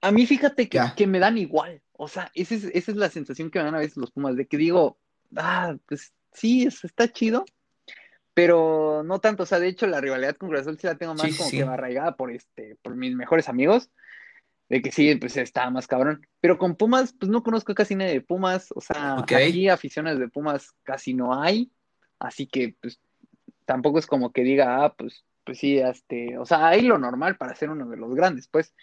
A 0.01 0.12
mí 0.12 0.25
fíjate 0.25 0.69
que, 0.69 0.80
que 0.95 1.08
me 1.08 1.19
dan 1.19 1.38
igual. 1.38 1.82
O 1.93 2.08
sea, 2.08 2.32
esa 2.36 2.53
es, 2.56 2.65
esa 2.65 2.91
es 2.91 2.97
la 2.97 3.10
sensación 3.10 3.49
que 3.49 3.60
me 3.60 3.65
dan 3.65 3.75
a 3.75 3.80
veces 3.80 3.97
los 3.97 4.12
Pumas, 4.12 4.36
de 4.36 4.45
que 4.45 4.58
digo, 4.58 4.97
ah, 5.36 5.75
pues 5.88 6.13
sí, 6.34 6.63
es- 6.67 6.84
está 6.84 7.12
chido, 7.12 7.45
pero 8.36 9.01
no 9.03 9.19
tanto. 9.19 9.43
O 9.43 9.45
sea, 9.47 9.60
de 9.60 9.67
hecho, 9.67 9.88
la 9.88 9.99
rivalidad 9.99 10.36
con 10.38 10.49
Cruz 10.49 10.65
sí 10.80 10.86
la 10.88 10.95
tengo 10.97 11.15
más 11.15 11.32
sí, 11.32 11.38
como 11.38 11.49
sí. 11.49 11.58
que 11.58 11.63
arraigada 11.63 12.15
por 12.15 12.32
este, 12.32 12.77
por 12.84 12.95
mis 12.95 13.15
mejores 13.15 13.49
amigos, 13.49 13.89
de 14.69 14.82
que 14.82 14.91
sí, 14.91 15.15
pues 15.15 15.38
está 15.38 15.69
más 15.69 15.88
cabrón. 15.88 16.27
Pero 16.39 16.58
con 16.58 16.75
Pumas, 16.75 17.13
pues 17.13 17.30
no 17.30 17.43
conozco 17.43 17.73
casi 17.73 17.95
nadie 17.95 18.13
de 18.13 18.21
Pumas. 18.21 18.69
O 18.75 18.82
sea, 18.82 19.15
Ok. 19.15 19.32
aquí 19.34 19.69
aficiones 19.69 20.19
de 20.19 20.27
Pumas 20.27 20.73
casi 20.84 21.13
no 21.13 21.41
hay. 21.41 21.71
Así 22.19 22.47
que, 22.47 22.75
pues, 22.82 22.99
tampoco 23.65 23.99
es 23.99 24.08
como 24.08 24.32
que 24.32 24.43
diga, 24.43 24.84
ah, 24.84 24.93
pues, 24.93 25.23
pues 25.43 25.60
sí, 25.60 25.77
este, 25.77 26.38
o 26.38 26.45
sea, 26.45 26.67
hay 26.67 26.82
lo 26.82 26.97
normal 26.97 27.38
para 27.38 27.56
ser 27.56 27.69
uno 27.69 27.88
de 27.88 27.97
los 27.97 28.13
grandes, 28.13 28.47
pues 28.47 28.73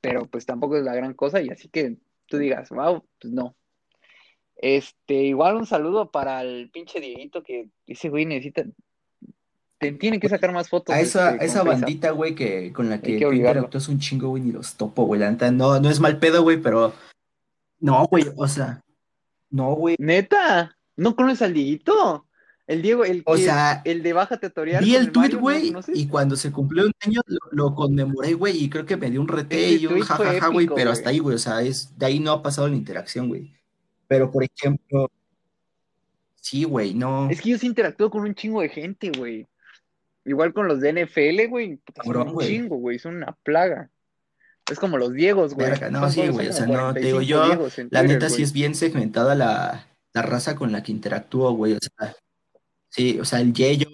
pero 0.00 0.26
pues 0.26 0.46
tampoco 0.46 0.76
es 0.76 0.84
la 0.84 0.94
gran 0.94 1.14
cosa 1.14 1.40
y 1.40 1.50
así 1.50 1.68
que 1.68 1.96
tú 2.26 2.38
digas, 2.38 2.70
wow, 2.70 3.06
pues 3.20 3.32
no. 3.32 3.56
Este, 4.56 5.14
igual 5.14 5.56
un 5.56 5.66
saludo 5.66 6.10
para 6.10 6.42
el 6.42 6.70
pinche 6.70 7.00
Dieguito 7.00 7.42
que 7.42 7.68
ese 7.86 8.08
güey 8.08 8.26
necesita, 8.26 8.64
te 9.80 9.92
tiene 9.92 10.20
que 10.20 10.28
sacar 10.28 10.52
más 10.52 10.68
fotos. 10.68 10.94
A 10.94 11.00
esa, 11.00 11.30
este, 11.30 11.42
a 11.42 11.46
esa 11.46 11.62
bandita, 11.62 12.10
güey, 12.10 12.34
que, 12.34 12.70
con 12.72 12.90
la 12.90 13.00
que, 13.00 13.18
que 13.18 13.34
interactúas 13.34 13.88
un 13.88 13.98
chingo, 13.98 14.28
güey, 14.28 14.42
ni 14.42 14.52
los 14.52 14.74
topo, 14.74 15.04
güey. 15.06 15.18
La 15.18 15.30
neta, 15.30 15.50
no, 15.50 15.80
no 15.80 15.88
es 15.88 16.00
mal 16.00 16.18
pedo, 16.18 16.42
güey, 16.42 16.58
pero. 16.58 16.92
No, 17.80 18.06
güey, 18.06 18.26
o 18.36 18.46
sea. 18.46 18.82
No, 19.48 19.72
güey. 19.72 19.96
Neta, 19.98 20.76
¿no 20.96 21.16
conoces 21.16 21.40
al 21.42 21.54
Dieguito? 21.54 22.26
El 22.66 22.82
Diego, 22.82 23.04
el, 23.04 23.22
O 23.24 23.34
que- 23.34 23.42
sea, 23.44 23.80
el 23.86 24.02
de 24.02 24.12
baja 24.12 24.38
tutorial. 24.38 24.84
Vi 24.84 24.94
el 24.94 25.10
tweet, 25.10 25.30
Mario, 25.30 25.72
¿no 25.72 25.80
güey, 25.80 25.98
y 25.98 26.06
cuando 26.06 26.36
se 26.36 26.52
cumplió 26.52 26.84
un 26.84 26.92
año 27.00 27.22
lo, 27.26 27.38
lo 27.50 27.74
conmemoré, 27.74 28.34
güey, 28.34 28.62
y 28.62 28.68
creo 28.68 28.84
que 28.84 28.98
me 28.98 29.10
dio 29.10 29.20
un 29.22 29.28
rete 29.28 29.72
y 29.72 29.86
un 29.86 30.00
jajaja, 30.00 30.48
güey, 30.48 30.68
pero 30.72 30.90
hasta 30.90 31.08
ahí, 31.08 31.18
güey, 31.18 31.34
o 31.34 31.38
sea, 31.38 31.62
es, 31.62 31.98
de 31.98 32.06
ahí 32.06 32.20
no 32.20 32.32
ha 32.32 32.42
pasado 32.42 32.68
la 32.68 32.76
interacción, 32.76 33.28
güey. 33.28 33.50
Pero, 34.06 34.30
por 34.30 34.44
ejemplo, 34.44 35.10
sí, 36.34 36.64
güey, 36.64 36.92
no, 36.92 37.30
Es 37.30 37.40
que 37.40 37.50
yo 37.50 37.58
sí 37.58 37.66
interactúo 37.66 38.10
con 38.10 38.22
un 38.22 38.34
chingo 38.34 38.60
de 38.60 38.68
gente, 38.68 39.10
güey. 39.16 39.48
Igual 40.24 40.52
con 40.52 40.68
los 40.68 40.80
de 40.80 41.04
NFL, 41.04 41.48
güey. 41.48 41.76
puta, 41.76 42.02
Son 42.02 42.12
Cabrón, 42.12 42.36
un 42.36 42.44
chingo, 42.44 42.76
güey. 42.76 42.98
Son 42.98 43.16
una 43.16 43.36
plaga. 43.42 43.90
Es 44.70 44.78
como 44.78 44.98
los 44.98 45.12
Diegos, 45.12 45.54
güey. 45.54 45.70
verga, 45.70 45.90
no, 45.90 46.08
sí, 46.10 46.28
güey, 46.28 46.48
o 46.48 46.52
sea, 46.52 46.66
no, 46.66 46.94
te 46.94 47.00
digo 47.00 47.18
45 47.18 47.24
yo, 47.24 47.54
la 47.90 48.00
Twitter, 48.00 48.04
neta 48.04 48.30
sí 48.30 48.42
es 48.42 48.52
bien 48.52 48.74
segmentada 48.76 49.34
la, 49.34 49.88
la 50.12 50.22
raza 50.22 50.54
con 50.54 50.70
la 50.70 50.82
que 50.82 50.92
interactúo, 50.92 51.52
güey, 51.52 51.72
o 51.74 51.78
sea, 51.80 52.14
sí, 52.88 53.18
o 53.18 53.24
sea, 53.24 53.40
el 53.40 53.52
Yeyo, 53.52 53.88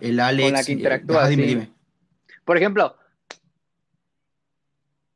el 0.00 0.20
Alex, 0.20 0.52
la 0.52 0.64
que 0.64 0.72
interactúa, 0.72 1.18
ajá, 1.18 1.28
dime, 1.28 1.42
sí. 1.42 1.48
dime, 1.50 1.72
Por 2.46 2.56
ejemplo, 2.56 2.96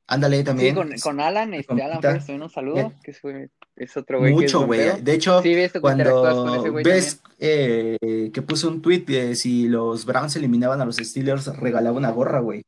ándale 0.07 0.39
sí, 0.39 0.45
también, 0.45 0.75
con, 0.75 0.93
con 0.99 1.21
Alan, 1.21 1.55
este, 1.55 1.83
Alan 1.83 2.01
también 2.01 2.43
un 2.43 2.51
saludo. 2.51 2.93
Que 3.03 3.13
es, 3.13 3.23
güey, 3.23 3.49
es 3.77 3.97
otro 3.97 4.19
güey 4.19 4.33
mucho, 4.33 4.65
güey, 4.65 5.03
de 5.03 5.15
hecho, 5.15 5.43
Sí, 5.43 5.51
con 5.53 5.59
ese 5.59 5.81
Cuando 5.81 6.73
ves 6.83 7.21
eh, 7.39 8.31
que 8.33 8.43
puso 8.43 8.69
un 8.69 8.81
tweet 8.81 9.05
de 9.05 9.35
si 9.37 9.69
los 9.69 10.07
Browns 10.07 10.35
eliminaban 10.37 10.81
a 10.81 10.87
los 10.87 10.97
Steelers, 10.97 11.47
regalaba 11.59 11.97
una 11.97 12.11
gorra, 12.11 12.41
güey. 12.41 12.63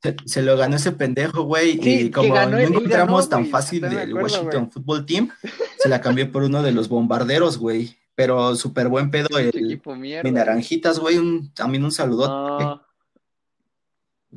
Se, 0.00 0.14
se 0.26 0.42
lo 0.42 0.56
ganó 0.56 0.76
ese 0.76 0.92
pendejo, 0.92 1.42
güey. 1.42 1.80
Sí, 1.82 2.02
y 2.02 2.10
como 2.10 2.32
ganó 2.32 2.52
no 2.52 2.58
encontramos 2.58 3.28
ganó, 3.28 3.42
tan 3.42 3.50
fácil 3.50 3.80
del 3.80 3.98
acuerdo, 3.98 4.22
Washington. 4.22 4.70
Football 4.70 5.04
Team, 5.04 5.30
se 5.78 5.88
la 5.88 6.00
cambió 6.00 6.30
por 6.30 6.44
uno 6.44 6.62
de 6.62 6.70
los 6.70 6.88
bombarderos, 6.88 7.58
güey. 7.58 7.96
Pero 8.14 8.54
súper 8.54 8.88
buen 8.88 9.10
pedo 9.10 9.38
el 9.38 9.48
equipo 9.48 9.96
mierda. 9.96 10.28
mi 10.28 10.34
naranjitas, 10.34 11.00
güey. 11.00 11.18
Un, 11.18 11.52
también 11.52 11.84
un 11.84 11.92
saludote. 11.92 12.64
No, 12.64 12.82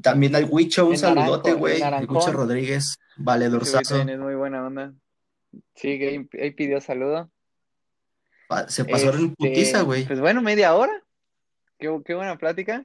También 0.02 0.36
al 0.36 0.47
Huicho, 0.50 0.86
un 0.86 0.93
El 0.93 0.97
saludote, 0.97 1.54
güey. 1.54 1.82
el 1.82 2.10
Huicho. 2.10 2.32
Rodríguez, 2.32 2.97
valedorzazo. 3.17 3.97
es 4.02 4.19
muy 4.19 4.36
buena 4.36 4.65
onda. 4.65 4.93
Sí, 5.82 5.98
que 5.98 6.28
ahí, 6.39 6.52
pidió 6.52 6.80
saludo. 6.80 7.32
Se 8.67 8.86
pasaron 8.86 9.20
en 9.22 9.26
Este, 9.32 9.36
putiza, 9.50 9.82
güey. 9.82 10.06
Pues 10.06 10.20
bueno, 10.20 10.41
media 10.41 10.76
hora. 10.76 10.91
Qué, 11.80 11.89
qué 12.06 12.13
buena 12.13 12.38
plática. 12.38 12.84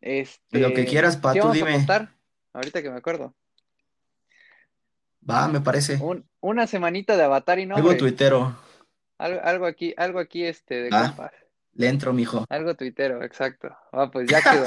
Este, 0.00 0.58
Lo 0.58 0.74
que 0.74 0.84
quieras, 0.84 1.16
pa, 1.16 1.32
¿qué 1.32 1.40
tú 1.40 1.48
a 1.48 1.52
dime. 1.52 1.74
apostar? 1.74 2.10
Ahorita 2.52 2.82
que 2.82 2.90
me 2.90 2.96
acuerdo. 2.98 3.34
Va, 5.28 5.46
me 5.48 5.60
parece. 5.60 5.96
Un- 6.00 6.28
una 6.40 6.66
semanita 6.66 7.16
de 7.16 7.22
Avatar 7.22 7.58
y 7.60 7.62
Algo 7.62 7.76
nombre. 7.78 7.96
tuitero. 7.96 8.56
Algo, 9.18 9.40
algo 9.44 9.66
aquí, 9.66 9.94
algo 9.96 10.18
aquí 10.18 10.44
este 10.44 10.82
de 10.82 10.88
Ah. 10.92 11.06
compas. 11.08 11.30
Le 11.74 11.88
entro, 11.88 12.12
mijo. 12.12 12.44
Algo 12.50 12.74
tuitero, 12.74 13.22
exacto. 13.22 13.74
Ah, 13.92 14.10
pues 14.12 14.28
ya 14.28 14.42
quedó. 14.42 14.64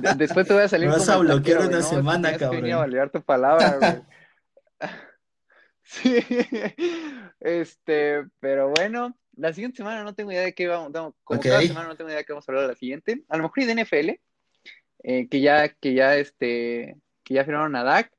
De- 0.00 0.14
Después 0.18 0.46
te 0.46 0.52
voy 0.52 0.64
a 0.64 0.68
salir 0.68 0.88
Me 0.88 0.96
vas 0.96 1.06
como 1.06 1.18
a 1.18 1.20
bloquear 1.20 1.60
una 1.60 1.78
¿no? 1.78 1.82
semana, 1.82 2.32
Tenías 2.32 2.38
que 2.50 2.56
venir 2.56 2.72
a 2.72 2.76
cabrón. 2.76 2.90
validar 2.90 3.10
tu 3.10 3.22
palabra, 3.22 3.76
güey. 3.78 4.02
Sí. 5.86 6.20
Este, 7.40 8.24
pero 8.40 8.70
bueno, 8.70 9.16
la 9.36 9.52
siguiente 9.52 9.76
semana 9.78 10.02
no 10.02 10.14
tengo 10.14 10.32
idea 10.32 10.42
de 10.42 10.54
qué 10.54 10.66
vamos, 10.66 10.90
no, 10.90 11.14
como 11.22 11.40
cada 11.40 11.60
semana 11.60 11.88
no 11.88 11.96
tengo 11.96 12.08
idea 12.10 12.18
de 12.18 12.24
qué 12.24 12.32
vamos 12.32 12.48
a 12.48 12.52
hablar 12.52 12.66
la 12.68 12.74
siguiente. 12.74 13.24
A 13.28 13.36
lo 13.36 13.44
mejor 13.44 13.62
y 13.62 13.66
de 13.66 13.84
NFL, 13.84 14.20
eh, 15.04 15.28
que 15.28 15.40
ya, 15.40 15.68
que 15.68 15.94
ya, 15.94 16.16
este, 16.16 16.96
que 17.22 17.34
ya 17.34 17.44
firmaron 17.44 17.76
a 17.76 17.84
Dak. 17.84 18.10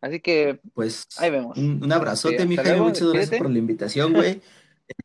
Así 0.00 0.20
que 0.20 0.60
Pues 0.74 1.06
ahí 1.18 1.30
vemos. 1.30 1.56
un, 1.56 1.82
un 1.82 1.92
abrazote, 1.92 2.34
Este, 2.36 2.46
mi 2.46 2.56
Jaime. 2.56 2.76
Muchas 2.80 3.12
gracias 3.12 3.38
por 3.40 3.50
la 3.50 3.58
invitación, 3.58 4.12
güey. 4.12 4.40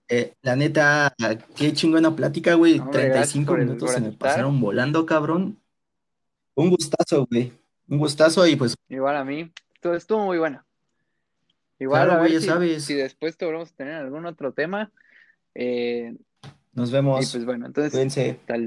Eh, 0.09 0.33
la 0.41 0.55
neta, 0.57 1.13
qué 1.55 1.71
chingona 1.71 2.13
plática, 2.13 2.55
güey. 2.55 2.77
Gracias 2.79 3.31
35 3.31 3.47
por 3.51 3.59
el- 3.59 3.65
minutos 3.67 3.91
se 3.91 4.01
me 4.01 4.11
pasaron 4.11 4.59
volando, 4.59 5.05
cabrón. 5.05 5.61
Un 6.55 6.71
gustazo, 6.71 7.25
güey. 7.31 7.53
Un 7.87 7.97
gustazo 7.99 8.45
y 8.47 8.57
pues 8.57 8.75
Igual 8.89 9.15
a 9.15 9.23
mí. 9.23 9.49
Estuvo, 9.75 9.93
estuvo 9.93 10.25
muy 10.25 10.39
buena. 10.39 10.65
Igual 11.79 12.05
Claro, 12.05 12.19
a 12.19 12.21
ver 12.23 12.29
güey, 12.31 12.41
si, 12.41 12.47
sabes. 12.47 12.83
si 12.85 12.93
después 12.95 13.37
te 13.37 13.45
volvemos 13.45 13.71
a 13.71 13.75
tener 13.75 13.93
algún 13.95 14.25
otro 14.25 14.51
tema. 14.53 14.91
Eh, 15.53 16.15
nos 16.73 16.89
y 16.89 16.93
vemos. 16.93 17.31
pues 17.31 17.45
bueno, 17.45 17.65
entonces, 17.67 17.91
Cuídense. 17.91 18.39
tal 18.45 18.65